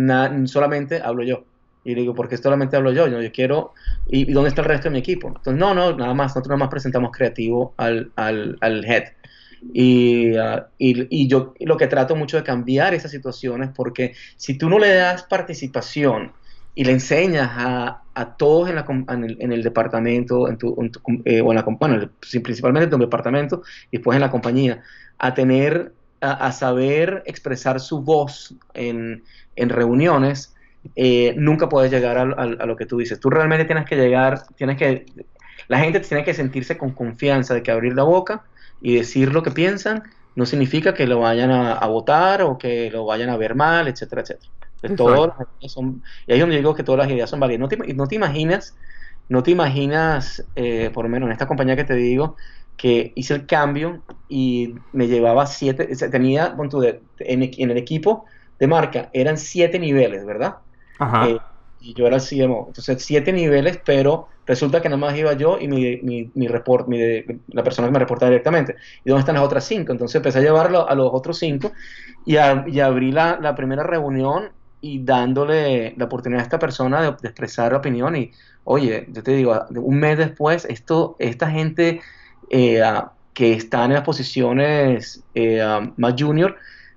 solamente 0.46 1.02
hablo 1.02 1.24
yo. 1.24 1.44
Y 1.84 1.96
digo, 1.96 2.14
¿por 2.14 2.28
qué 2.28 2.38
solamente 2.38 2.76
hablo 2.76 2.92
yo? 2.92 3.08
Yo, 3.08 3.32
quiero, 3.32 3.74
¿y, 4.08 4.32
dónde 4.32 4.50
está 4.50 4.62
el 4.62 4.68
resto 4.68 4.90
de 4.90 4.94
mi 4.94 5.00
equipo? 5.00 5.28
Entonces, 5.28 5.56
no, 5.56 5.74
no, 5.74 5.96
nada 5.96 6.14
más, 6.14 6.32
nosotros 6.32 6.50
nada 6.50 6.60
más 6.60 6.70
presentamos 6.70 7.12
creativo 7.12 7.74
al, 7.78 8.12
al, 8.16 8.58
al 8.62 8.86
head. 8.86 9.04
Y, 9.74 10.38
uh, 10.38 10.62
y, 10.78 11.24
y, 11.24 11.28
yo 11.28 11.54
lo 11.60 11.78
que 11.78 11.88
trato 11.88 12.16
mucho 12.16 12.38
de 12.38 12.44
cambiar 12.44 12.94
esas 12.94 13.12
situaciones, 13.12 13.70
porque 13.76 14.14
si 14.36 14.58
tú 14.58 14.70
no 14.70 14.80
le 14.80 14.94
das 14.94 15.24
participación 15.24 16.32
y 16.76 16.86
le 16.86 16.94
enseñas 16.94 17.50
a, 17.52 18.04
a 18.14 18.36
todos 18.38 18.70
en, 18.70 18.76
la, 18.76 18.86
en, 19.10 19.24
el, 19.24 19.52
el, 19.54 19.64
departamento, 19.64 20.48
en 20.48 20.58
tu, 20.58 20.76
eh, 21.26 21.40
en 21.40 21.56
la 21.56 21.62
bueno, 21.64 22.10
principalmente 22.20 22.86
en 22.86 22.90
tu 22.90 22.98
departamento 22.98 23.64
y 23.92 23.98
después 23.98 24.16
en 24.16 24.22
la 24.22 24.32
compañía, 24.32 24.82
a 25.18 25.34
tener, 25.34 25.94
a, 26.22 26.52
saber 26.52 27.24
expresar 27.26 27.80
su 27.80 28.02
voz 28.02 28.56
en, 28.74 29.24
en 29.56 29.70
reuniones, 29.70 30.56
eh, 30.96 31.34
nunca 31.38 31.70
puedes 31.70 31.92
llegar 31.92 32.18
a, 32.18 32.22
a, 32.22 32.66
lo 32.66 32.76
que 32.76 32.86
tú 32.86 32.98
dices. 32.98 33.20
Tú 33.20 33.30
realmente 33.30 33.66
tienes 33.66 33.86
que 33.86 33.96
llegar, 33.96 34.44
tienes 34.56 34.78
que, 34.78 35.06
la 35.68 35.80
gente 35.80 36.00
tiene 36.00 36.24
que 36.24 36.34
sentirse 36.34 36.78
con 36.78 36.92
confianza 36.92 37.54
de 37.54 37.64
que 37.64 37.72
abrir 37.72 37.94
la 37.94 38.04
boca 38.04 38.44
y 38.82 38.96
decir 38.96 39.34
lo 39.34 39.44
que 39.44 39.52
piensan 39.52 40.04
no 40.36 40.46
significa 40.46 40.94
que 40.94 41.06
lo 41.06 41.20
vayan 41.20 41.52
a 41.52 41.86
votar 41.88 42.42
o 42.44 42.58
que 42.58 42.90
lo 42.92 43.06
vayan 43.06 43.30
a 43.30 43.38
ver 43.38 43.56
mal, 43.56 43.88
etcétera, 43.88 44.22
etcétera 44.22 44.50
son, 45.68 46.04
y 46.26 46.32
ahí 46.32 46.38
es 46.38 46.42
donde 46.42 46.58
digo 46.58 46.74
que 46.74 46.84
todas 46.84 47.00
las 47.00 47.14
ideas 47.14 47.30
son 47.30 47.40
válidas. 47.40 47.60
No 47.60 47.68
te, 47.68 47.78
no 47.94 48.08
te 48.08 48.16
imaginas, 48.16 48.76
no 49.28 49.44
te 49.44 49.52
imaginas, 49.52 50.46
eh, 50.56 50.90
por 50.94 51.06
lo 51.06 51.10
menos 51.10 51.28
en 51.28 51.34
esta 51.34 51.48
compañía 51.48 51.76
que 51.76 51.84
te 51.84 51.96
digo, 51.96 52.36
que 52.78 53.12
hice 53.16 53.34
el 53.34 53.46
cambio 53.46 54.02
y 54.30 54.76
me 54.94 55.08
llevaba 55.08 55.46
siete, 55.46 55.88
tenía, 56.10 56.56
en, 57.20 57.52
en, 57.58 57.72
el 57.72 57.78
equipo 57.78 58.26
de 58.58 58.68
marca, 58.68 59.10
eran 59.14 59.38
siete 59.38 59.80
niveles, 59.80 60.26
¿verdad? 60.26 60.58
Eh, 61.28 61.38
y 61.82 61.94
yo 61.94 62.08
era 62.08 62.18
el 62.18 62.22
CMO. 62.22 62.66
Entonces, 62.68 63.04
siete 63.04 63.32
niveles, 63.32 63.80
pero 63.86 64.28
resulta 64.46 64.82
que 64.82 64.90
nada 64.90 65.00
más 65.00 65.18
iba 65.18 65.34
yo 65.34 65.60
y 65.60 65.68
mi, 65.68 66.32
mi, 66.34 66.48
report, 66.48 66.88
mi, 66.88 66.98
la 67.50 67.64
persona 67.64 67.88
que 67.88 67.92
me 67.92 68.00
reportaba 68.00 68.32
directamente. 68.32 68.76
¿Y 69.06 69.10
dónde 69.10 69.20
están 69.20 69.36
las 69.36 69.44
otras 69.44 69.64
cinco? 69.64 69.92
Entonces 69.92 70.16
empecé 70.16 70.40
a 70.40 70.42
llevarlo 70.42 70.90
a 70.90 70.96
los 70.96 71.10
otros 71.14 71.38
cinco 71.38 71.72
y, 72.26 72.34
y 72.34 72.80
abrí 72.80 73.12
la, 73.12 73.38
la, 73.40 73.56
primera 73.56 73.84
reunión 73.84 74.50
y 74.82 75.04
dándole 75.04 75.94
la 75.98 76.06
oportunidad 76.06 76.42
a 76.42 76.44
esta 76.44 76.60
persona 76.60 77.02
de, 77.02 77.08
expresar 77.10 77.74
opinión 77.74 78.16
y, 78.16 78.32
oye, 78.64 79.08
yo 79.12 79.24
te 79.24 79.32
digo, 79.32 79.66
un 79.76 80.00
mes 80.00 80.18
después, 80.18 80.66
esto, 80.66 81.16
esta 81.20 81.50
gente 81.50 82.02
eh, 82.50 82.82
que 83.34 83.54
está 83.54 83.86
en 83.86 83.94
las 83.94 84.04
posiciones 84.04 85.24
eh, 85.36 85.64
más 85.98 86.16
junior, 86.18 86.56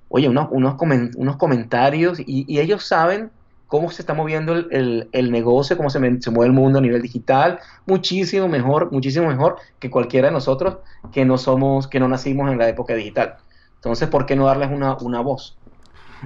oye, 0.09 0.29
unos, 0.29 0.49
unos, 0.51 0.77
unos 1.17 1.37
comentarios 1.37 2.19
y, 2.19 2.59
ellos 2.59 2.85
saben 2.85 3.31
cómo 3.73 3.91
se 3.91 4.03
está 4.03 4.13
moviendo 4.13 4.53
el, 4.53 5.09
el, 5.13 5.33
negocio, 5.33 5.79
cómo 5.79 5.89
se, 5.89 5.99
se, 6.21 6.31
mueve 6.31 6.49
el 6.49 6.53
mundo 6.53 6.79
a 6.79 6.83
nivel 6.83 7.01
digital, 7.01 7.59
muchísimo 7.87 8.47
mejor, 8.47 8.93
muchísimo 8.93 9.29
mejor 9.29 9.57
que 9.79 9.89
cualquiera 9.89 10.29
de 10.29 10.35
nosotros 10.35 10.77
que 11.11 11.25
no 11.25 11.39
somos, 11.39 11.89
que 11.89 11.99
no 11.99 12.07
nacimos 12.07 12.53
en 12.53 12.59
la 12.59 12.69
época 12.69 12.93
digital. 12.93 13.37
Entonces, 13.77 14.11
¿por 14.11 14.27
qué 14.27 14.37
no 14.37 14.45
darles 14.45 14.71
una, 14.71 14.99
una 14.99 15.21
voz? 15.23 15.57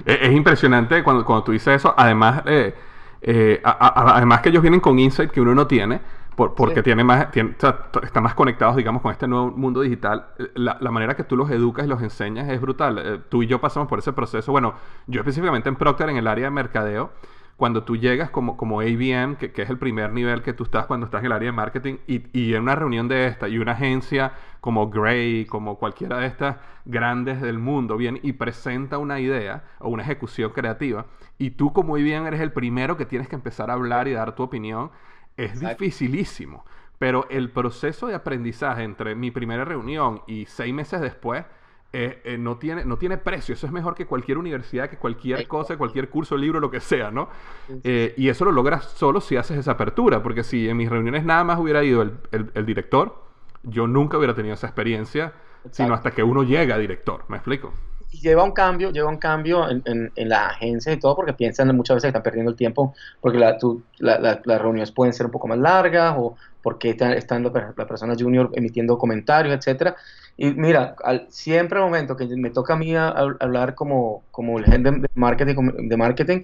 Es, 0.05 0.29
impresionante 0.33 1.01
cuando, 1.05 1.23
cuando 1.23 1.45
tú 1.45 1.53
dices 1.53 1.77
eso. 1.77 1.93
Además, 1.95 2.43
eh, 2.47 2.75
eh, 3.21 3.61
además 3.63 4.41
que 4.41 4.49
ellos 4.49 4.61
vienen 4.61 4.81
con 4.81 4.99
insight 4.99 5.31
que 5.31 5.39
uno 5.39 5.55
no 5.55 5.67
tiene, 5.67 6.01
porque 6.35 6.83
tiene 6.83 7.05
más, 7.05 7.29
están 7.33 8.23
más 8.23 8.33
conectados, 8.35 8.75
digamos, 8.75 9.01
con 9.01 9.13
este 9.13 9.25
nuevo 9.25 9.51
mundo 9.51 9.79
digital. 9.79 10.27
La, 10.53 10.91
manera 10.91 11.15
que 11.15 11.23
tú 11.23 11.37
los 11.37 11.49
educas 11.49 11.85
y 11.85 11.87
los 11.87 12.01
enseñas 12.01 12.49
es 12.49 12.59
brutal. 12.59 12.99
Eh, 12.99 13.19
tú 13.29 13.41
y 13.41 13.47
yo 13.47 13.61
pasamos 13.61 13.87
por 13.87 13.99
ese 13.99 14.11
proceso. 14.11 14.51
Bueno, 14.51 14.73
yo 15.07 15.21
específicamente 15.21 15.69
en 15.69 15.77
Procter, 15.77 16.09
en 16.09 16.17
el 16.17 16.27
área 16.27 16.43
de 16.43 16.51
mercadeo, 16.51 17.11
cuando 17.57 17.83
tú 17.83 17.97
llegas 17.97 18.29
como, 18.29 18.55
como 18.55 18.81
ABM, 18.81 19.35
que, 19.35 19.51
que, 19.51 19.63
es 19.63 19.69
el 19.69 19.79
primer 19.79 20.13
nivel 20.13 20.43
que 20.43 20.53
tú 20.53 20.63
estás 20.63 20.85
cuando 20.85 21.07
estás 21.07 21.21
en 21.21 21.25
el 21.25 21.31
área 21.31 21.47
de 21.47 21.53
marketing, 21.53 21.95
y, 22.05 22.21
y, 22.31 22.53
en 22.53 22.61
una 22.61 22.75
reunión 22.75 23.07
de 23.07 23.25
esta, 23.25 23.49
y 23.49 23.57
una 23.57 23.71
agencia 23.71 24.33
como 24.61 24.89
Gray, 24.91 25.45
como 25.45 25.79
cualquiera 25.79 26.19
de 26.19 26.27
estas 26.27 26.57
grandes 26.85 27.41
del 27.41 27.57
mundo, 27.57 27.97
viene 27.97 28.19
y 28.21 28.33
presenta 28.33 28.99
una 28.99 29.19
idea 29.19 29.63
o 29.79 29.89
una 29.89 30.03
ejecución 30.03 30.51
creativa, 30.51 31.07
y 31.39 31.51
tú 31.51 31.73
como 31.73 31.95
ABM 31.95 32.27
eres 32.27 32.41
el 32.41 32.51
primero 32.51 32.95
que 32.95 33.07
tienes 33.07 33.27
que 33.27 33.35
empezar 33.35 33.71
a 33.71 33.73
hablar 33.73 34.07
y 34.07 34.13
dar 34.13 34.35
tu 34.35 34.43
opinión, 34.43 34.91
es 35.35 35.59
dificilísimo. 35.59 36.63
Pero 36.99 37.27
el 37.29 37.51
proceso 37.51 38.07
de 38.07 38.15
aprendizaje 38.15 38.83
entre 38.83 39.15
mi 39.15 39.31
primera 39.31 39.65
reunión 39.65 40.21
y 40.27 40.45
seis 40.45 40.73
meses 40.73 41.01
después 41.01 41.45
eh, 41.93 42.21
eh, 42.25 42.37
no, 42.37 42.57
tiene, 42.57 42.83
no 42.83 42.97
tiene 42.97 43.17
precio. 43.17 43.53
Eso 43.53 43.65
es 43.65 43.71
mejor 43.71 43.95
que 43.95 44.05
cualquier 44.05 44.37
universidad, 44.37 44.89
que 44.89 44.97
cualquier 44.97 45.47
cosa, 45.47 45.77
cualquier 45.77 46.09
curso, 46.09 46.35
libro, 46.35 46.59
lo 46.59 46.69
que 46.69 46.79
sea, 46.81 47.11
¿no? 47.11 47.29
Eh, 47.83 48.13
y 48.17 48.27
eso 48.27 48.45
lo 48.45 48.51
logras 48.51 48.85
solo 48.85 49.21
si 49.21 49.37
haces 49.37 49.57
esa 49.57 49.71
apertura, 49.71 50.21
porque 50.21 50.43
si 50.43 50.67
en 50.67 50.77
mis 50.77 50.89
reuniones 50.89 51.23
nada 51.23 51.43
más 51.43 51.59
hubiera 51.59 51.83
ido 51.83 52.01
el, 52.01 52.65
director, 52.65 53.23
yo 53.63 53.87
nunca 53.87 54.17
hubiera 54.17 54.35
tenido 54.35 54.53
esa 54.53 54.67
experiencia, 54.67 55.33
sino 55.71 55.93
hasta 55.93 56.11
que 56.11 56.23
uno 56.23 56.43
llega 56.43 56.75
a 56.75 56.77
director. 56.77 57.23
¿Me 57.29 57.37
explico? 57.37 57.73
Lleva 58.11 58.43
un 58.43 58.51
cambio, 58.51 58.91
lleva 58.91 59.09
un 59.09 59.17
cambio 59.17 59.69
en, 59.69 59.81
en, 59.85 60.11
en 60.15 60.29
las 60.29 60.53
agencias 60.53 60.95
y 60.95 60.99
todo, 60.99 61.15
porque 61.15 61.33
piensan 61.33 61.75
muchas 61.75 61.95
veces 61.95 62.03
que 62.03 62.09
están 62.09 62.23
perdiendo 62.23 62.51
el 62.51 62.57
tiempo, 62.57 62.93
porque 63.21 63.37
la, 63.37 63.57
las 63.99 64.61
reuniones 64.61 64.91
pueden 64.91 65.13
ser 65.13 65.25
un 65.25 65.31
poco 65.31 65.47
más 65.47 65.57
largas, 65.57 66.15
o 66.17 66.35
porque 66.61 66.89
están, 66.89 67.13
están 67.13 67.43
la, 67.43 67.87
persona 67.87 68.15
junior 68.17 68.49
emitiendo 68.53 68.97
comentarios, 68.97 69.55
etcétera. 69.55 69.95
Y 70.35 70.51
mira, 70.51 70.95
al, 71.03 71.27
siempre 71.29 71.79
al 71.79 71.85
momento 71.85 72.15
que 72.15 72.27
me 72.27 72.49
toca 72.49 72.73
a 72.73 72.77
mí 72.77 72.95
hablar 72.95 73.75
como, 73.75 74.23
como 74.31 74.59
el 74.59 74.65
gente 74.65 74.91
de 74.91 75.07
marketing, 75.15 75.55
de 75.87 75.97
marketing 75.97 76.43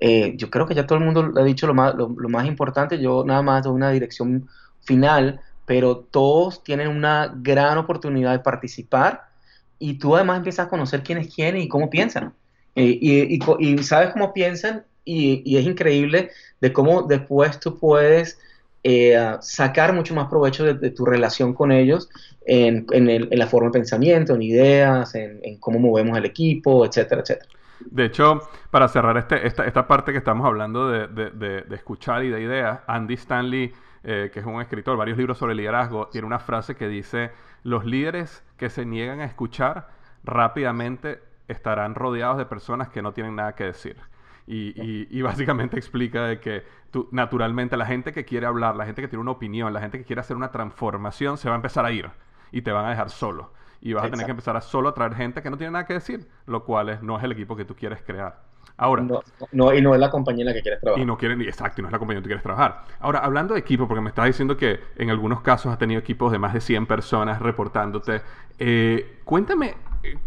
eh, 0.00 0.34
yo 0.36 0.50
creo 0.50 0.66
que 0.66 0.74
ya 0.74 0.86
todo 0.86 0.98
el 0.98 1.04
mundo 1.04 1.32
ha 1.36 1.44
dicho 1.44 1.66
lo 1.66 1.74
más, 1.74 1.94
lo, 1.94 2.08
más 2.08 2.46
importante, 2.46 2.98
yo 2.98 3.24
nada 3.24 3.42
más 3.42 3.64
doy 3.64 3.74
una 3.74 3.90
dirección 3.90 4.48
final, 4.80 5.40
pero 5.66 5.98
todos 5.98 6.64
tienen 6.64 6.88
una 6.88 7.32
gran 7.36 7.78
oportunidad 7.78 8.32
de 8.32 8.40
participar 8.40 9.31
y 9.82 9.94
tú 9.94 10.14
además 10.14 10.38
empiezas 10.38 10.66
a 10.66 10.70
conocer 10.70 11.02
quién 11.02 11.18
es 11.18 11.34
quién 11.34 11.56
y 11.56 11.66
cómo 11.66 11.90
piensan. 11.90 12.32
Eh, 12.76 12.98
y, 13.00 13.38
y, 13.58 13.78
sabes 13.82 14.10
cómo 14.10 14.32
piensan 14.32 14.84
y, 15.04 15.42
y, 15.44 15.58
es 15.58 15.66
increíble 15.66 16.30
de 16.60 16.72
cómo 16.72 17.02
después 17.02 17.58
tú 17.58 17.78
puedes 17.78 18.38
eh, 18.84 19.36
sacar 19.40 19.92
mucho 19.92 20.14
más 20.14 20.28
provecho 20.28 20.72
de, 20.72 20.90
tu 20.90 21.04
relación 21.04 21.52
con 21.52 21.72
ellos 21.72 22.08
en, 22.46 22.86
en, 22.92 23.28
la 23.30 23.46
forma 23.46 23.68
de 23.68 23.72
pensamiento, 23.80 24.34
en 24.34 24.42
ideas, 24.42 25.14
en, 25.16 25.58
cómo 25.58 25.80
movemos 25.80 26.16
el 26.16 26.24
equipo, 26.24 26.86
etcétera, 26.86 27.22
etcétera. 27.22 27.48
De 27.80 28.04
hecho, 28.04 28.40
para 28.70 28.86
cerrar 28.86 29.18
este, 29.18 29.44
esta, 29.44 29.66
esta 29.66 29.88
parte 29.88 30.12
que 30.12 30.18
estamos 30.18 30.46
hablando 30.46 30.88
de, 30.88 31.08
de, 31.08 31.62
de 31.62 31.74
escuchar 31.76 32.24
y 32.24 32.30
de 32.30 32.40
ideas, 32.40 32.80
Andy 32.86 33.14
Stanley, 33.14 33.72
eh, 34.04 34.30
que 34.32 34.40
es 34.40 34.46
un 34.46 34.60
escritor, 34.60 34.96
varios 34.96 35.16
libros 35.16 35.38
sobre 35.38 35.54
liderazgo, 35.54 36.08
tiene 36.08 36.26
una 36.26 36.40
frase 36.40 36.74
que 36.74 36.88
dice, 36.88 37.30
los 37.62 37.84
líderes 37.84 38.44
que 38.56 38.70
se 38.70 38.84
niegan 38.84 39.20
a 39.20 39.24
escuchar 39.24 39.88
rápidamente 40.24 41.22
estarán 41.48 41.94
rodeados 41.94 42.38
de 42.38 42.46
personas 42.46 42.88
que 42.88 43.02
no 43.02 43.12
tienen 43.12 43.36
nada 43.36 43.54
que 43.54 43.64
decir. 43.64 43.96
Y, 44.46 45.22
básicamente 45.22 45.76
explica 45.78 46.24
de 46.24 46.40
que 46.40 46.64
tú, 46.90 47.08
naturalmente 47.12 47.76
la 47.76 47.86
gente 47.86 48.12
que 48.12 48.24
quiere 48.24 48.46
hablar, 48.46 48.76
la 48.76 48.84
gente 48.84 49.02
que 49.02 49.08
tiene 49.08 49.20
una 49.20 49.30
opinión, 49.30 49.72
la 49.72 49.80
gente 49.80 49.98
que 49.98 50.04
quiere 50.04 50.20
hacer 50.20 50.36
una 50.36 50.50
transformación, 50.50 51.38
se 51.38 51.48
va 51.48 51.54
a 51.54 51.56
empezar 51.56 51.84
a 51.84 51.92
ir 51.92 52.10
y 52.50 52.62
te 52.62 52.72
van 52.72 52.84
a 52.84 52.90
dejar 52.90 53.10
solo. 53.10 53.52
Y 53.80 53.94
vas 53.94 54.04
a 54.04 54.10
tener 54.10 54.26
que 54.26 54.30
empezar 54.30 54.56
a 54.56 54.60
solo 54.60 54.90
a 54.90 54.94
traer 54.94 55.14
gente 55.14 55.42
que 55.42 55.50
no 55.50 55.56
tiene 55.56 55.72
nada 55.72 55.86
que 55.86 55.94
decir, 55.94 56.28
lo 56.46 56.64
cual 56.64 57.00
no 57.02 57.18
es 57.18 57.24
el 57.24 57.32
equipo 57.32 57.56
que 57.56 57.64
tú 57.64 57.74
quieres 57.74 58.00
crear. 58.02 58.42
Ahora, 58.76 59.02
no, 59.52 59.74
y 59.74 59.80
no 59.80 59.94
es 59.94 60.00
la 60.00 60.10
compañía 60.10 60.42
en 60.42 60.46
la 60.48 60.54
que 60.54 60.62
quieres 60.62 60.80
trabajar. 60.80 61.02
Y 61.02 61.06
no 61.06 61.16
quieren, 61.16 61.40
exacto, 61.42 61.80
y 61.80 61.82
no 61.82 61.88
es 61.88 61.92
la 61.92 61.98
compañía 61.98 62.18
en 62.18 62.22
la 62.22 62.24
que 62.24 62.28
quieres 62.28 62.42
trabajar. 62.42 62.84
Ahora, 63.00 63.20
hablando 63.20 63.54
de 63.54 63.60
equipo, 63.60 63.86
porque 63.86 64.00
me 64.00 64.08
estás 64.08 64.26
diciendo 64.26 64.56
que 64.56 64.80
en 64.96 65.10
algunos 65.10 65.40
casos 65.40 65.72
has 65.72 65.78
tenido 65.78 66.00
equipos 66.00 66.32
de 66.32 66.38
más 66.38 66.52
de 66.52 66.60
100 66.60 66.86
personas 66.86 67.40
reportándote, 67.40 68.22
eh, 68.58 69.20
cuéntame 69.24 69.74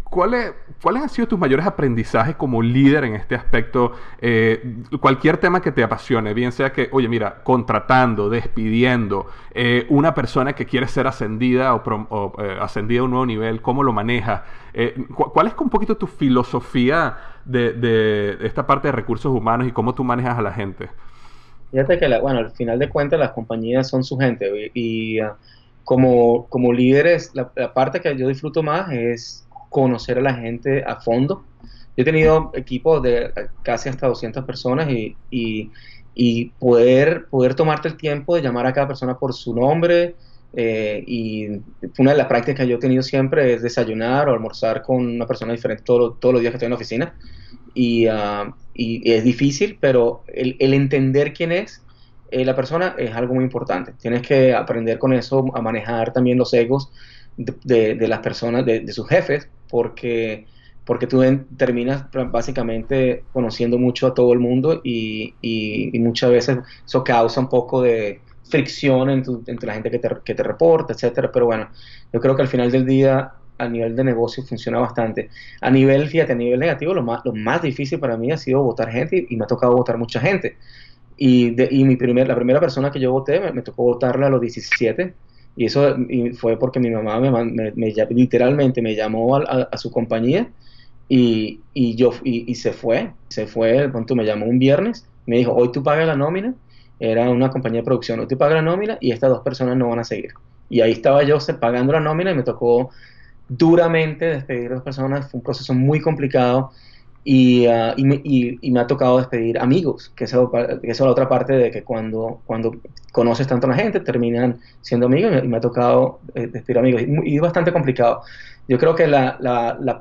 ¿Cuáles, 0.04 0.54
¿Cuáles 0.82 1.02
han 1.02 1.08
sido 1.10 1.28
tus 1.28 1.38
mayores 1.38 1.66
aprendizajes 1.66 2.36
como 2.36 2.62
líder 2.62 3.04
en 3.04 3.14
este 3.14 3.34
aspecto? 3.34 3.92
Eh, 4.18 4.76
cualquier 5.00 5.36
tema 5.36 5.60
que 5.60 5.70
te 5.70 5.82
apasione, 5.82 6.32
bien 6.32 6.52
sea 6.52 6.72
que, 6.72 6.88
oye, 6.92 7.08
mira, 7.08 7.42
contratando, 7.42 8.30
despidiendo, 8.30 9.26
eh, 9.52 9.86
una 9.90 10.14
persona 10.14 10.54
que 10.54 10.64
quiere 10.64 10.88
ser 10.88 11.06
ascendida 11.06 11.74
o, 11.74 12.42
eh, 12.42 12.56
ascendida 12.60 13.00
a 13.00 13.04
un 13.04 13.10
nuevo 13.10 13.26
nivel, 13.26 13.60
¿cómo 13.60 13.82
lo 13.82 13.92
manejas? 13.92 14.42
¿Cuál 15.14 15.46
es 15.46 15.54
un 15.58 15.70
poquito 15.70 15.96
tu 15.96 16.06
filosofía 16.06 17.16
de, 17.46 17.72
de, 17.72 18.46
esta 18.46 18.66
parte 18.66 18.88
de 18.88 18.92
recursos 18.92 19.32
humanos 19.34 19.66
y 19.68 19.72
cómo 19.72 19.94
tú 19.94 20.04
manejas 20.04 20.38
a 20.38 20.42
la 20.42 20.52
gente? 20.52 20.88
Fíjate 21.70 21.98
que, 21.98 22.20
bueno, 22.20 22.40
al 22.40 22.50
final 22.52 22.78
de 22.78 22.88
cuentas 22.88 23.18
las 23.18 23.32
compañías 23.32 23.88
son 23.88 24.04
su 24.04 24.18
gente 24.18 24.70
y, 24.74 25.18
ah, 25.20 25.36
como, 25.84 26.46
como 26.48 26.72
líderes, 26.72 27.32
la 27.34 27.72
parte 27.72 28.00
que 28.00 28.16
yo 28.16 28.28
disfruto 28.28 28.62
más 28.62 28.90
es 28.92 29.46
conocer 29.70 30.18
a 30.18 30.22
la 30.22 30.34
gente 30.34 30.84
a 30.84 30.96
fondo. 30.96 31.44
Yo 31.96 32.02
he 32.02 32.04
tenido 32.04 32.50
equipos 32.54 33.02
de 33.02 33.32
casi 33.62 33.88
hasta 33.88 34.06
200 34.06 34.44
personas 34.44 34.88
y, 34.90 35.16
y, 36.14 36.50
poder, 36.58 37.26
poder 37.26 37.54
tomarte 37.54 37.88
el 37.88 37.96
tiempo 37.96 38.34
de 38.34 38.42
llamar 38.42 38.66
a 38.66 38.72
cada 38.72 38.86
persona 38.86 39.18
por 39.18 39.32
su 39.32 39.54
nombre. 39.54 40.14
Eh, 40.58 41.04
y 41.06 41.48
una 41.98 42.12
de 42.12 42.16
las 42.16 42.26
prácticas 42.26 42.64
que 42.64 42.68
yo 42.68 42.76
he 42.76 42.80
tenido 42.80 43.02
siempre 43.02 43.52
es 43.54 43.62
desayunar 43.62 44.28
o 44.28 44.32
almorzar 44.32 44.82
con 44.82 45.06
una 45.06 45.26
persona 45.26 45.52
diferente 45.52 45.84
todos 45.84 46.16
los 46.32 46.40
días 46.40 46.50
que 46.50 46.56
estoy 46.56 46.66
en 46.66 46.70
la 46.70 46.76
oficina. 46.76 47.14
Y, 47.74 48.06
ah, 48.06 48.54
y 48.74 49.10
es 49.10 49.22
difícil, 49.22 49.78
pero 49.80 50.24
el, 50.28 50.56
el 50.58 50.72
entender 50.74 51.34
quién 51.34 51.52
es 51.52 51.82
eh, 52.30 52.44
la 52.44 52.56
persona 52.56 52.94
es 52.98 53.14
algo 53.14 53.34
muy 53.34 53.44
importante. 53.44 53.92
Tienes 54.00 54.22
que 54.22 54.54
aprender 54.54 54.98
con 54.98 55.12
eso 55.12 55.44
a 55.54 55.62
manejar 55.62 56.12
también 56.12 56.38
los 56.38 56.52
egos 56.54 56.90
de, 57.36 57.94
de, 57.94 58.08
las 58.08 58.20
personas, 58.20 58.66
de, 58.66 58.80
de, 58.80 58.92
sus 58.92 59.08
jefes, 59.08 59.48
porque, 59.68 60.46
porque 60.84 61.06
tú 61.06 61.22
terminas 61.56 62.06
básicamente 62.30 63.24
conociendo 63.32 63.78
mucho 63.78 64.08
a 64.08 64.14
todo 64.14 64.32
el 64.32 64.40
mundo 64.40 64.80
y, 64.82 65.34
y, 65.40 65.98
muchas 66.00 66.30
veces 66.30 66.58
eso 66.84 67.04
causa 67.04 67.40
un 67.40 67.48
poco 67.48 67.82
de 67.82 68.20
fricción 68.48 69.08
entre 69.10 69.66
la 69.66 69.74
gente 69.74 69.90
que 69.90 69.98
te, 69.98 70.08
que 70.24 70.34
te 70.34 70.42
reporta, 70.42 70.92
etcétera. 70.92 71.30
Pero 71.32 71.46
bueno, 71.46 71.68
yo 72.12 72.20
creo 72.20 72.36
que 72.36 72.42
al 72.42 72.48
final 72.48 72.70
del 72.70 72.86
día 72.86 73.32
a 73.58 73.68
nivel 73.68 73.96
de 73.96 74.04
negocio 74.04 74.42
funciona 74.42 74.78
bastante. 74.78 75.30
A 75.60 75.70
nivel, 75.70 76.08
fíjate, 76.08 76.32
a 76.32 76.36
nivel 76.36 76.60
negativo, 76.60 76.94
lo 76.94 77.02
más, 77.02 77.22
lo 77.24 77.32
más 77.32 77.62
difícil 77.62 77.98
para 77.98 78.16
mí 78.16 78.30
ha 78.30 78.36
sido 78.36 78.62
votar 78.62 78.90
gente 78.90 79.26
y, 79.28 79.36
me 79.36 79.44
ha 79.44 79.46
tocado 79.46 79.74
votar 79.74 79.98
mucha 79.98 80.20
gente. 80.20 80.56
Y, 81.16 81.50
de, 81.50 81.68
y 81.70 81.84
mi 81.84 81.96
primer, 81.96 82.28
la 82.28 82.34
primera 82.34 82.60
persona 82.60 82.90
que 82.90 83.00
yo 83.00 83.12
voté 83.12 83.40
me, 83.40 83.52
me 83.52 83.62
tocó 83.62 83.84
votarla 83.84 84.26
a 84.26 84.30
los 84.30 84.40
17 84.40 85.14
y 85.56 85.64
eso 85.64 85.96
fue 86.34 86.58
porque 86.58 86.78
mi 86.78 86.90
mamá 86.90 87.18
me, 87.18 87.94
literalmente 88.10 88.82
me 88.82 88.94
llamó 88.94 89.36
a, 89.36 89.76
su 89.78 89.90
compañía 89.90 90.50
y, 91.08 91.60
y 91.72 91.96
yo 91.96 92.12
y, 92.22 92.54
se 92.54 92.72
fue. 92.72 93.12
Se 93.28 93.46
fue, 93.46 93.88
pronto 93.88 94.14
me 94.14 94.24
llamó 94.24 94.46
un 94.46 94.58
viernes, 94.58 95.06
me 95.24 95.38
dijo, 95.38 95.54
hoy 95.54 95.72
tú 95.72 95.82
pagas 95.82 96.06
la 96.06 96.14
nómina. 96.14 96.54
Era 96.98 97.28
una 97.30 97.50
compañía 97.50 97.80
de 97.80 97.84
producción, 97.84 98.20
hoy 98.20 98.26
tú 98.26 98.38
pagas 98.38 98.56
la 98.56 98.62
nómina 98.62 98.96
y 99.00 99.12
estas 99.12 99.30
dos 99.30 99.40
personas 99.40 99.76
no 99.76 99.88
van 99.88 99.98
a 99.98 100.04
seguir. 100.04 100.32
Y 100.68 100.80
ahí 100.80 100.92
estaba 100.92 101.22
yo 101.22 101.38
pagando 101.60 101.92
la 101.92 102.00
nómina 102.00 102.30
y 102.30 102.34
me 102.34 102.42
tocó 102.42 102.90
duramente 103.48 104.24
despedir 104.26 104.72
a 104.72 104.76
dos 104.76 104.84
personas. 104.84 105.30
Fue 105.30 105.38
un 105.38 105.44
proceso 105.44 105.74
muy 105.74 106.00
complicado 106.00 106.72
y, 107.28 107.66
uh, 107.66 107.92
y, 107.96 108.04
me, 108.04 108.20
y, 108.22 108.70
me, 108.70 108.78
ha 108.78 108.86
tocado 108.86 109.18
despedir 109.18 109.58
amigos, 109.58 110.12
que 110.14 110.24
esa, 110.24 110.38
que 110.80 110.88
es 110.88 111.00
la 111.00 111.10
otra 111.10 111.28
parte 111.28 111.54
de 111.54 111.72
que 111.72 111.82
cuando, 111.82 112.40
cuando 112.46 112.76
conoces 113.10 113.48
tanto 113.48 113.66
a 113.66 113.70
la 113.70 113.76
gente 113.76 113.98
terminan 113.98 114.60
siendo 114.80 115.06
amigos 115.06 115.42
y 115.42 115.48
me, 115.48 115.56
ha 115.56 115.60
tocado 115.60 116.20
eh, 116.36 116.46
despedir 116.46 116.78
amigos 116.78 117.02
y, 117.24 117.34
es 117.34 117.42
bastante 117.42 117.72
complicado. 117.72 118.22
Yo 118.68 118.78
creo 118.78 118.94
que 118.94 119.06
la, 119.06 119.38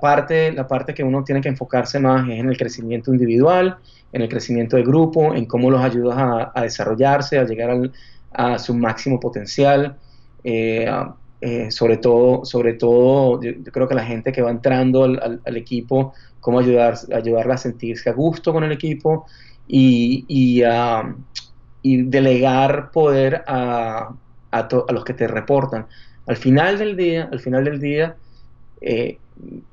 parte, 0.01 0.51
la 0.51 0.68
parte 0.68 0.93
que 0.93 1.03
uno 1.03 1.24
tiene 1.24 1.41
que 1.41 1.49
enfocarse 1.49 1.99
más 1.99 2.28
es 2.28 2.39
en 2.39 2.49
el 2.49 2.57
crecimiento 2.57 3.11
individual, 3.11 3.78
en 4.11 4.22
el 4.22 4.30
crecimiento 4.30 4.76
de 4.78 4.84
grupo, 4.84 5.36
en 5.36 5.45
cómo 5.45 5.70
los 5.70 5.82
ayudas 5.82 6.51
a, 6.53 6.61
desarrollarse, 6.61 7.38
a 7.38 7.43
llegar 7.43 7.70
al, 7.70 7.91
a 8.32 8.57
su 8.57 8.74
máximo 8.74 9.20
potencial. 9.20 9.97
Eh, 10.43 10.89
eh, 11.41 11.70
sobre 11.70 11.97
todo, 11.97 12.45
sobre 12.45 12.74
todo 12.74 13.41
yo, 13.41 13.51
creo 13.72 13.88
que 13.88 13.93
la 13.93 14.05
gente 14.05 14.32
que 14.32 14.41
va 14.41 14.49
entrando 14.49 15.03
al, 15.03 15.41
al 15.45 15.57
equipo 15.57 16.13
cómo 16.45 16.59
ayudar, 16.59 16.93
ayudarla 17.11 17.55
a 17.55 17.57
sentirse 17.57 18.07
a 18.07 18.13
gusto 18.13 18.53
con 18.53 18.63
el 18.63 18.72
equipo 18.72 19.26
y, 19.68 20.26
y, 20.28 20.61
y 21.82 22.03
delegar 22.03 22.91
poder 22.91 23.43
a, 23.47 24.13
a, 24.51 24.68
los 24.93 25.03
que 25.03 25.16
te 25.16 25.28
reportan. 25.28 25.88
Al 26.28 26.38
final 26.38 26.78
del 26.78 26.95
día, 26.95 27.28
al 27.32 27.39
final 27.39 27.63
del 27.63 27.80
día, 27.80 28.16
eh, 28.86 29.17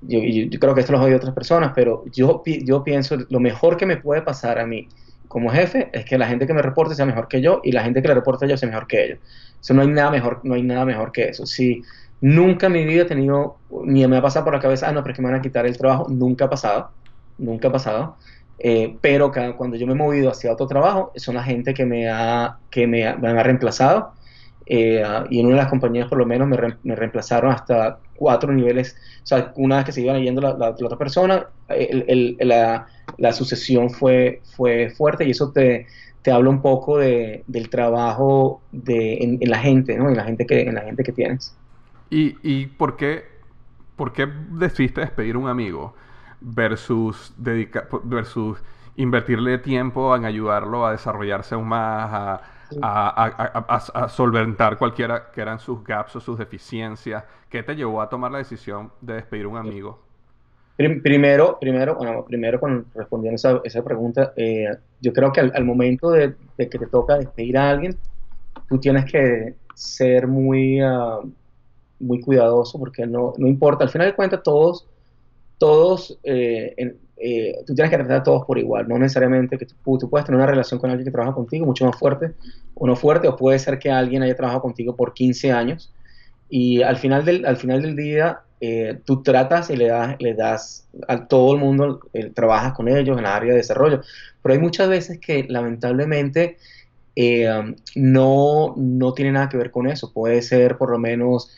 yo, 0.00 0.18
yo, 0.18 0.58
creo 0.58 0.74
que 0.74 0.80
esto 0.80 0.92
lo 0.92 1.00
oído 1.00 1.16
otras 1.16 1.34
personas, 1.34 1.72
pero 1.74 2.04
yo, 2.12 2.42
yo 2.44 2.82
pienso, 2.82 3.16
lo 3.28 3.38
mejor 3.38 3.76
que 3.76 3.86
me 3.86 3.96
puede 3.96 4.22
pasar 4.22 4.58
a 4.58 4.66
mí 4.66 4.88
como 5.28 5.50
jefe 5.50 5.88
es 5.92 6.04
que 6.04 6.18
la 6.18 6.26
gente 6.26 6.46
que 6.46 6.52
me 6.52 6.60
reporte 6.60 6.94
sea 6.94 7.06
mejor 7.06 7.28
que 7.28 7.40
yo 7.40 7.60
y 7.64 7.72
la 7.72 7.82
gente 7.82 8.02
que 8.02 8.08
le 8.08 8.14
reporte 8.14 8.44
a 8.44 8.48
yo 8.48 8.56
sea 8.56 8.68
mejor 8.68 8.86
que 8.86 9.04
ellos. 9.04 9.18
Eso 9.60 9.72
no 9.72 9.82
hay 9.82 9.88
nada 9.88 10.10
mejor, 10.10 10.40
no 10.42 10.54
hay 10.54 10.62
nada 10.62 10.84
mejor 10.84 11.12
que 11.12 11.28
eso. 11.28 11.46
Si, 11.46 11.82
Nunca 12.22 12.68
en 12.68 12.72
mi 12.74 12.84
vida 12.84 13.02
he 13.02 13.04
tenido, 13.04 13.56
ni 13.84 14.06
me 14.06 14.16
ha 14.16 14.22
pasado 14.22 14.44
por 14.44 14.54
la 14.54 14.60
cabeza, 14.60 14.88
ah, 14.88 14.92
no, 14.92 15.02
pero 15.02 15.10
es 15.10 15.16
que 15.16 15.22
me 15.22 15.28
van 15.28 15.40
a 15.40 15.42
quitar 15.42 15.66
el 15.66 15.76
trabajo. 15.76 16.06
Nunca 16.08 16.44
ha 16.44 16.50
pasado, 16.50 16.90
nunca 17.36 17.66
ha 17.66 17.72
pasado. 17.72 18.16
pero 19.00 19.32
cuando 19.56 19.76
yo 19.76 19.88
me 19.88 19.92
he 19.94 19.96
movido 19.96 20.30
hacia 20.30 20.52
otro 20.52 20.68
trabajo, 20.68 21.10
son 21.16 21.34
la 21.34 21.42
gente 21.42 21.74
que 21.74 21.84
me 21.84 22.08
ha, 22.08 22.58
que 22.70 22.86
me, 22.86 23.04
ha 23.04 23.42
reemplazado. 23.42 24.12
Y 24.74 25.40
en 25.40 25.46
una 25.46 25.56
de 25.56 25.62
las 25.62 25.70
compañías 25.70 26.08
por 26.08 26.18
lo 26.18 26.24
menos 26.24 26.48
me, 26.48 26.94
reemplazaron 26.94 27.52
hasta 27.52 27.98
cuatro 28.16 28.52
niveles. 28.52 28.96
O 29.22 29.26
sea, 29.26 29.52
una 29.56 29.76
vez 29.76 29.84
que 29.84 29.92
se 29.92 30.00
iba 30.00 30.14
leyendo 30.14 30.40
la, 30.40 30.56
la, 30.56 30.70
otra 30.70 30.96
persona, 30.96 31.46
la, 31.68 32.86
la, 33.18 33.32
sucesión 33.32 33.90
fue, 33.90 34.40
fue 34.56 34.90
fuerte 34.90 35.26
y 35.26 35.30
eso 35.30 35.52
te, 35.52 35.86
te 36.22 36.30
habla 36.30 36.48
un 36.48 36.62
poco 36.62 36.98
de, 36.98 37.44
del 37.46 37.68
trabajo 37.68 38.62
de, 38.72 39.18
en, 39.18 39.50
la 39.50 39.58
gente, 39.58 39.96
¿no? 39.98 40.08
En 40.08 40.16
la 40.16 40.24
gente 40.24 40.46
que, 40.46 40.62
en 40.62 40.74
la 40.74 40.82
gente 40.82 41.02
que 41.02 41.12
tienes. 41.12 41.54
¿Y, 42.08 42.36
y 42.42 42.66
por, 42.66 42.96
qué, 42.96 43.24
por 43.96 44.12
qué 44.12 44.26
decidiste 44.52 45.02
despedir 45.02 45.34
a 45.34 45.38
un 45.38 45.48
amigo 45.48 45.94
versus, 46.40 47.34
dedicar, 47.36 47.88
versus 48.04 48.58
invertirle 48.96 49.58
tiempo 49.58 50.14
en 50.16 50.24
ayudarlo 50.24 50.86
a 50.86 50.92
desarrollarse 50.92 51.54
aún 51.54 51.68
más, 51.68 52.10
a, 52.12 52.42
a, 52.80 54.08
solventar 54.08 54.78
cualquiera 54.78 55.30
que 55.30 55.40
eran 55.40 55.58
sus 55.58 55.82
gaps 55.84 56.16
o 56.16 56.20
sus 56.20 56.38
deficiencias? 56.38 57.24
¿Qué 57.48 57.62
te 57.62 57.74
llevó 57.74 58.00
a 58.00 58.08
tomar 58.08 58.30
la 58.30 58.38
decisión 58.38 58.92
de 59.00 59.14
despedir 59.14 59.44
a 59.44 59.48
un 59.48 59.56
amigo? 59.56 60.00
Primero, 60.76 61.58
primero, 61.60 61.98
primero 62.26 62.60
respondiendo 62.94 63.36
esa, 63.36 63.60
esa 63.62 63.84
pregunta, 63.84 64.32
eh, 64.36 64.68
yo 65.00 65.12
creo 65.12 65.32
que 65.32 65.40
al, 65.40 65.64
momento 65.64 66.10
de, 66.10 66.34
que 66.56 66.66
te 66.66 66.86
toca 66.86 67.18
despedir 67.18 67.58
a 67.58 67.70
alguien, 67.70 67.96
tú 68.68 68.78
tienes 68.78 69.04
que 69.10 69.54
ser 69.74 70.26
muy, 70.26 70.80
ah, 70.80 71.18
muy 72.00 72.20
cuidadoso 72.20 72.78
porque 72.78 73.06
no, 73.06 73.34
no 73.36 73.46
importa, 73.46 73.84
al 73.84 73.90
final 73.90 74.08
de 74.08 74.14
cuentas 74.14 74.42
todos, 74.42 74.88
todos, 75.58 76.18
eh, 76.24 76.96
eh, 77.24 77.62
tú 77.66 77.74
tienes 77.74 77.90
que 77.90 77.96
tratar 77.96 78.16
a 78.16 78.22
todos 78.22 78.44
por 78.44 78.58
igual, 78.58 78.88
no 78.88 78.98
necesariamente 78.98 79.56
que 79.56 79.66
tú, 79.66 79.98
tú, 79.98 80.10
puedes 80.10 80.26
tener 80.26 80.36
una 80.38 80.46
relación 80.46 80.80
con 80.80 80.90
alguien 80.90 81.04
que 81.04 81.12
trabaja 81.12 81.34
contigo 81.34 81.64
mucho 81.64 81.86
más 81.86 81.96
fuerte 81.96 82.32
o 82.74 82.86
no 82.86 82.96
fuerte, 82.96 83.28
o 83.28 83.36
puede 83.36 83.58
ser 83.58 83.78
que 83.78 83.90
alguien 83.90 84.22
haya 84.22 84.34
trabajado 84.34 84.62
contigo 84.62 84.96
por 84.96 85.14
15 85.14 85.52
años 85.52 85.92
y 86.48 86.82
al 86.82 86.96
final 86.96 87.24
del, 87.24 87.46
al 87.46 87.56
final 87.56 87.80
del 87.80 87.96
día 87.96 88.40
eh, 88.60 89.00
tú 89.04 89.22
tratas 89.22 89.70
y 89.70 89.76
le 89.76 89.86
das, 89.86 90.16
le 90.20 90.34
das 90.34 90.86
a 91.08 91.26
todo 91.26 91.54
el 91.54 91.60
mundo, 91.60 92.00
eh, 92.12 92.30
trabajas 92.34 92.74
con 92.74 92.88
ellos 92.88 93.16
en 93.16 93.24
la 93.24 93.34
área 93.34 93.52
de 93.52 93.56
desarrollo, 93.56 94.02
pero 94.40 94.52
hay 94.52 94.60
muchas 94.60 94.88
veces 94.88 95.18
que 95.18 95.46
lamentablemente 95.48 96.58
eh, 97.16 97.74
no, 97.96 98.74
no 98.76 99.14
tiene 99.14 99.32
nada 99.32 99.48
que 99.48 99.56
ver 99.56 99.70
con 99.70 99.88
eso. 99.88 100.12
Puede 100.12 100.42
ser 100.42 100.76
por 100.76 100.90
lo 100.90 100.98
menos, 100.98 101.50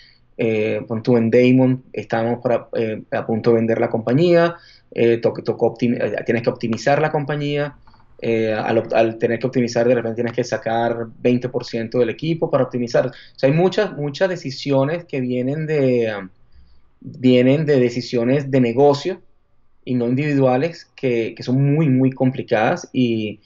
con 0.89 1.03
tú 1.03 1.17
en 1.17 1.31
Damon, 1.31 1.85
estamos 1.93 2.41
a 2.45 3.27
punto 3.27 3.51
de 3.51 3.57
vender 3.57 3.81
la 3.81 3.91
compañía, 3.91 4.57
tienes 4.93 6.43
que 6.43 6.51
optimizar 6.51 7.01
la 7.01 7.11
compañía. 7.11 7.77
al, 8.23 9.19
tener 9.19 9.39
que 9.39 9.47
optimizar, 9.47 9.87
de 9.87 9.95
repente 9.95 10.17
tienes 10.17 10.33
que 10.33 10.45
sacar 10.45 11.07
20% 11.23 11.99
del 11.99 12.11
equipo 12.11 12.51
para 12.51 12.65
optimizar. 12.65 13.07
O 13.07 13.39
sea, 13.39 13.49
hay 13.49 13.55
muchas, 13.55 13.97
muchas 13.97 14.29
decisiones 14.29 15.05
que 15.05 15.21
vienen 15.21 15.67
de, 15.67 16.15
um, 16.17 16.29
vienen 17.05 17.67
de 17.67 17.79
decisiones 17.79 18.51
de 18.51 18.61
negocio 18.61 19.21
y 19.85 19.95
no 19.95 20.09
individuales 20.09 20.91
que, 20.97 21.35
son 21.41 21.75
muy, 21.75 21.89
muy 21.89 22.11
complicadas 22.11 22.89
y, 22.93 23.41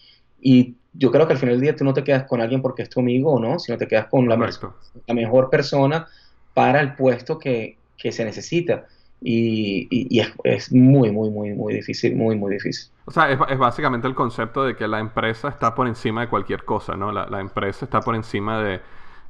yo 0.94 1.12
creo 1.12 1.28
que 1.28 1.34
al 1.34 1.38
final 1.38 1.56
del 1.56 1.60
día 1.60 1.76
tú 1.76 1.84
no 1.84 1.92
te 1.92 2.02
quedas 2.02 2.24
con 2.24 2.40
alguien 2.40 2.60
porque 2.60 2.82
es 2.82 2.88
tu 2.88 2.98
amigo 2.98 3.34
o 3.34 3.38
no, 3.38 3.60
sino 3.60 3.78
te 3.78 3.86
quedas 3.86 4.06
con 4.06 4.28
la, 4.28 4.36
la 4.36 5.14
mejor 5.14 5.48
persona 5.48 6.08
para 6.54 6.80
el 6.80 6.96
puesto 6.96 7.38
que, 7.38 7.76
se 7.96 8.24
necesita. 8.24 8.86
Y, 9.20 10.20
es, 10.44 10.72
muy, 10.72 11.10
muy, 11.10 11.30
muy, 11.30 11.52
muy 11.52 11.74
difícil, 11.74 12.14
muy, 12.14 12.36
muy 12.36 12.52
difícil. 12.52 12.90
O 13.04 13.10
sea, 13.10 13.30
es, 13.30 13.58
básicamente 13.58 14.06
el 14.06 14.14
concepto 14.14 14.64
de 14.64 14.76
que 14.76 14.86
la 14.86 15.00
empresa 15.00 15.48
está 15.48 15.74
por 15.74 15.88
encima 15.88 16.20
de 16.20 16.28
cualquier 16.28 16.64
cosa, 16.64 16.96
¿no? 16.96 17.10
la 17.10 17.40
empresa 17.40 17.84
está 17.84 18.00
por 18.00 18.14
encima 18.14 18.62
de, 18.62 18.80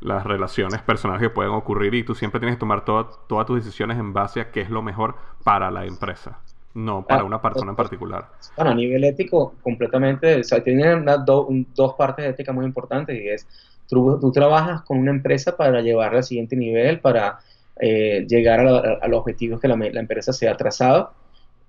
las 0.01 0.24
relaciones 0.24 0.80
personales 0.82 1.22
que 1.22 1.30
pueden 1.30 1.53
ocurrir 1.53 1.95
y 1.95 2.05
tú 2.05 2.14
siempre 2.14 2.39
tienes 2.41 2.57
que 2.57 2.61
tomar 2.61 2.84
todas 2.84 3.47
tus 3.47 3.64
decisiones 3.64 3.99
en 3.99 4.12
base 4.12 4.41
a 4.41 4.51
qué 4.51 4.61
es 4.61 4.70
lo 4.70 4.82
mejor 4.82 5.16
para 5.43 5.70
la 5.70 5.84
empresa, 5.86 6.39
no 6.74 7.05
para 7.05 7.22
ah, 7.22 7.24
una 7.24 7.43
persona 7.43 7.70
en 7.70 7.76
particular. 7.76 8.28
Bueno, 8.57 8.72
a 8.72 8.74
nivel 8.74 9.05
ético, 9.05 9.55
completamente, 9.62 10.41
o 10.41 10.45
sea, 10.45 10.62
tienen 10.62 11.05
dos 11.26 11.95
partes 11.95 12.24
de 12.24 12.30
ética 12.30 12.53
muy 12.53 12.64
importantes 12.64 13.20
y 13.20 13.28
es, 13.28 13.47
tú, 13.89 14.30
trabajas 14.32 14.82
con 14.82 14.99
una 14.99 15.11
empresa 15.11 15.57
para 15.57 15.80
llevarla 15.80 16.18
al 16.18 16.24
siguiente 16.24 16.55
nivel, 16.55 17.01
para 17.01 17.41
eh, 17.81 18.26
llegar 18.29 18.61
a, 18.61 19.09
los 19.09 19.20
objetivos 19.20 19.61
que 19.61 19.68
la, 19.68 19.74
empresa 19.74 20.33
se 20.33 20.49
ha 20.49 20.57
trazado. 20.57 21.12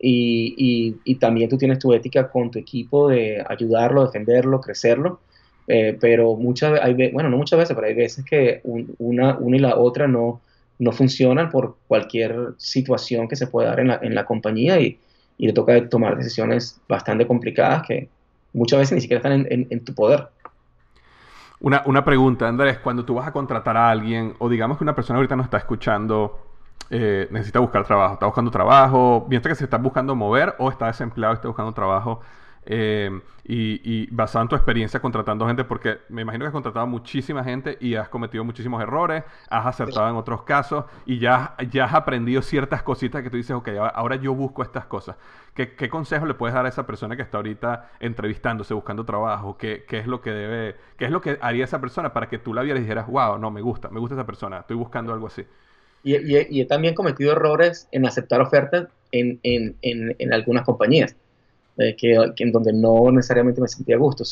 Y, 0.01 0.95
y, 1.03 1.15
también 1.15 1.49
tú 1.49 1.57
tienes 1.57 1.79
tu 1.79 1.93
ética 1.93 2.29
con 2.29 2.49
tu 2.51 2.59
equipo 2.59 3.09
de 3.09 3.43
ayudarlo, 3.47 4.05
defenderlo, 4.05 4.61
crecerlo. 4.61 5.19
Eh, 5.67 5.97
pero 6.01 6.35
muchas 6.35 6.79
hay, 6.81 7.11
bueno, 7.11 7.29
no 7.29 7.37
muchas 7.37 7.59
veces, 7.59 7.75
pero 7.75 7.85
hay 7.85 7.93
veces 7.93 8.25
que 8.25 8.61
una, 8.63 9.37
una 9.37 9.57
y 9.57 9.59
la 9.59 9.77
otra 9.77 10.07
no, 10.07 10.41
no 10.79 10.91
funcionan 10.91 11.51
por 11.51 11.75
cualquier 11.87 12.53
situación 12.57 13.27
que 13.27 13.35
se 13.35 13.45
pueda 13.45 13.69
dar 13.69 13.79
en 13.81 13.89
la, 13.89 13.99
en 14.01 14.15
la 14.15 14.25
compañía 14.25 14.79
y, 14.79 14.97
y, 15.37 15.45
le 15.45 15.53
toca 15.53 15.87
tomar 15.87 16.17
decisiones 16.17 16.81
bastante 16.87 17.27
complicadas 17.27 17.85
que 17.87 18.09
muchas 18.53 18.79
veces 18.79 18.95
ni 18.95 19.01
siquiera 19.01 19.19
están 19.19 19.45
en, 19.47 19.67
en, 19.69 19.83
tu 19.83 19.93
poder. 19.93 20.27
Una, 21.61 21.83
una, 21.85 22.05
pregunta, 22.05 22.47
Andrés, 22.47 22.79
cuando 22.79 23.03
tú 23.03 23.15
vas 23.15 23.27
a 23.27 23.33
contratar 23.33 23.75
a 23.75 23.89
alguien, 23.89 24.35
o 24.39 24.47
digamos 24.47 24.77
que 24.77 24.83
una 24.83 24.95
persona 24.95 25.17
ahorita 25.17 25.35
nos 25.35 25.45
está 25.45 25.57
escuchando, 25.57 26.39
eh, 26.89 27.27
necesita 27.31 27.59
buscar 27.59 27.83
trabajo, 27.85 28.13
está 28.13 28.25
buscando 28.25 28.49
trabajo, 28.49 29.27
piensa 29.29 29.49
que 29.49 29.55
se 29.55 29.65
está 29.65 29.77
buscando 29.77 30.15
mover 30.15 30.55
o 30.57 30.69
está 30.69 30.87
desempleado 30.87 31.33
y 31.33 31.35
está 31.35 31.47
buscando 31.49 31.73
trabajo, 31.73 32.21
eh, 32.65 33.09
y, 33.43 34.05
basado 34.11 34.43
en 34.43 34.49
tu 34.49 34.55
experiencia 34.55 34.99
contratando 34.99 35.47
gente, 35.47 35.63
porque 35.63 35.97
me 36.09 36.21
imagino 36.21 36.43
que 36.43 36.47
has 36.47 36.53
contratado 36.53 36.85
muchísima 36.85 37.43
gente 37.43 37.77
y 37.79 37.95
has 37.95 38.07
cometido 38.09 38.43
muchísimos 38.43 38.81
errores, 38.81 39.23
has 39.49 39.65
acertado 39.65 40.07
en 40.07 40.15
otros 40.15 40.43
casos 40.43 40.85
y 41.05 41.17
ya, 41.17 41.55
ya 41.71 41.85
has 41.85 41.95
aprendido 41.95 42.43
ciertas 42.43 42.83
cositas 42.83 43.23
que 43.23 43.29
tú 43.31 43.37
dices, 43.37 43.55
ok, 43.55 43.69
ahora 43.93 44.17
yo 44.17 44.35
busco 44.35 44.61
estas 44.61 44.85
cosas. 44.85 45.15
¿Qué, 45.55 45.89
consejo 45.89 46.25
le 46.25 46.35
puedes 46.35 46.53
dar 46.53 46.65
a 46.65 46.69
esa 46.69 46.85
persona 46.85 47.15
que 47.15 47.23
está 47.23 47.37
ahorita 47.37 47.91
entrevistándose, 47.99 48.73
buscando 48.73 49.03
trabajo? 49.03 49.57
¿Qué, 49.57 49.83
¿Qué, 49.87 49.97
es 49.97 50.07
lo 50.07 50.21
que 50.21 50.29
debe, 50.29 50.75
qué 50.97 51.05
es 51.05 51.11
lo 51.11 51.19
que 51.19 51.39
haría 51.41 51.63
esa 51.63 51.81
persona 51.81 52.13
para 52.13 52.29
que 52.29 52.37
tú 52.37 52.53
la 52.53 52.61
vieras 52.61 52.81
y 52.81 52.83
dijeras, 52.83 53.07
wow, 53.07 53.39
no, 53.39 53.49
me 53.49 53.61
gusta, 53.61 53.89
me 53.89 53.99
gusta 53.99 54.15
esa 54.15 54.25
persona, 54.25 54.59
estoy 54.59 54.77
buscando 54.77 55.11
algo 55.11 55.27
así? 55.27 55.43
Y, 56.03 56.15
y, 56.15 56.61
he 56.61 56.65
también 56.65 56.93
cometido 56.93 57.33
errores 57.33 57.89
en 57.91 58.05
aceptar 58.05 58.39
ofertas 58.39 58.87
en, 59.11 59.39
en, 59.43 59.75
en 59.81 60.33
algunas 60.33 60.63
compañías. 60.63 61.15
Eh, 61.81 61.95
que, 61.95 62.13
en 62.43 62.51
donde 62.51 62.73
no 62.73 63.09
necesariamente 63.09 63.61
me 63.61 63.67
sentía 63.69 63.95
a 63.95 63.99
gusto. 63.99 64.25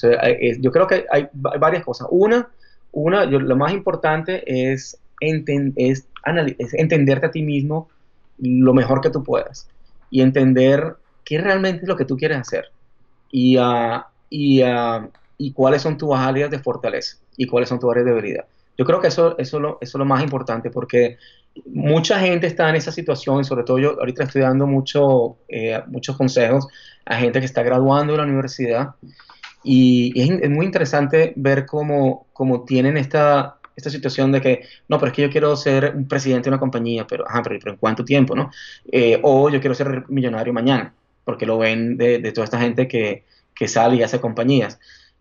yo 0.59 0.69
creo 0.69 0.85
que 0.85 1.05
hay, 1.09 1.29
varias 1.31 1.81
cosas. 1.85 2.09
Una, 2.11 2.49
una 2.91 3.23
lo 3.23 3.55
más 3.55 3.71
importante 3.71 4.43
es, 4.45 4.99
es, 5.21 6.07
entenderte 6.73 7.25
a 7.25 7.31
ti 7.31 7.41
mismo 7.41 7.87
lo 8.39 8.73
mejor 8.73 8.99
que 8.99 9.11
tú 9.11 9.23
puedas 9.23 9.69
y 10.09 10.21
entender 10.21 10.97
qué 11.23 11.37
realmente 11.37 11.83
es 11.83 11.87
lo 11.87 11.95
que 11.95 12.03
tú 12.03 12.17
quieres 12.17 12.37
hacer 12.37 12.65
y, 13.31 13.57
uh, 13.57 14.01
y, 14.29 14.61
uh, 14.63 15.09
y 15.37 15.53
cuáles 15.53 15.81
son 15.81 15.97
tus 15.97 16.13
áreas 16.13 16.51
de 16.51 16.59
fortaleza 16.59 17.15
y 17.37 17.47
cuáles 17.47 17.69
son 17.69 17.79
tus 17.79 17.89
áreas 17.89 18.07
de 18.07 18.11
debilidad. 18.11 18.45
Yo 18.77 18.83
creo 18.83 18.99
que 18.99 19.07
eso, 19.07 19.37
eso, 19.37 19.57
lo, 19.61 19.77
eso 19.79 19.97
es 19.97 19.99
lo 19.99 20.05
más 20.05 20.21
importante 20.21 20.69
porque 20.69 21.17
mucha 21.65 22.19
gente 22.19 22.47
está 22.47 22.69
en 22.69 22.75
esa 22.75 22.91
situación 22.91 23.41
y 23.41 23.43
sobre 23.43 23.63
todo 23.63 23.79
yo 23.79 23.99
ahorita 23.99 24.23
estoy 24.23 24.41
dando 24.41 24.67
mucho, 24.67 25.37
eh, 25.47 25.81
muchos 25.87 26.17
consejos 26.17 26.67
a 27.05 27.17
gente 27.17 27.39
que 27.39 27.45
está 27.45 27.63
graduando 27.63 28.13
de 28.13 28.17
la 28.17 28.25
universidad 28.25 28.95
y, 29.63 30.13
es, 30.19 30.49
muy 30.49 30.65
interesante 30.65 31.33
ver 31.35 31.65
cómo, 31.65 32.27
cómo 32.33 32.63
tienen 32.63 32.97
esta, 32.97 33.57
esta 33.75 33.89
situación 33.89 34.31
de 34.31 34.41
que, 34.41 34.61
no, 34.87 34.97
pero 34.97 35.11
es 35.11 35.15
que 35.15 35.21
yo 35.23 35.29
quiero 35.29 35.55
ser 35.55 35.93
un 35.95 36.07
presidente 36.07 36.45
de 36.45 36.51
una 36.51 36.59
compañía, 36.59 37.05
pero, 37.07 37.27
ajá, 37.27 37.41
pero, 37.43 37.71
¿en 37.71 37.77
cuánto 37.77 38.05
tiempo, 38.05 38.35
no? 38.35 38.49
Eh, 38.91 39.19
o 39.23 39.49
yo 39.49 39.59
quiero 39.59 39.75
ser 39.75 40.05
millonario 40.07 40.53
mañana, 40.53 40.93
porque 41.25 41.45
lo 41.45 41.57
ven 41.57 41.97
de, 41.97 42.19
de 42.19 42.31
toda 42.31 42.45
esta 42.45 42.59
gente 42.59 42.87
que, 42.87 43.25
que 43.57 43.67
sale 43.67 43.97
y 43.97 44.03
hace 44.03 44.21
compañías. 44.21 44.79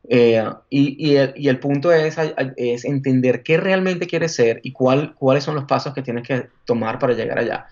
Eh, 0.08 0.44
y, 0.70 1.08
y, 1.08 1.16
el, 1.16 1.32
y, 1.36 1.48
el, 1.48 1.58
punto 1.58 1.92
es, 1.92 2.16
es, 2.56 2.84
entender 2.84 3.42
qué 3.42 3.56
realmente 3.56 4.06
quieres 4.06 4.34
ser 4.34 4.60
y 4.62 4.70
cuál, 4.70 5.14
cuáles 5.14 5.42
son 5.42 5.56
los 5.56 5.64
pasos 5.64 5.92
que 5.94 6.02
tienes 6.02 6.26
que 6.26 6.46
tomar 6.64 6.98
para 6.98 7.14
llegar 7.14 7.38
allá. 7.38 7.66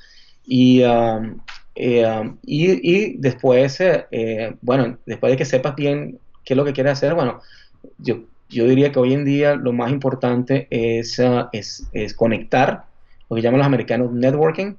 Y, 0.44 0.82
um, 0.82 1.38
eh, 1.76 2.04
um, 2.06 2.36
y, 2.42 3.16
después, 3.18 3.78
eh, 3.80 4.56
bueno, 4.62 4.98
después 5.06 5.30
de 5.30 5.36
que 5.36 5.44
sepas 5.44 5.76
bien 5.76 6.18
qué 6.44 6.54
es 6.54 6.56
lo 6.56 6.64
que 6.64 6.72
quieres 6.72 6.94
hacer, 6.94 7.14
bueno, 7.14 7.40
yo, 7.98 8.24
yo 8.48 8.66
diría 8.66 8.90
que 8.90 8.98
hoy 8.98 9.12
en 9.14 9.24
día 9.24 9.54
lo 9.54 9.72
más 9.72 9.92
importante 9.92 10.66
es, 10.70 11.18
uh, 11.20 11.46
es, 11.52 11.88
es, 11.92 12.14
conectar, 12.14 12.86
lo 13.30 13.36
que 13.36 13.42
llaman 13.42 13.58
los 13.58 13.66
americanos 13.66 14.12
networking. 14.12 14.74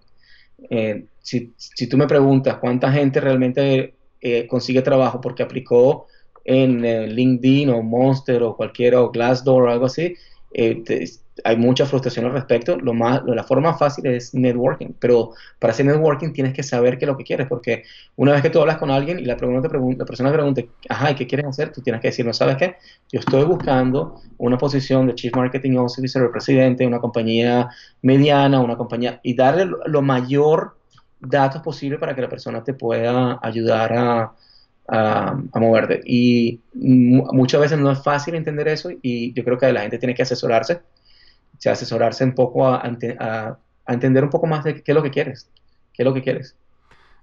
si, 1.21 1.53
si 1.57 1.87
tú 1.87 1.97
me 1.97 2.07
preguntas 2.07 2.57
cuánta 2.57 2.91
gente 2.91 3.19
realmente 3.21 3.93
consigue 4.47 4.81
trabajo 4.81 5.21
porque 5.21 5.43
aplicó 5.43 6.07
en 6.45 6.85
eh, 6.85 7.07
LinkedIn 7.07 7.69
o 7.69 7.81
Monster 7.81 8.43
o 8.43 8.55
cualquiera 8.55 9.01
o 9.01 9.11
Glassdoor 9.11 9.63
o 9.63 9.71
algo 9.71 9.85
así, 9.87 10.15
eh, 10.53 10.83
hay 11.43 11.57
mucha 11.57 11.85
frustración 11.85 12.25
al 12.25 12.31
respecto. 12.31 12.77
Lo 12.77 12.93
más, 12.93 13.21
la 13.25 13.43
forma 13.43 13.73
fácil 13.73 14.05
es 14.05 14.33
networking, 14.33 14.93
pero 14.99 15.31
para 15.59 15.73
hacer 15.73 15.85
networking 15.85 16.31
tienes 16.31 16.53
que 16.53 16.63
saber 16.63 16.97
qué 16.97 17.05
es 17.05 17.07
lo 17.07 17.17
que 17.17 17.23
quieres, 17.23 17.47
porque 17.47 17.83
una 18.15 18.31
vez 18.31 18.41
que 18.41 18.49
tú 18.49 18.61
hablas 18.61 18.77
con 18.77 18.89
alguien 18.89 19.19
y 19.19 19.25
la, 19.25 19.35
pregunta, 19.35 19.69
la 19.97 20.05
persona 20.05 20.31
te 20.31 20.37
pregunta, 20.37 20.61
ajá, 20.87 21.11
¿y 21.11 21.15
qué 21.15 21.27
quieres 21.27 21.47
hacer? 21.47 21.71
Tú 21.73 21.81
tienes 21.81 22.01
que 22.01 22.07
decir, 22.07 22.25
no 22.25 22.33
sabes 22.33 22.55
qué, 22.57 22.75
yo 23.11 23.19
estoy 23.19 23.43
buscando 23.43 24.21
una 24.37 24.57
posición 24.57 25.07
de 25.07 25.15
Chief 25.15 25.35
Marketing 25.35 25.75
Officer 25.77 26.21
o 26.23 26.31
presidente 26.31 26.83
de 26.83 26.87
una 26.87 26.99
compañía 26.99 27.69
mediana, 28.01 28.61
una 28.61 28.77
compañía, 28.77 29.19
y 29.23 29.35
darle 29.35 29.65
lo, 29.65 30.01
mayor 30.01 30.77
datos 31.19 31.61
posible 31.61 31.97
para 31.97 32.15
que 32.15 32.21
la 32.21 32.29
persona 32.29 32.63
te 32.63 32.73
pueda 32.73 33.39
ayudar 33.41 33.93
a, 33.93 34.33
a, 34.87 35.35
moverte. 35.55 36.01
Y 36.05 36.61
muchas 36.73 37.61
veces 37.61 37.79
no 37.79 37.91
es 37.91 38.03
fácil 38.03 38.35
entender 38.35 38.67
eso 38.67 38.89
y 39.01 39.33
yo 39.33 39.43
creo 39.43 39.57
que 39.57 39.71
la 39.71 39.81
gente 39.81 39.97
tiene 39.97 40.13
que 40.15 40.23
asesorarse 40.23 40.81
asesorarse 41.69 42.23
un 42.23 42.33
poco 42.33 42.67
a, 42.67 42.83
entender 43.87 44.23
un 44.23 44.29
poco 44.29 44.47
más 44.47 44.63
de 44.63 44.81
qué 44.81 44.91
es 44.91 44.95
lo 44.95 45.03
que 45.03 45.11
quieres, 45.11 45.49
qué 45.93 46.03
es 46.03 46.05
lo 46.05 46.13
que 46.13 46.21
quieres. 46.21 46.55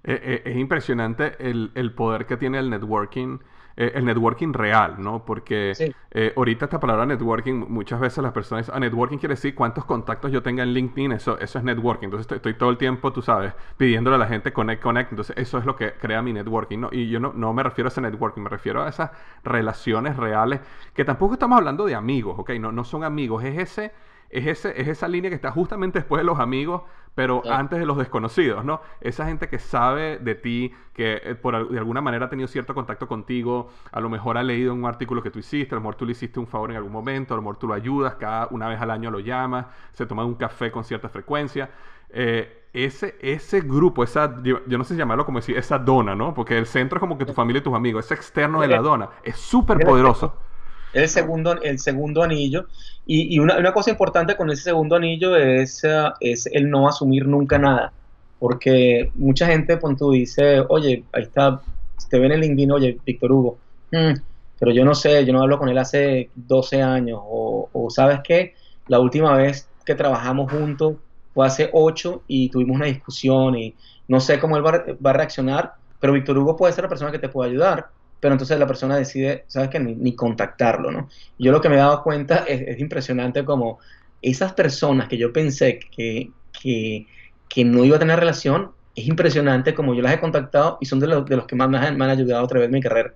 Eh, 0.05 0.19
eh, 0.23 0.41
es 0.45 0.57
impresionante 0.57 1.33
el, 1.39 1.93
poder 1.95 2.25
que 2.25 2.37
tiene 2.37 2.59
el 2.59 2.69
networking, 2.69 3.39
eh, 3.75 3.91
el 3.95 4.05
networking 4.05 4.53
real, 4.53 4.95
¿no? 4.99 5.25
Porque 5.25 5.93
ahorita 6.35 6.65
esta 6.65 6.79
palabra 6.79 7.05
networking, 7.05 7.65
muchas 7.69 7.99
veces 7.99 8.23
las 8.23 8.31
personas 8.33 8.65
dicen, 8.65 8.75
ah, 8.75 8.79
networking 8.79 9.17
quiere 9.17 9.33
decir 9.33 9.55
cuántos 9.55 9.85
contactos 9.85 10.31
yo 10.31 10.43
tenga 10.43 10.63
en 10.63 10.73
LinkedIn, 10.73 11.13
eso, 11.13 11.39
eso 11.39 11.57
es 11.59 11.63
networking. 11.63 12.07
Entonces 12.07 12.31
estoy, 12.31 12.53
todo 12.53 12.69
el 12.69 12.77
tiempo, 12.77 13.11
tú 13.11 13.21
sabes, 13.21 13.53
pidiéndole 13.77 14.15
a 14.15 14.19
la 14.19 14.27
gente 14.27 14.53
connect, 14.53 14.81
connect. 14.81 15.11
Entonces 15.11 15.35
eso 15.37 15.57
es 15.57 15.65
lo 15.65 15.75
que 15.75 15.93
crea 15.93 16.21
mi 16.21 16.33
networking, 16.33 16.79
¿no? 16.79 16.89
Y 16.91 17.09
yo 17.09 17.19
no, 17.19 17.33
no 17.33 17.53
me 17.53 17.63
refiero 17.63 17.87
a 17.87 17.91
ese 17.91 18.01
networking, 18.01 18.41
me 18.41 18.49
refiero 18.49 18.83
a 18.83 18.89
esas 18.89 19.11
relaciones 19.43 20.17
reales, 20.17 20.61
que 20.93 21.05
tampoco 21.05 21.33
estamos 21.33 21.57
hablando 21.57 21.85
de 21.85 21.95
amigos, 21.95 22.37
¿ok? 22.37 22.51
No, 22.59 22.71
no 22.71 22.83
son 22.83 23.03
amigos, 23.03 23.43
es 23.43 23.57
ese 23.57 23.91
es, 24.33 24.47
ese, 24.47 24.81
es 24.81 24.87
esa 24.87 25.07
línea 25.07 25.29
que 25.29 25.35
está 25.35 25.51
justamente 25.51 25.99
después 25.99 26.19
de 26.19 26.25
los 26.25 26.39
amigos, 26.39 26.81
pero 27.15 27.43
antes 27.49 27.79
de 27.79 27.85
los 27.85 27.97
desconocidos, 27.97 28.65
¿no? 28.65 28.81
Esa 29.01 29.25
gente 29.25 29.47
que 29.47 29.59
sabe 29.59 30.17
de 30.17 30.35
ti, 30.35 30.73
que 30.93 31.21
eh, 31.23 31.35
por, 31.35 31.69
de 31.69 31.77
alguna 31.77 32.01
manera 32.01 32.25
ha 32.25 32.29
tenido 32.29 32.47
cierto 32.47 32.73
contacto 32.73 33.07
contigo, 33.07 33.69
a 33.91 33.99
lo 33.99 34.09
mejor 34.09 34.37
ha 34.37 34.43
leído 34.43 34.73
un 34.73 34.85
artículo 34.85 35.21
que 35.21 35.29
tú 35.29 35.39
hiciste, 35.39 35.75
a 35.75 35.77
lo 35.77 35.81
mejor 35.81 35.95
tú 35.95 36.05
le 36.05 36.13
hiciste 36.13 36.39
un 36.39 36.47
favor 36.47 36.71
en 36.71 36.77
algún 36.77 36.91
momento, 36.91 37.33
a 37.33 37.37
lo 37.37 37.43
mejor 37.43 37.57
tú 37.57 37.67
lo 37.67 37.75
ayudas, 37.75 38.15
cada 38.15 38.47
una 38.51 38.67
vez 38.67 38.81
al 38.81 38.89
año 38.89 39.11
lo 39.11 39.19
llamas, 39.19 39.67
se 39.93 40.05
toma 40.05 40.25
un 40.25 40.35
café 40.35 40.71
con 40.71 40.83
cierta 40.83 41.09
frecuencia. 41.09 41.69
Eh, 42.09 42.61
ese, 42.73 43.15
ese 43.21 43.61
grupo, 43.61 44.03
esa, 44.03 44.41
yo, 44.41 44.59
no 44.65 44.83
sé 44.83 44.95
llamarlo 44.95 45.25
como 45.25 45.37
decir, 45.39 45.55
esa 45.55 45.77
dona, 45.77 46.15
¿no? 46.15 46.33
Porque 46.33 46.57
el 46.57 46.65
centro 46.65 46.97
es 46.97 46.99
como 46.99 47.19
que 47.19 47.25
tu 47.25 47.33
familia 47.33 47.59
y 47.59 47.63
tus 47.63 47.75
amigos, 47.75 48.05
ese 48.05 48.15
externo 48.15 48.61
de 48.61 48.67
la 48.67 48.79
dona, 48.79 49.09
es 49.23 49.37
súper 49.37 49.77
poderoso 49.79 50.35
el 50.93 51.09
segundo, 51.09 51.61
el 51.61 51.79
segundo 51.79 52.23
anillo. 52.23 52.67
Y, 53.05 53.37
una, 53.39 53.73
cosa 53.73 53.91
importante 53.91 54.35
con 54.37 54.49
ese 54.49 54.63
segundo 54.63 54.95
anillo 54.95 55.35
es, 55.35 55.83
eh, 55.83 56.05
es 56.21 56.45
el 56.47 56.69
no 56.69 56.87
asumir 56.87 57.27
nunca 57.27 57.57
nada. 57.57 57.91
Porque 58.39 59.11
mucha 59.15 59.47
gente, 59.47 59.79
cuando 59.79 59.99
tú 59.99 60.11
dice, 60.11 60.63
oye, 60.69 61.03
ahí 61.11 61.23
está, 61.23 61.61
te 62.09 62.19
ven 62.19 62.31
en 62.31 62.41
LinkedIn, 62.41 62.71
oye, 62.71 62.97
Víctor 63.05 63.31
Hugo, 63.31 63.57
mm, 63.91 64.13
pero 64.59 64.71
yo 64.71 64.85
no 64.85 64.95
sé, 64.95 65.25
yo 65.25 65.33
no 65.33 65.41
hablo 65.41 65.57
con 65.57 65.69
él 65.69 65.77
hace 65.77 66.29
12 66.35 66.81
años. 66.81 67.19
O, 67.23 67.87
¿sabes 67.89 68.19
qué? 68.23 68.53
La 68.87 68.99
última 68.99 69.35
vez 69.35 69.67
que 69.85 69.95
trabajamos 69.95 70.51
juntos 70.51 70.95
fue 71.33 71.45
hace 71.45 71.69
8 71.73 72.23
y 72.27 72.49
tuvimos 72.49 72.75
una 72.75 72.85
discusión 72.85 73.57
y 73.57 73.75
no 74.07 74.19
sé 74.19 74.39
cómo 74.39 74.57
él 74.57 74.65
va, 74.65 74.83
va 75.05 75.09
a 75.09 75.13
reaccionar, 75.13 75.73
pero 75.99 76.13
Víctor 76.13 76.37
Hugo 76.37 76.55
puede 76.55 76.73
ser 76.73 76.83
la 76.83 76.89
persona 76.89 77.11
que 77.11 77.19
te 77.19 77.29
pueda 77.29 77.49
ayudar 77.49 77.89
pero 78.23 78.35
entonces 78.35 78.57
la 78.57 78.65
persona 78.65 78.95
decide, 78.95 79.43
¿sabes 79.47 79.67
qué? 79.67 79.81
Ni, 79.81 80.15
contactarlo, 80.15 80.91
¿no? 80.91 81.09
Yo 81.37 81.51
lo 81.51 81.59
que 81.59 81.67
me 81.67 81.75
he 81.75 81.79
dado 81.79 82.03
cuenta 82.03 82.45
es, 82.47 82.79
impresionante 82.79 83.43
como 83.43 83.79
esas 84.21 84.53
personas 84.53 85.09
que 85.09 85.17
yo 85.17 85.33
pensé 85.33 85.77
que, 85.77 86.31
que, 86.53 87.65
no 87.65 87.83
iba 87.83 87.97
a 87.97 87.99
tener 87.99 88.17
relación, 88.17 88.71
es 88.95 89.07
impresionante 89.07 89.73
como 89.73 89.93
yo 89.93 90.01
las 90.01 90.13
he 90.13 90.21
contactado 90.21 90.77
y 90.79 90.85
son 90.85 91.01
de 91.01 91.07
los, 91.07 91.25
de 91.25 91.35
los 91.35 91.47
que 91.47 91.57
más 91.57 91.67
me 91.67 91.77
han, 91.79 92.01
ayudado 92.01 92.45
a 92.45 92.47
través 92.47 92.69
de 92.69 92.77
mi 92.77 92.81
carrera. 92.81 93.13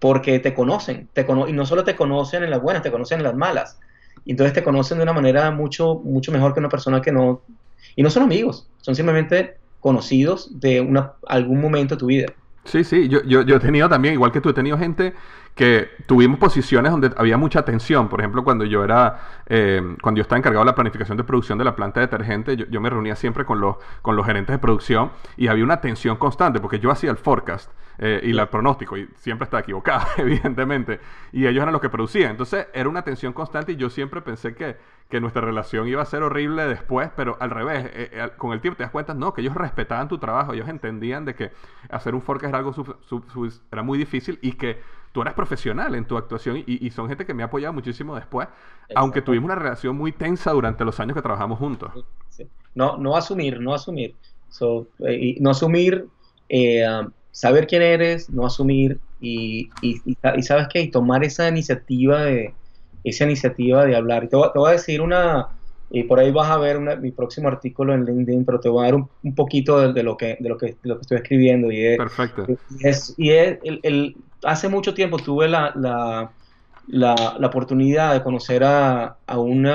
Porque 0.00 0.40
te 0.40 0.52
conocen, 0.54 1.08
te 1.12 1.24
cono 1.24 1.46
y 1.46 1.52
no 1.52 1.64
solo 1.64 1.84
te 1.84 1.94
conocen 1.94 2.42
en 2.42 2.50
las 2.50 2.60
buenas, 2.60 2.82
te 2.82 2.90
conocen 2.90 3.20
en 3.20 3.24
las 3.26 3.36
malas. 3.36 3.78
Y 4.24 4.32
entonces 4.32 4.54
te 4.54 4.64
conocen 4.64 4.98
de 4.98 5.04
una 5.04 5.12
manera 5.12 5.52
mucho, 5.52 6.00
mucho 6.02 6.32
mejor 6.32 6.52
que 6.52 6.58
una 6.58 6.68
persona 6.68 7.00
que 7.00 7.12
no... 7.12 7.42
Y 7.94 8.02
no 8.02 8.10
son 8.10 8.24
amigos, 8.24 8.68
son 8.80 8.96
simplemente 8.96 9.58
conocidos 9.78 10.58
de 10.58 10.80
una, 10.80 11.12
algún 11.28 11.60
momento 11.60 11.94
de 11.94 12.00
tu 12.00 12.06
vida. 12.06 12.26
Sí, 12.64 12.84
sí, 12.84 13.08
yo, 13.08 13.22
yo, 13.24 13.42
yo 13.42 13.56
he 13.56 13.60
tenido 13.60 13.88
también, 13.88 14.14
igual 14.14 14.30
que 14.30 14.40
tú, 14.40 14.50
he 14.50 14.52
tenido 14.52 14.78
gente 14.78 15.14
que 15.54 15.90
tuvimos 16.06 16.38
posiciones 16.38 16.92
donde 16.92 17.10
había 17.16 17.36
mucha 17.36 17.64
tensión. 17.64 18.08
Por 18.08 18.20
ejemplo, 18.20 18.44
cuando 18.44 18.64
yo 18.64 18.84
era, 18.84 19.20
eh, 19.46 19.96
cuando 20.00 20.18
yo 20.18 20.22
estaba 20.22 20.38
encargado 20.38 20.64
de 20.64 20.70
la 20.70 20.74
planificación 20.74 21.16
de 21.18 21.24
producción 21.24 21.58
de 21.58 21.64
la 21.64 21.76
planta 21.76 22.00
de 22.00 22.06
detergente, 22.06 22.56
yo, 22.56 22.66
yo, 22.66 22.80
me 22.80 22.88
reunía 22.88 23.16
siempre 23.16 23.44
con 23.44 23.60
los, 23.60 23.76
con 24.00 24.16
los 24.16 24.24
gerentes 24.24 24.54
de 24.54 24.58
producción 24.58 25.10
y 25.36 25.48
había 25.48 25.64
una 25.64 25.80
tensión 25.80 26.16
constante 26.16 26.60
porque 26.60 26.78
yo 26.78 26.90
hacía 26.90 27.10
el 27.10 27.18
forecast 27.18 27.70
eh, 27.98 28.20
y 28.24 28.30
el 28.30 28.48
pronóstico 28.48 28.96
y 28.96 29.08
siempre 29.16 29.44
estaba 29.44 29.60
equivocado, 29.60 30.06
evidentemente. 30.16 31.00
Y 31.32 31.46
ellos 31.46 31.62
eran 31.62 31.72
los 31.72 31.82
que 31.82 31.90
producían. 31.90 32.30
Entonces 32.30 32.68
era 32.72 32.88
una 32.88 33.02
tensión 33.02 33.32
constante 33.32 33.72
y 33.72 33.76
yo 33.76 33.90
siempre 33.90 34.22
pensé 34.22 34.54
que, 34.54 34.76
que 35.12 35.20
nuestra 35.20 35.42
relación 35.42 35.86
iba 35.88 36.00
a 36.00 36.06
ser 36.06 36.22
horrible 36.22 36.66
después, 36.66 37.10
pero 37.14 37.36
al 37.38 37.50
revés, 37.50 37.84
eh, 37.92 38.30
con 38.38 38.54
el 38.54 38.62
tiempo 38.62 38.78
te 38.78 38.84
das 38.84 38.90
cuenta, 38.90 39.12
no, 39.12 39.34
que 39.34 39.42
ellos 39.42 39.54
respetaban 39.54 40.08
tu 40.08 40.16
trabajo, 40.16 40.54
ellos 40.54 40.66
entendían 40.70 41.26
de 41.26 41.34
que 41.34 41.50
hacer 41.90 42.14
un 42.14 42.22
forecast 42.22 42.48
era 42.48 42.58
algo 42.60 42.74
era 43.70 43.82
muy 43.82 43.98
difícil 43.98 44.38
y 44.40 44.52
que 44.52 44.78
tú 45.12 45.20
eras 45.20 45.34
profesional 45.34 45.94
en 45.96 46.06
tu 46.06 46.16
actuación 46.16 46.64
y, 46.66 46.90
son 46.92 47.08
gente 47.10 47.26
que 47.26 47.34
me 47.34 47.42
ha 47.42 47.46
apoyado 47.46 47.74
muchísimo 47.74 48.16
después, 48.16 48.48
aunque 48.94 49.20
tuvimos 49.20 49.44
una 49.44 49.54
relación 49.54 49.94
muy 49.94 50.12
tensa 50.12 50.50
durante 50.52 50.82
los 50.82 50.98
años 50.98 51.14
que 51.14 51.20
trabajamos 51.20 51.58
juntos. 51.58 51.90
No, 52.74 52.96
no 52.96 53.14
asumir, 53.14 53.60
no 53.60 53.74
asumir. 53.74 54.16
Eh, 55.06 55.36
no 55.40 55.50
asumir, 55.50 56.06
eh, 56.48 56.88
um, 56.88 57.10
saber 57.32 57.66
quién 57.66 57.82
eres, 57.82 58.30
no 58.30 58.46
asumir 58.46 58.98
y, 59.20 59.68
y, 59.82 60.16
sabes 60.40 60.68
qué, 60.72 60.80
y 60.80 60.90
tomar 60.90 61.22
esa 61.22 61.50
iniciativa 61.50 62.22
de 62.22 62.54
esa 63.04 63.24
iniciativa 63.24 63.84
de 63.84 63.96
hablar. 63.96 64.24
Y 64.24 64.28
te 64.28 64.36
voy, 64.36 64.68
a 64.68 64.72
decir 64.72 65.00
una, 65.00 65.48
y 65.90 66.04
por 66.04 66.18
ahí 66.18 66.30
vas 66.30 66.50
a 66.50 66.58
ver 66.58 66.80
mi 66.98 67.10
próximo 67.10 67.48
artículo 67.48 67.94
en 67.94 68.04
LinkedIn, 68.04 68.44
pero 68.44 68.60
te 68.60 68.68
voy 68.68 68.82
a 68.82 68.90
dar 68.90 68.94
un, 68.94 69.34
poquito 69.34 69.92
de, 69.92 70.02
lo 70.02 70.16
que, 70.16 70.36
de, 70.40 70.48
lo 70.48 70.56
que, 70.56 70.66
de 70.66 70.88
lo 70.88 70.96
que 70.96 71.02
estoy 71.02 71.16
escribiendo. 71.18 71.70
Y 71.70 71.96
Perfecto. 71.96 72.46
Y 72.78 72.88
es, 72.88 73.14
y 73.16 73.30
es 73.30 73.58
el, 73.62 74.16
hace 74.44 74.68
mucho 74.68 74.94
tiempo 74.94 75.18
tuve 75.18 75.48
la, 75.48 75.72
la, 75.74 76.32
la, 76.86 77.46
oportunidad 77.46 78.14
de 78.14 78.22
conocer 78.22 78.64
a, 78.64 79.16
a 79.26 79.38
un 79.38 79.68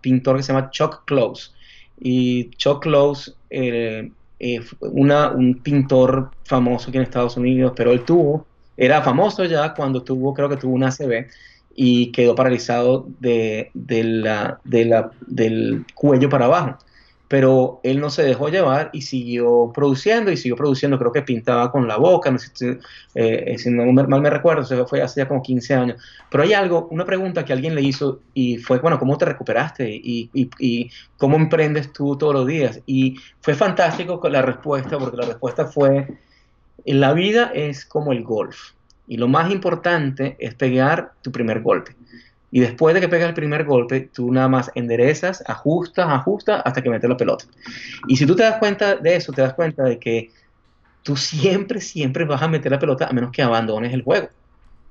pintor 0.00 0.36
que 0.36 0.42
se 0.42 0.52
llama 0.52 0.70
Chuck 0.70 1.04
Close. 1.04 1.50
Y 1.98 2.50
Chuck 2.50 2.82
Close, 2.82 3.32
eh, 3.50 4.10
eh 4.38 4.60
una, 4.80 5.30
un 5.30 5.62
pintor 5.62 6.30
famoso 6.44 6.88
aquí 6.88 6.98
en 6.98 7.04
Estados 7.04 7.36
Unidos, 7.36 7.72
pero 7.74 7.92
él 7.92 8.04
tuvo, 8.04 8.46
era 8.76 9.02
famoso 9.02 9.44
ya 9.44 9.72
cuando 9.74 10.02
tuvo, 10.02 10.34
creo 10.34 10.48
que 10.48 10.56
tuvo 10.56 10.74
un 10.74 10.84
ACV 10.84 11.26
y 11.76 12.10
quedó 12.12 12.34
paralizado 12.34 13.06
de, 13.20 13.70
de 13.74 14.02
la, 14.02 14.60
de 14.64 14.84
la, 14.86 15.10
del 15.26 15.84
cuello 15.94 16.28
para 16.28 16.46
abajo 16.46 16.78
pero 17.28 17.80
él 17.82 18.00
no 18.00 18.10
se 18.10 18.22
dejó 18.22 18.48
llevar 18.48 18.90
y 18.92 19.02
siguió 19.02 19.72
produciendo 19.74 20.30
y 20.30 20.36
siguió 20.36 20.56
produciendo, 20.56 20.98
creo 20.98 21.12
que 21.12 21.22
pintaba 21.22 21.72
con 21.72 21.88
la 21.88 21.96
boca, 21.96 22.30
no 22.30 22.38
sé 22.38 22.50
si, 22.54 22.78
eh, 23.14 23.56
no 23.66 23.92
mal 23.92 24.20
me 24.20 24.30
recuerdo, 24.30 24.86
fue 24.86 25.02
hace 25.02 25.20
ya 25.20 25.28
como 25.28 25.42
15 25.42 25.74
años, 25.74 26.02
pero 26.30 26.44
hay 26.44 26.52
algo, 26.52 26.86
una 26.90 27.04
pregunta 27.04 27.44
que 27.44 27.52
alguien 27.52 27.74
le 27.74 27.82
hizo 27.82 28.20
y 28.32 28.58
fue, 28.58 28.78
bueno, 28.78 28.98
¿cómo 28.98 29.18
te 29.18 29.24
recuperaste? 29.24 29.90
Y, 29.90 30.30
y, 30.32 30.50
y 30.58 30.90
cómo 31.16 31.36
emprendes 31.36 31.92
tú 31.92 32.16
todos 32.16 32.34
los 32.34 32.46
días? 32.46 32.80
Y 32.86 33.16
fue 33.40 33.54
fantástico 33.54 34.20
con 34.20 34.32
la 34.32 34.42
respuesta, 34.42 34.96
porque 34.98 35.16
la 35.16 35.26
respuesta 35.26 35.66
fue, 35.66 36.06
la 36.84 37.12
vida 37.12 37.50
es 37.54 37.84
como 37.84 38.12
el 38.12 38.22
golf, 38.22 38.75
y 39.06 39.16
lo 39.16 39.28
más 39.28 39.50
importante 39.50 40.36
es 40.38 40.54
pegar 40.54 41.12
tu 41.22 41.30
primer 41.32 41.62
golpe. 41.62 41.96
Y 42.50 42.60
después 42.60 42.94
de 42.94 43.00
que 43.00 43.08
pegas 43.08 43.28
el 43.28 43.34
primer 43.34 43.64
golpe, 43.64 44.08
tú 44.12 44.32
nada 44.32 44.48
más 44.48 44.70
enderezas, 44.74 45.42
ajustas, 45.46 46.08
ajustas 46.08 46.62
hasta 46.64 46.82
que 46.82 46.90
metes 46.90 47.10
la 47.10 47.16
pelota. 47.16 47.44
Y 48.08 48.16
si 48.16 48.26
tú 48.26 48.36
te 48.36 48.44
das 48.44 48.58
cuenta 48.58 48.96
de 48.96 49.16
eso, 49.16 49.32
te 49.32 49.42
das 49.42 49.54
cuenta 49.54 49.84
de 49.84 49.98
que 49.98 50.30
tú 51.02 51.16
siempre, 51.16 51.80
siempre 51.80 52.24
vas 52.24 52.42
a 52.42 52.48
meter 52.48 52.72
la 52.72 52.78
pelota 52.78 53.06
a 53.06 53.12
menos 53.12 53.30
que 53.30 53.42
abandones 53.42 53.92
el 53.92 54.02
juego. 54.02 54.28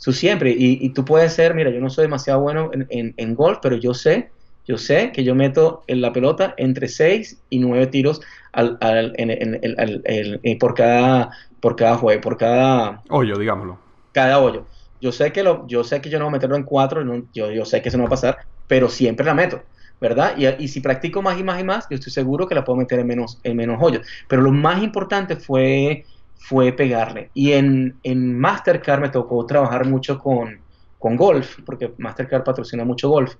Tú 0.03 0.13
siempre. 0.13 0.53
Y, 0.55 0.89
tú 0.89 1.03
puedes 1.05 1.34
ser, 1.34 1.55
mira, 1.55 1.72
yo 1.72 1.80
no 1.80 1.89
soy 1.89 2.03
demasiado 2.03 2.41
bueno 2.41 2.70
en, 2.74 3.13
en, 3.18 3.36
golf, 3.36 3.59
pero 3.61 3.76
yo 3.78 3.93
sé, 3.93 4.30
yo 4.68 4.78
sé 4.78 5.11
que 5.11 5.24
yo 5.24 5.34
meto 5.34 5.84
en 5.88 6.01
la 6.01 6.13
pelota 6.13 6.53
entre 6.57 6.88
6 6.88 7.41
y 7.49 7.59
9 7.59 7.88
tiros 7.88 8.22
al, 8.51 8.78
al, 8.82 9.13
en, 9.18 10.59
por, 10.59 10.76
cada, 10.76 11.32
por 11.59 11.76
cada 11.76 11.97
juego, 11.97 12.22
por 12.22 12.38
cada... 12.38 13.01
Hoyo, 13.09 13.38
digámoslo. 13.38 13.84
Cada 14.16 14.39
hoyo. 14.39 14.66
Yo 15.01 15.11
sé 15.11 15.34
que, 15.34 15.43
lo, 15.43 15.68
yo, 15.68 15.84
sé 15.84 15.99
que 15.99 16.09
yo 16.09 16.20
no 16.20 16.24
voy 16.24 16.30
a 16.30 16.38
meterlo 16.38 16.55
en 16.55 16.63
cuatro, 16.63 17.03
yo, 17.34 17.51
yo 17.51 17.66
sé 17.66 17.82
que 17.82 17.89
eso 17.89 17.97
no 17.97 18.05
va 18.05 18.07
a 18.07 18.11
pasar, 18.11 18.38
pero 18.66 18.88
siempre 18.88 19.26
la 19.26 19.34
meto, 19.34 19.61
¿verdad? 19.99 20.36
Y, 20.38 20.47
y, 20.63 20.70
si 20.70 20.80
practico 20.80 21.22
más 21.22 21.38
y 21.38 21.43
más 21.43 21.59
y 21.59 21.66
más, 21.66 21.86
yo 21.89 21.95
estoy 21.95 22.13
seguro 22.13 22.47
que 22.47 22.55
la 22.55 22.63
puedo 22.63 22.78
meter 22.78 22.99
en 22.99 23.07
menos, 23.07 23.41
en 23.43 23.57
menos 23.57 23.78
hoyos. 23.82 24.07
Pero 24.30 24.41
lo 24.41 24.53
más 24.53 24.82
importante 24.82 25.36
fue, 25.36 26.05
fue 26.38 26.72
pegarle. 26.72 27.30
Y 27.34 27.51
en, 27.51 27.97
en 28.03 28.39
Mastercard 28.39 29.01
me 29.01 29.09
tocó 29.09 29.45
trabajar 29.45 29.86
mucho 29.86 30.18
con, 30.18 30.59
con 30.97 31.18
golf, 31.18 31.57
porque 31.66 31.91
Mastercard 31.97 32.45
patrocina 32.45 32.86
mucho 32.86 33.09
golf. 33.09 33.36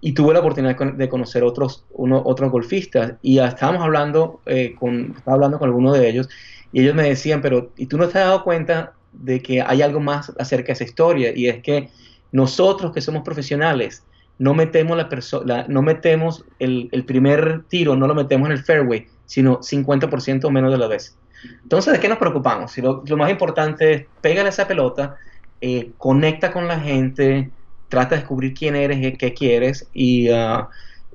y 0.00 0.12
tuve 0.12 0.34
la 0.34 0.38
oportunidad 0.38 0.76
de 0.76 1.08
conocer 1.08 1.42
otros, 1.42 1.84
uno, 1.94 2.22
otros 2.24 2.52
golfistas 2.52 3.14
y 3.22 3.40
estábamos 3.40 3.82
hablando, 3.82 4.40
eh, 4.46 4.76
con, 4.78 5.14
estaba 5.16 5.34
hablando 5.34 5.58
con 5.58 5.68
algunos 5.68 5.98
de 5.98 6.08
ellos 6.08 6.28
y 6.72 6.82
ellos 6.82 6.94
me 6.94 7.02
decían, 7.08 7.42
pero 7.42 7.72
¿y 7.76 7.86
tú 7.86 7.98
no 7.98 8.08
te 8.08 8.20
has 8.20 8.26
dado 8.26 8.44
cuenta 8.44 8.92
de 9.12 9.40
que 9.40 9.62
hay 9.62 9.82
algo 9.82 10.00
más 10.00 10.32
acerca 10.38 10.68
de 10.68 10.72
esa 10.74 10.84
historia? 10.84 11.32
Y 11.34 11.48
es 11.48 11.62
que 11.62 11.90
nosotros 12.32 12.92
que 12.92 13.00
somos 13.00 13.22
profesionales, 13.22 14.04
no 14.38 14.54
metemos, 14.54 14.96
la 14.96 15.08
persona 15.08 15.66
no 15.68 15.82
metemos 15.82 16.44
el, 16.58 16.88
primer 17.06 17.64
tiro, 17.68 17.94
no 17.94 18.06
lo 18.06 18.14
metemos 18.14 18.46
en 18.46 18.52
el 18.52 18.64
fairway, 18.64 19.06
sino 19.26 19.60
50% 19.60 20.50
menos 20.50 20.72
de 20.72 20.78
la 20.78 20.88
vez. 20.88 21.16
Entonces, 21.62 21.92
¿de 21.92 22.00
qué 22.00 22.08
nos 22.08 22.18
preocupamos? 22.18 22.72
Si 22.72 22.80
lo, 22.80 23.02
más 23.16 23.30
importante 23.30 23.92
es 23.92 24.06
pégale 24.20 24.48
esa 24.48 24.66
pelota, 24.66 25.16
eh, 25.60 25.92
conecta 25.98 26.52
con 26.52 26.66
la 26.66 26.80
gente, 26.80 27.50
trata 27.88 28.14
de 28.14 28.22
descubrir 28.22 28.54
quién 28.54 28.74
eres 28.74 28.98
y 28.98 29.12
qué 29.12 29.34
quieres 29.34 29.88
y, 29.92 30.30
uh, 30.30 30.66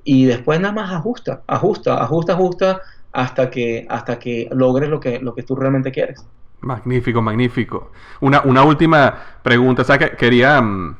y 0.04 0.24
después 0.24 0.60
nada 0.60 0.72
más 0.72 0.92
ajusta, 0.92 1.42
ajusta, 1.46 2.02
ajusta, 2.02 2.32
ajusta 2.32 2.80
hasta 3.12 3.50
que, 3.50 3.86
hasta 3.90 4.18
que 4.18 4.48
logres 4.52 4.88
lo 4.88 5.00
que, 5.00 5.18
lo 5.18 5.34
que 5.34 5.42
tú 5.42 5.56
realmente 5.56 5.90
quieres. 5.90 6.24
Magnífico, 6.60 7.22
magnífico. 7.22 7.92
Una, 8.20 8.40
una 8.42 8.64
última 8.64 9.14
pregunta, 9.42 9.82
o 9.82 9.84
sea, 9.84 9.98
que 9.98 10.10
quería... 10.10 10.60
Mm, 10.60 10.96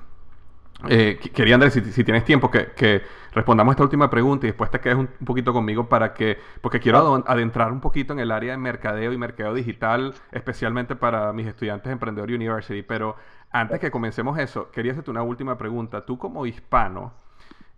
eh, 0.89 1.19
quería, 1.35 1.57
Andrés, 1.57 1.73
si, 1.73 2.05
tienes 2.05 2.25
tiempo, 2.25 2.51
que, 2.51 3.03
respondamos 3.33 3.73
esta 3.73 3.83
última 3.83 4.09
pregunta 4.09 4.47
y 4.47 4.51
después 4.51 4.71
te 4.71 4.81
quedes 4.81 4.97
un, 4.97 5.09
poquito 5.25 5.53
conmigo 5.53 5.89
para 5.89 6.15
que, 6.15 6.39
porque 6.61 6.79
quiero 6.79 7.25
adentrar 7.27 7.73
un 7.73 7.81
poquito 7.81 8.13
en 8.13 8.21
el 8.21 8.31
área 8.31 8.53
de 8.53 8.59
mercadeo 8.59 9.13
y 9.13 9.19
mercadeo 9.19 9.55
digital, 9.55 10.15
especialmente 10.31 10.95
para 10.95 11.33
mis 11.33 11.47
estudiantes 11.47 11.87
de 11.87 11.93
Emprendedor 11.93 12.31
University. 12.31 12.83
Pero 12.83 13.17
antes 13.51 13.81
que 13.81 13.91
comencemos 13.91 14.39
eso, 14.39 14.71
quería 14.71 14.93
hacerte 14.93 15.11
una 15.11 15.23
última 15.23 15.59
pregunta. 15.59 16.07
Tú 16.07 16.17
como 16.17 16.47
hispano, 16.47 17.13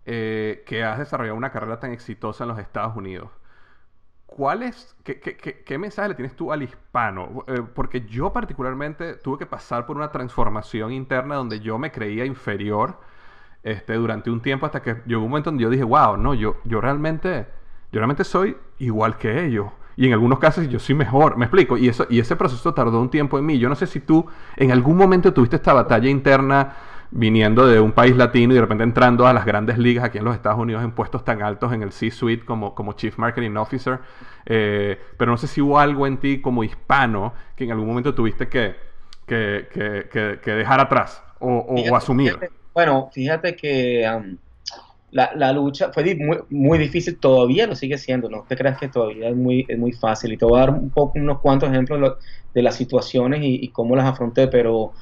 eh, 0.05 0.63
que 0.65 0.83
has 0.83 0.99
desarrollado 0.99 1.37
una 1.37 1.51
carrera 1.51 1.79
tan 1.79 1.91
exitosa 1.91 2.43
en 2.43 2.49
los 2.49 2.59
Estados 2.59 2.95
Unidos, 2.95 3.29
¿Cuál 4.31 4.63
es, 4.63 4.95
qué, 5.03 5.77
mensaje 5.77 6.07
le 6.07 6.15
tienes 6.15 6.37
tú 6.37 6.53
al 6.53 6.63
hispano? 6.63 7.43
Eh, 7.47 7.63
porque 7.75 8.05
yo 8.07 8.31
particularmente 8.31 9.15
tuve 9.15 9.39
que 9.39 9.45
pasar 9.45 9.85
por 9.85 9.97
una 9.97 10.09
transformación 10.09 10.93
interna 10.93 11.35
donde 11.35 11.59
yo 11.59 11.77
me 11.77 11.91
creía 11.91 12.23
inferior 12.23 12.97
este, 13.61 13.93
durante 13.95 14.31
un 14.31 14.41
tiempo 14.41 14.65
hasta 14.65 14.81
que 14.81 15.01
llegó 15.05 15.21
un 15.23 15.31
momento 15.31 15.51
donde 15.51 15.63
yo 15.63 15.69
dije, 15.69 15.83
wow, 15.83 16.15
no, 16.15 16.33
yo, 16.33 16.55
yo, 16.63 16.79
realmente, 16.79 17.45
yo 17.91 17.99
realmente 17.99 18.23
soy 18.23 18.55
igual 18.79 19.17
que 19.17 19.45
ellos. 19.45 19.67
Y 19.97 20.07
en 20.07 20.13
algunos 20.13 20.39
casos 20.39 20.65
yo 20.69 20.79
soy 20.79 20.95
mejor, 20.95 21.35
me 21.35 21.43
explico. 21.43 21.77
Y, 21.77 21.89
eso, 21.89 22.07
y 22.09 22.21
ese 22.21 22.37
proceso 22.37 22.73
tardó 22.73 23.01
un 23.01 23.09
tiempo 23.09 23.37
en 23.37 23.45
mí. 23.45 23.59
Yo 23.59 23.67
no 23.67 23.75
sé 23.75 23.85
si 23.85 23.99
tú 23.99 24.25
en 24.55 24.71
algún 24.71 24.95
momento 24.95 25.33
tuviste 25.33 25.57
esta 25.57 25.73
batalla 25.73 26.09
interna 26.09 26.73
viniendo 27.11 27.67
de 27.67 27.79
un 27.79 27.91
país 27.91 28.15
latino 28.15 28.53
y 28.53 28.55
de 28.55 28.61
repente 28.61 28.85
entrando 28.85 29.27
a 29.27 29.33
las 29.33 29.45
grandes 29.45 29.77
ligas 29.77 30.05
aquí 30.05 30.17
en 30.17 30.23
los 30.23 30.33
Estados 30.33 30.57
Unidos 30.57 30.83
en 30.83 30.91
puestos 30.91 31.25
tan 31.25 31.43
altos 31.43 31.73
en 31.73 31.83
el 31.83 31.91
C-Suite 31.91 32.45
como, 32.45 32.73
como 32.73 32.93
Chief 32.93 33.17
Marketing 33.17 33.55
Officer. 33.57 33.99
Eh, 34.45 34.97
pero 35.17 35.31
no 35.31 35.37
sé 35.37 35.47
si 35.47 35.61
hubo 35.61 35.77
algo 35.77 36.07
en 36.07 36.17
ti 36.17 36.41
como 36.41 36.63
hispano 36.63 37.33
que 37.55 37.65
en 37.65 37.71
algún 37.71 37.87
momento 37.87 38.15
tuviste 38.15 38.47
que, 38.47 38.75
que, 39.27 39.67
que, 40.41 40.51
dejar 40.51 40.79
atrás 40.79 41.21
o, 41.39 41.95
asumir. 41.95 42.37
bueno, 42.73 43.09
fíjate 43.13 43.55
que 43.55 44.09
um, 44.09 44.37
la, 45.11 45.31
la, 45.35 45.51
lucha 45.51 45.91
fue 45.91 46.15
muy, 46.15 46.39
muy, 46.49 46.77
difícil, 46.77 47.17
todavía 47.17 47.67
lo 47.67 47.75
sigue 47.75 47.97
siendo, 47.97 48.29
no 48.29 48.45
te 48.47 48.55
creas 48.55 48.77
que 48.77 48.87
todavía 48.87 49.29
es 49.29 49.35
muy, 49.35 49.65
es 49.67 49.77
muy 49.77 49.91
fácil. 49.91 50.31
Y 50.31 50.37
te 50.37 50.45
voy 50.45 50.57
a 50.57 50.61
dar 50.61 50.69
un 50.69 50.89
poco, 50.89 51.19
unos 51.19 51.39
cuantos 51.39 51.69
ejemplos 51.69 52.17
de 52.53 52.61
las 52.61 52.75
situaciones 52.75 53.41
y, 53.41 53.59
y 53.63 53.69
cómo 53.69 53.95
las 53.95 54.05
afronté, 54.05 54.47
pero 54.47 54.93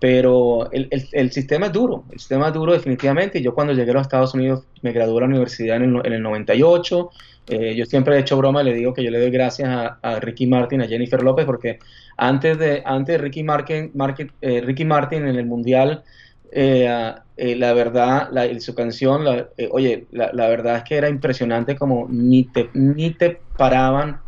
pero 0.00 0.72
el, 0.72 0.88
el, 1.12 1.30
sistema 1.30 1.66
es 1.66 1.72
duro, 1.72 2.04
el 2.10 2.18
sistema 2.18 2.48
es 2.48 2.54
duro 2.54 2.72
definitivamente. 2.72 3.42
Yo 3.42 3.54
cuando 3.54 3.74
llegué 3.74 3.90
a 3.90 3.94
los 3.94 4.02
Estados 4.02 4.32
Unidos 4.32 4.64
me 4.80 4.92
gradué 4.92 5.14
de 5.14 5.20
la 5.20 5.26
universidad 5.26 5.76
en 5.76 5.94
el, 5.94 6.06
en 6.06 6.12
el 6.14 6.22
98. 6.22 7.10
Eh, 7.48 7.74
yo 7.76 7.84
siempre 7.84 8.16
he 8.16 8.20
hecho 8.20 8.38
broma, 8.38 8.62
le 8.62 8.72
digo 8.72 8.94
que 8.94 9.04
yo 9.04 9.10
le 9.10 9.20
doy 9.20 9.30
gracias 9.30 9.68
a, 9.68 10.20
Ricky 10.20 10.46
Martin, 10.46 10.80
a 10.80 10.86
Jennifer 10.86 11.22
López, 11.22 11.44
porque 11.44 11.80
antes 12.16 12.58
de, 12.58 12.82
antes 12.84 13.14
de 13.14 13.18
Ricky, 13.18 13.42
Martin, 13.42 13.92
eh, 14.40 14.62
Ricky 14.62 14.86
Martin 14.86 15.28
en 15.28 15.36
el 15.36 15.44
Mundial, 15.44 16.02
eh, 16.50 17.14
la 17.36 17.72
verdad, 17.74 18.30
su 18.58 18.74
canción, 18.74 19.26
oye, 19.70 20.06
la, 20.12 20.30
la, 20.32 20.48
verdad 20.48 20.76
es 20.76 20.84
que 20.84 20.96
era 20.96 21.08
impresionante 21.08 21.76
como 21.76 22.06
ni 22.08 22.44
te, 22.44 22.70
ni 22.72 23.10
te 23.10 23.38
paraban 23.56 24.20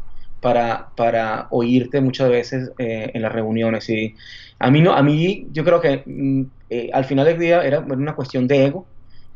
para, 0.43 0.90
para 0.97 1.47
oírte 1.51 2.03
muchas 2.03 2.28
veces 2.28 2.72
en 2.76 3.22
las 3.22 3.32
reuniones. 3.32 3.88
Y, 3.88 4.14
a 4.62 4.70
mí 4.70 4.80
no, 4.80 4.93
a 4.93 5.03
mí 5.03 5.49
yo 5.51 5.64
creo 5.64 5.80
que 5.80 6.05
mm, 6.07 6.43
eh, 6.70 6.90
al 6.93 7.05
final 7.05 7.26
del 7.26 7.38
día 7.38 7.64
era 7.64 7.80
una 7.80 8.14
cuestión 8.14 8.47
de 8.47 8.66
ego, 8.66 8.86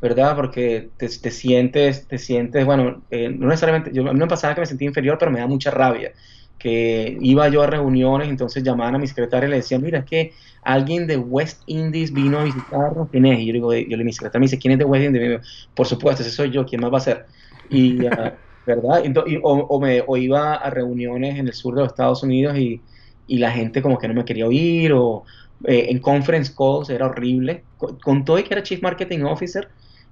¿verdad? 0.00 0.36
Porque 0.36 0.92
te, 0.96 1.08
sientes, 1.08 2.06
te 2.06 2.16
sientes, 2.16 2.64
bueno, 2.64 3.04
eh, 3.10 3.28
no 3.28 3.48
necesariamente, 3.48 3.90
yo, 3.92 4.08
a 4.08 4.12
mí 4.12 4.20
me 4.20 4.28
pasaba 4.28 4.54
que 4.54 4.60
me 4.60 4.66
sentía 4.66 4.86
inferior, 4.86 5.18
pero 5.18 5.32
me 5.32 5.40
da 5.40 5.48
mucha 5.48 5.72
rabia, 5.72 6.12
que 6.56 7.18
iba 7.20 7.48
yo 7.48 7.62
a 7.62 7.66
reuniones, 7.66 8.28
entonces 8.28 8.62
llamaban 8.62 8.94
a 8.94 8.98
mi 8.98 9.08
secretaria 9.08 9.48
y 9.48 9.50
le 9.50 9.56
decían, 9.56 9.82
mira, 9.82 9.98
es 9.98 10.04
que 10.04 10.32
alguien 10.62 11.08
de 11.08 11.16
West 11.16 11.62
Indies 11.66 12.12
vino 12.14 12.38
a 12.38 12.44
visitarnos, 12.44 13.08
¿quién 13.10 13.26
es? 13.26 13.40
Y 13.40 13.46
yo 13.46 13.52
digo, 13.52 13.74
yo 13.74 13.96
le 13.96 14.04
mi 14.04 14.12
secretaria 14.12 14.40
me 14.40 14.46
dice, 14.46 14.58
¿quién 14.60 14.74
es 14.74 14.78
de 14.78 14.84
West 14.84 15.04
Indies? 15.06 15.40
Por 15.74 15.86
supuesto, 15.88 16.22
ese 16.22 16.30
soy 16.30 16.50
yo, 16.52 16.64
¿quién 16.64 16.80
más 16.82 16.92
va 16.92 16.98
a 16.98 17.00
ser? 17.00 17.26
Y, 17.68 18.06
ah, 18.06 18.38
¿verdad? 18.66 19.02
o, 19.42 19.80
me, 19.80 20.02
o 20.06 20.16
iba 20.16 20.54
a 20.54 20.70
reuniones 20.70 21.38
en 21.38 21.46
el 21.46 21.54
sur 21.54 21.74
de 21.74 21.82
los 21.82 21.90
Estados 21.90 22.22
Unidos 22.22 22.58
y 22.58 22.80
y 23.26 23.38
la 23.38 23.50
gente 23.50 23.82
como 23.82 23.98
que 23.98 24.08
no 24.08 24.14
me 24.14 24.24
quería 24.24 24.46
oír 24.46 24.92
o 24.92 25.24
eh, 25.64 25.86
en 25.88 25.98
conference 25.98 26.52
calls 26.56 26.90
era 26.90 27.06
horrible. 27.06 27.64
Con, 27.78 28.24
todo 28.24 28.38
y 28.38 28.44
que 28.44 28.54
era 28.54 28.62
Chief 28.62 28.82
Marketing 28.82 29.20
Officer, 29.20 29.68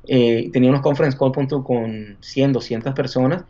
eh, 0.07 0.51
tenía 0.53 0.71
unos 0.71 0.83
conference 0.83 1.17
calls 1.17 1.49
con 1.65 2.17
100, 2.21 2.53
200 2.53 2.95
personas 2.95 3.45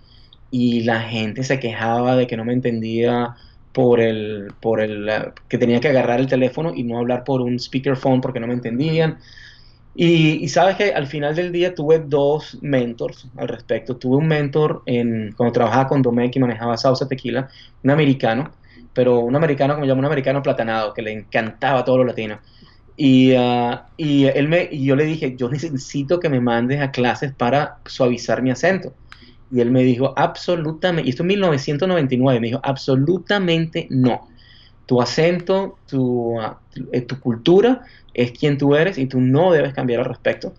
y 0.51 0.83
la 0.83 1.01
gente 1.01 1.43
se 1.43 1.59
quejaba 1.59 2.17
de 2.17 2.27
que 2.27 2.37
no 2.37 2.45
me 2.45 2.53
entendía 2.53 3.35
por 3.73 4.01
el, 4.01 4.53
por 4.61 4.81
el, 4.81 5.11
que 5.49 5.59
tenía 5.59 5.81
que 5.81 5.89
agarrar 5.89 6.21
el 6.21 6.29
teléfono 6.29 6.73
y 6.75 6.85
no 6.85 6.99
hablar 6.99 7.25
por 7.25 7.41
un 7.41 7.59
speakerphone 7.59 8.21
porque 8.21 8.41
no 8.41 8.47
me 8.47 8.55
entendían. 8.55 9.19
Y, 9.97 10.49
sabes 10.49 10.77
que 10.77 10.93
al 10.93 11.07
final 11.07 11.37
del 11.37 11.53
día 11.53 11.75
tuve 11.75 12.01
dos 12.01 12.59
mentors 12.61 13.29
al 13.37 13.49
respecto. 13.49 13.97
Tuve 13.97 14.17
un 14.17 14.27
mentor 14.27 14.83
en, 14.87 15.33
cuando 15.37 15.53
trabajaba 15.53 15.89
con 15.89 16.03
Domecq 16.03 16.37
y 16.37 16.41
manejaba 16.41 16.77
Sauce 16.77 17.07
Tequila, 17.07 17.49
un 17.83 17.91
americano, 17.91 18.51
pero 18.93 19.21
un 19.21 19.37
americano, 19.37 19.75
como 19.75 19.87
llamo, 19.87 20.01
un 20.01 20.07
americano 20.07 20.43
platanado, 20.43 20.93
que 20.95 21.03
le 21.03 21.13
encantaba 21.13 21.81
a 21.81 21.85
todos 21.85 21.99
los 21.99 22.07
latinos. 22.09 22.41
Y, 22.97 23.35
ah, 23.35 23.87
y, 23.97 24.25
él 24.25 24.49
me, 24.49 24.69
y 24.71 24.85
yo 24.85 24.97
le 24.97 25.05
dije, 25.05 25.37
yo 25.37 25.49
necesito 25.49 26.19
que 26.19 26.29
me 26.29 26.41
mandes 26.41 26.81
a 26.81 26.91
clases 26.91 27.33
para 27.33 27.79
suavizar 27.87 28.43
mi 28.43 28.51
acento. 28.51 28.95
Y 29.51 29.61
él 29.61 29.71
me 29.71 29.85
dijo, 29.85 30.13
absolutamente, 30.17 31.07
y 31.07 31.11
esto 31.11 31.23
en 31.23 31.29
1999, 31.29 32.41
me 32.41 32.47
dijo, 32.49 32.61
absolutamente 32.63 33.87
no. 33.91 34.29
Tu 34.87 35.01
acento, 35.01 35.79
tu, 35.89 36.41
ah, 36.41 36.61
eh, 36.93 37.03
tu, 37.03 37.21
cultura 37.21 37.83
es 38.15 38.33
quien 38.33 38.59
tú 38.59 38.75
eres 38.75 38.97
y 38.99 39.07
tú 39.07 39.21
no 39.21 39.53
debes 39.53 39.75
cambiar 39.75 40.01
al 40.01 40.07
respecto. 40.07 40.55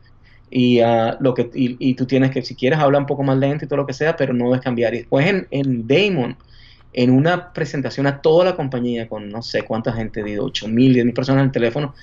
Y, 0.51 0.82
uh, 0.82 1.16
lo 1.20 1.34
que, 1.34 1.49
y, 1.53 1.93
tú 1.95 2.06
tienes 2.06 2.32
que, 2.32 2.41
si 2.41 2.56
quieres, 2.56 2.80
hablar 2.80 3.01
un 3.01 3.08
poco 3.08 3.24
más 3.24 3.38
lento 3.38 3.66
y 3.66 3.68
todo 3.68 3.78
lo 3.78 3.88
que 3.88 3.93
sea, 3.93 4.16
pero 4.16 4.34
no 4.34 4.45
debes 4.45 4.62
cambiar. 4.62 4.93
Y 4.93 4.99
después 4.99 5.26
en, 5.28 5.47
en 5.51 5.88
Damon, 5.88 6.38
en 6.93 7.12
una 7.12 7.51
presentación 7.51 8.08
a 8.08 8.22
toda 8.22 8.45
la 8.45 8.56
compañía 8.56 9.10
con 9.10 9.30
no 9.30 9.41
sé 9.41 9.64
cuánta 9.64 9.91
gente, 9.91 10.24
de 10.24 10.39
8 10.39 10.68
mil, 10.68 10.93
10 10.93 11.06
mil 11.06 11.14
personas 11.14 11.41
en 11.41 11.47
el 11.47 11.51
teléfono, 11.51 11.93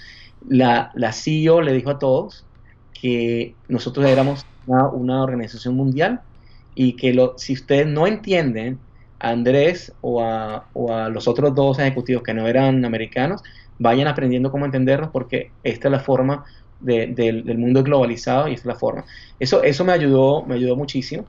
la, 0.49 0.91
la 0.95 1.13
CEO 1.13 1.63
le 1.63 1.73
dijo 1.73 1.91
a 1.91 1.99
todos 1.99 2.45
que 2.93 3.55
nosotros 3.69 4.07
éramos 4.07 4.45
una, 4.67 5.23
organización 5.23 5.77
mundial 5.77 6.21
y 6.75 6.95
que 6.95 7.19
si 7.37 7.55
ustedes 7.55 7.87
no 7.87 8.07
entienden 8.07 8.79
a 9.19 9.31
Andrés 9.31 9.93
o 10.01 10.23
a, 10.23 10.67
o 10.73 10.93
a, 10.93 11.09
los 11.09 11.27
otros 11.27 11.55
dos 11.55 11.79
ejecutivos 11.79 12.23
que 12.23 12.35
no 12.35 12.47
eran 12.47 12.85
americanos, 12.85 13.43
vayan 13.83 14.09
aprendiendo 14.09 14.51
cómo 14.51 14.65
entenderlos 14.65 15.11
porque 15.13 15.53
esta 15.63 15.89
es 15.89 15.93
la 15.93 16.01
forma 16.01 16.45
del 16.79 17.59
mundo 17.59 17.83
globalizado 17.85 18.49
y 18.49 18.55
esta 18.55 18.63
es 18.69 18.75
la 18.75 18.79
forma. 18.79 19.05
Eso, 19.39 19.63
eso 19.63 19.85
me 19.85 19.93
ayudó, 19.93 20.45
me 20.47 20.57
ayudó 20.57 20.77
muchísimo 20.77 21.29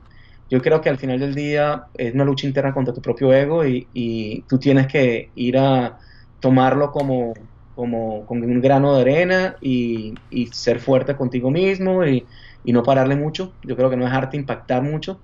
yo 0.50 0.60
creo 0.62 0.80
que 0.80 0.88
al 0.88 0.98
final 0.98 1.20
del 1.20 1.34
día 1.34 1.86
es 1.94 2.14
una 2.14 2.24
lucha 2.24 2.46
interna 2.46 2.72
contra 2.74 2.94
tu 2.94 3.00
propio 3.02 3.32
ego 3.32 3.64
y, 3.66 4.44
tú 4.48 4.58
tienes 4.58 4.86
que 4.86 5.32
ir 5.34 5.58
a 5.58 5.98
tomarlo 6.38 6.90
como, 6.92 7.34
como 7.74 8.26
con 8.26 8.42
un 8.42 8.60
grano 8.60 8.94
de 8.94 9.00
arena 9.02 9.56
y, 9.60 10.14
ser 10.52 10.80
fuerte 10.80 11.16
contigo 11.16 11.50
mismo 11.50 12.04
y, 12.06 12.26
no 12.64 12.82
pararle 12.82 13.16
mucho. 13.16 13.56
Yo 13.62 13.76
creo 13.76 13.90
que 13.90 13.96
no 13.96 14.04
dejarte 14.04 14.36
impactar 14.36 14.82
mucho 14.82 15.22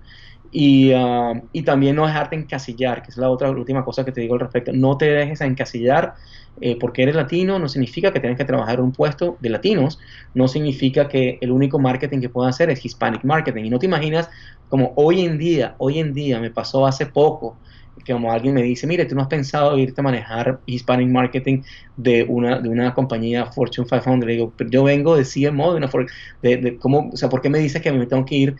Y, 0.53 0.92
uh, 0.92 1.40
y, 1.53 1.62
también 1.62 1.94
no 1.94 2.07
dejarte 2.07 2.34
encasillar, 2.34 3.03
que 3.03 3.11
es 3.11 3.16
la 3.16 3.30
otra 3.30 3.51
última 3.51 3.84
cosa 3.84 4.05
que 4.05 4.11
te 4.11 4.20
digo 4.20 4.34
al 4.34 4.40
respecto. 4.40 4.72
No 4.72 4.96
te 4.96 5.07
dejes 5.07 5.40
encasillar 5.42 6.14
eh, 6.61 6.76
porque 6.78 7.03
eres 7.03 7.14
latino, 7.14 7.59
no 7.59 7.68
significa 7.68 8.12
que 8.12 8.20
tienes 8.20 8.36
que 8.36 8.44
trabajar 8.44 8.74
en 8.74 8.86
un 8.86 8.92
puesto 8.92 9.38
de 9.40 9.48
latinos, 9.48 9.98
no 10.34 10.48
significa 10.48 11.09
que 11.09 11.38
el 11.40 11.53
único 11.53 11.78
marketing 11.78 12.20
que 12.20 12.28
puedas 12.28 12.55
hacer 12.55 12.68
es 12.70 12.84
Hispanic 12.84 13.24
marketing. 13.24 13.64
Y 13.64 13.70
no 13.70 13.78
te 13.78 13.86
imaginas 13.86 14.28
como 14.68 14.92
hoy 14.96 15.22
en 15.22 15.38
día, 15.38 15.74
hoy 15.78 15.98
en 15.98 16.12
día 16.12 16.38
me 16.40 16.51
pasó 16.51 16.86
hace 16.86 17.07
poco, 17.07 17.57
que 18.05 18.12
como 18.12 18.32
alguien 18.32 18.55
me 18.55 18.62
dice, 18.62 18.86
mire, 18.86 19.05
tú 19.05 19.14
no 19.14 19.22
has 19.22 19.28
pensado 19.28 19.76
irte 19.78 20.01
a 20.01 20.05
manejar 20.05 20.61
Hispanic 20.66 21.09
marketing 21.09 21.62
de 21.96 22.24
una, 22.28 22.59
de 22.59 22.68
una 22.68 22.94
compañía 22.94 23.46
Fortune 23.46 23.86
500. 23.86 24.26
Le 24.26 24.32
digo, 24.32 24.53
yo 24.70 24.84
vengo 24.84 25.16
de 25.16 25.24
CMO, 25.24 25.72
de 25.72 25.78
una, 25.78 25.90
de, 26.42 26.57
de 26.57 26.78
cómo, 26.78 27.11
o 27.12 27.16
sea, 27.16 27.28
¿por 27.28 27.40
qué 27.40 27.51
me 27.51 27.59
dices 27.59 27.82
que 27.82 27.92
me 27.92 28.07
tengo 28.07 28.24
que 28.24 28.34
ir 28.36 28.57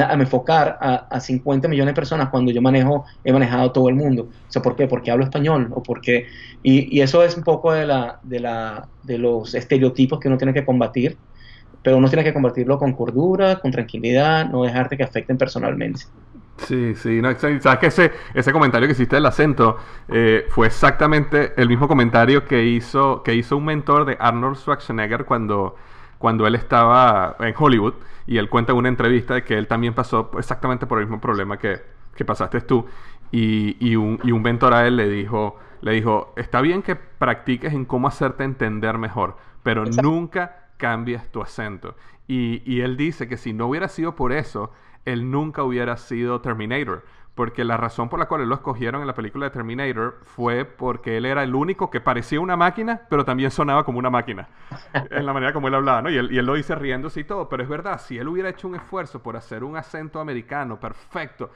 a 0.00 0.14
enfocar 0.14 0.78
a, 0.80 1.06
a, 1.10 1.20
50 1.20 1.68
millones 1.68 1.92
de 1.92 1.96
personas 1.96 2.28
cuando 2.28 2.52
yo 2.52 2.62
manejo, 2.62 3.04
he 3.24 3.32
manejado 3.32 3.72
todo 3.72 3.88
el 3.88 3.94
mundo. 3.94 4.24
O 4.24 4.50
sea, 4.52 4.62
¿por 4.62 4.76
qué? 4.76 4.86
Porque 4.86 5.10
hablo 5.10 5.24
español 5.24 5.68
o 5.74 5.82
porque... 5.82 6.26
Y, 6.62 6.96
y, 6.96 7.00
eso 7.00 7.22
es 7.22 7.36
un 7.36 7.42
poco 7.42 7.72
de, 7.72 7.86
la, 7.86 8.18
de, 8.22 8.40
la, 8.40 8.88
de 9.02 9.18
los 9.18 9.54
estereotipos 9.54 10.20
que 10.20 10.28
uno 10.28 10.38
tiene 10.38 10.54
que 10.54 10.64
combatir, 10.64 11.16
pero 11.82 11.98
uno 11.98 12.08
tiene 12.08 12.24
que 12.24 12.32
combatirlo 12.32 12.78
con 12.78 12.92
cordura, 12.92 13.60
con 13.60 13.70
tranquilidad, 13.70 14.48
no 14.48 14.62
dejarte 14.62 14.96
que 14.96 15.04
afecten 15.04 15.36
personalmente. 15.36 16.02
Sí, 16.58 16.94
sí, 16.94 17.20
no, 17.20 17.38
sabes 17.38 17.78
que 17.78 17.86
ese, 17.86 18.12
ese 18.34 18.52
comentario 18.52 18.88
que 18.88 18.92
hiciste 18.92 19.16
del 19.16 19.26
acento 19.26 19.76
eh, 20.08 20.46
fue 20.48 20.68
exactamente 20.68 21.52
el 21.56 21.68
mismo 21.68 21.86
comentario 21.86 22.46
que 22.46 22.64
hizo, 22.64 23.22
que 23.22 23.34
hizo 23.34 23.56
un 23.56 23.66
mentor 23.66 24.06
de 24.06 24.16
Arnold 24.18 24.56
Schwarzenegger 24.56 25.26
cuando 25.26 25.76
cuando 26.18 26.46
él 26.46 26.54
estaba 26.54 27.36
en 27.40 27.54
Hollywood 27.56 27.94
y 28.26 28.38
él 28.38 28.48
cuenta 28.48 28.72
en 28.72 28.78
una 28.78 28.88
entrevista 28.88 29.34
de 29.34 29.44
que 29.44 29.56
él 29.56 29.66
también 29.66 29.94
pasó 29.94 30.30
exactamente 30.38 30.86
por 30.86 30.98
el 30.98 31.06
mismo 31.06 31.20
problema 31.20 31.58
que, 31.58 31.80
que 32.14 32.24
pasaste 32.24 32.60
tú 32.62 32.86
y, 33.30 33.76
y, 33.80 33.96
un, 33.96 34.18
y, 34.22 34.32
un, 34.32 34.42
mentor 34.42 34.74
a 34.74 34.86
él 34.86 34.96
le 34.96 35.08
dijo, 35.08 35.58
le 35.80 35.92
dijo, 35.92 36.32
está 36.36 36.60
bien 36.60 36.82
que 36.82 36.96
practiques 36.96 37.72
en 37.72 37.84
cómo 37.84 38.08
hacerte 38.08 38.44
entender 38.44 38.98
mejor, 38.98 39.36
pero 39.62 39.84
nunca 39.84 40.68
cambies 40.76 41.30
tu 41.30 41.42
acento. 41.42 41.96
Y, 42.28 42.62
y 42.64 42.80
él 42.80 42.96
dice 42.96 43.28
que 43.28 43.36
si 43.36 43.52
no 43.52 43.66
hubiera 43.66 43.88
sido 43.88 44.14
por 44.14 44.32
eso, 44.32 44.72
él 45.04 45.30
nunca 45.30 45.62
hubiera 45.62 45.96
sido 45.96 46.40
Terminator 46.40 47.04
porque 47.36 47.64
la 47.64 47.76
razón 47.76 48.08
por 48.08 48.18
la 48.18 48.26
cual 48.26 48.40
él 48.40 48.48
lo 48.48 48.54
escogieron 48.54 49.02
en 49.02 49.06
la 49.06 49.14
película 49.14 49.44
de 49.44 49.50
Terminator 49.50 50.20
fue 50.24 50.64
porque 50.64 51.18
él 51.18 51.26
era 51.26 51.42
el 51.42 51.54
único 51.54 51.90
que 51.90 52.00
parecía 52.00 52.40
una 52.40 52.56
máquina, 52.56 53.02
pero 53.10 53.26
también 53.26 53.50
sonaba 53.50 53.84
como 53.84 53.98
una 53.98 54.08
máquina, 54.08 54.48
en 55.10 55.26
la 55.26 55.34
manera 55.34 55.52
como 55.52 55.68
él 55.68 55.74
hablaba, 55.74 56.00
¿no? 56.00 56.08
Y 56.08 56.16
él, 56.16 56.32
y 56.32 56.38
él, 56.38 56.46
lo 56.46 56.54
dice 56.54 56.74
riéndose 56.74 57.20
y 57.20 57.24
todo, 57.24 57.46
pero 57.50 57.62
es 57.62 57.68
verdad, 57.68 58.00
si 58.00 58.16
él 58.16 58.26
hubiera 58.26 58.48
hecho 58.48 58.66
un 58.66 58.76
esfuerzo 58.76 59.22
por 59.22 59.36
hacer 59.36 59.64
un 59.64 59.76
acento 59.76 60.18
americano 60.18 60.80
perfecto, 60.80 61.50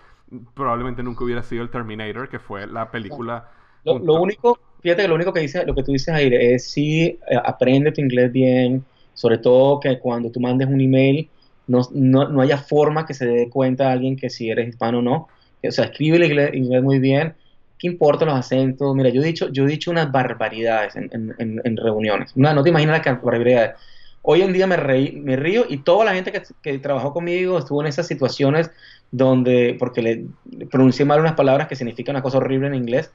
probablemente 0.52 1.02
nunca 1.02 1.24
hubiera 1.24 1.42
sido 1.42 1.62
el 1.62 1.70
Terminator, 1.70 2.28
que 2.28 2.38
fue 2.38 2.66
la 2.66 2.90
película... 2.90 3.48
Lo, 3.84 3.98
lo 3.98 4.20
único, 4.20 4.58
fíjate 4.82 5.00
que 5.00 5.08
lo 5.08 5.14
único 5.14 5.32
que 5.32 5.40
dice, 5.40 5.64
lo 5.64 5.74
que 5.74 5.82
tú 5.82 5.92
dices, 5.92 6.14
Aire, 6.14 6.54
es 6.54 6.70
si 6.70 7.04
eh, 7.04 7.18
aprende 7.42 7.90
tu 7.90 8.02
inglés 8.02 8.30
bien, 8.30 8.84
sobre 9.14 9.38
todo 9.38 9.80
que 9.80 9.98
cuando 9.98 10.30
tú 10.30 10.40
mandes 10.40 10.68
un 10.68 10.82
email, 10.82 11.30
no, 11.66 11.80
no, 11.94 12.28
no 12.28 12.42
haya 12.42 12.58
forma 12.58 13.06
que 13.06 13.14
se 13.14 13.24
dé 13.26 13.48
cuenta 13.48 13.88
a 13.88 13.92
alguien 13.92 14.14
que 14.14 14.28
si 14.28 14.50
eres 14.50 14.68
hispano 14.68 14.98
o 14.98 15.02
no 15.02 15.28
o 15.66 15.70
sea, 15.70 15.86
escribe 15.86 16.16
el 16.16 16.54
inglés, 16.54 16.82
muy 16.82 16.98
bien, 16.98 17.34
¿qué 17.78 17.86
importan 17.88 18.28
los 18.28 18.38
acentos? 18.38 18.94
Mira, 18.94 19.10
yo 19.10 19.22
he 19.22 19.26
dicho, 19.26 19.48
yo 19.50 19.64
he 19.64 19.68
dicho 19.68 19.90
unas 19.90 20.10
barbaridades 20.10 20.96
en, 20.96 21.10
en, 21.12 21.60
en 21.64 21.76
reuniones, 21.76 22.36
no, 22.36 22.52
no 22.52 22.62
te 22.62 22.70
imaginas 22.70 23.04
las 23.04 23.22
barbaridades. 23.22 23.76
Hoy 24.22 24.42
en 24.42 24.52
día 24.52 24.66
me, 24.66 24.76
reí, 24.76 25.18
me 25.18 25.36
río 25.36 25.64
y 25.66 25.78
toda 25.78 26.04
la 26.04 26.12
gente 26.12 26.30
que, 26.30 26.42
que, 26.60 26.78
trabajó 26.78 27.14
conmigo 27.14 27.58
estuvo 27.58 27.80
en 27.80 27.86
esas 27.86 28.06
situaciones 28.06 28.70
donde, 29.10 29.76
porque 29.78 30.02
le, 30.02 30.26
pronuncié 30.66 31.06
mal 31.06 31.20
unas 31.20 31.32
palabras 31.32 31.68
que 31.68 31.76
significan 31.76 32.16
una 32.16 32.22
cosa 32.22 32.36
horrible 32.36 32.66
en 32.66 32.74
inglés, 32.74 33.12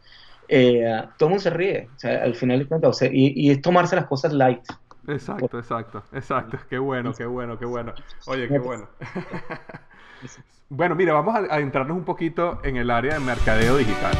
eh, 0.48 1.04
todo 1.18 1.28
el 1.28 1.32
mundo 1.32 1.43
se 1.43 1.50
ríe, 1.52 1.89
o 1.96 2.00
sea, 2.00 2.24
al 2.24 2.36
final 2.36 2.60
de 2.60 2.66
cuentas, 2.66 2.89
o 2.89 2.93
sea, 2.93 3.10
y, 3.12 3.34
y, 3.36 3.52
es 3.52 3.62
tomarse 3.62 3.96
las 3.96 4.06
cosas 4.06 4.34
light. 4.34 4.64
Exacto, 5.08 5.60
exacto, 5.60 6.04
exacto, 6.14 6.58
qué 6.68 6.80
bueno, 6.80 7.14
qué 7.14 7.26
bueno, 7.26 7.60
qué 7.60 7.66
bueno. 7.66 7.93
Oye, 8.26 8.48
qué 8.48 8.58
bueno. 8.58 8.89
Bueno, 10.70 10.96
mira, 10.96 11.14
vamos 11.14 11.36
a 11.36 11.40
adentrarnos 11.54 11.96
un 11.96 12.04
poquito 12.04 12.60
en 12.64 12.78
el 12.78 12.90
área 12.90 13.14
de 13.16 13.20
mercadeo 13.20 13.78
digital. 13.78 14.14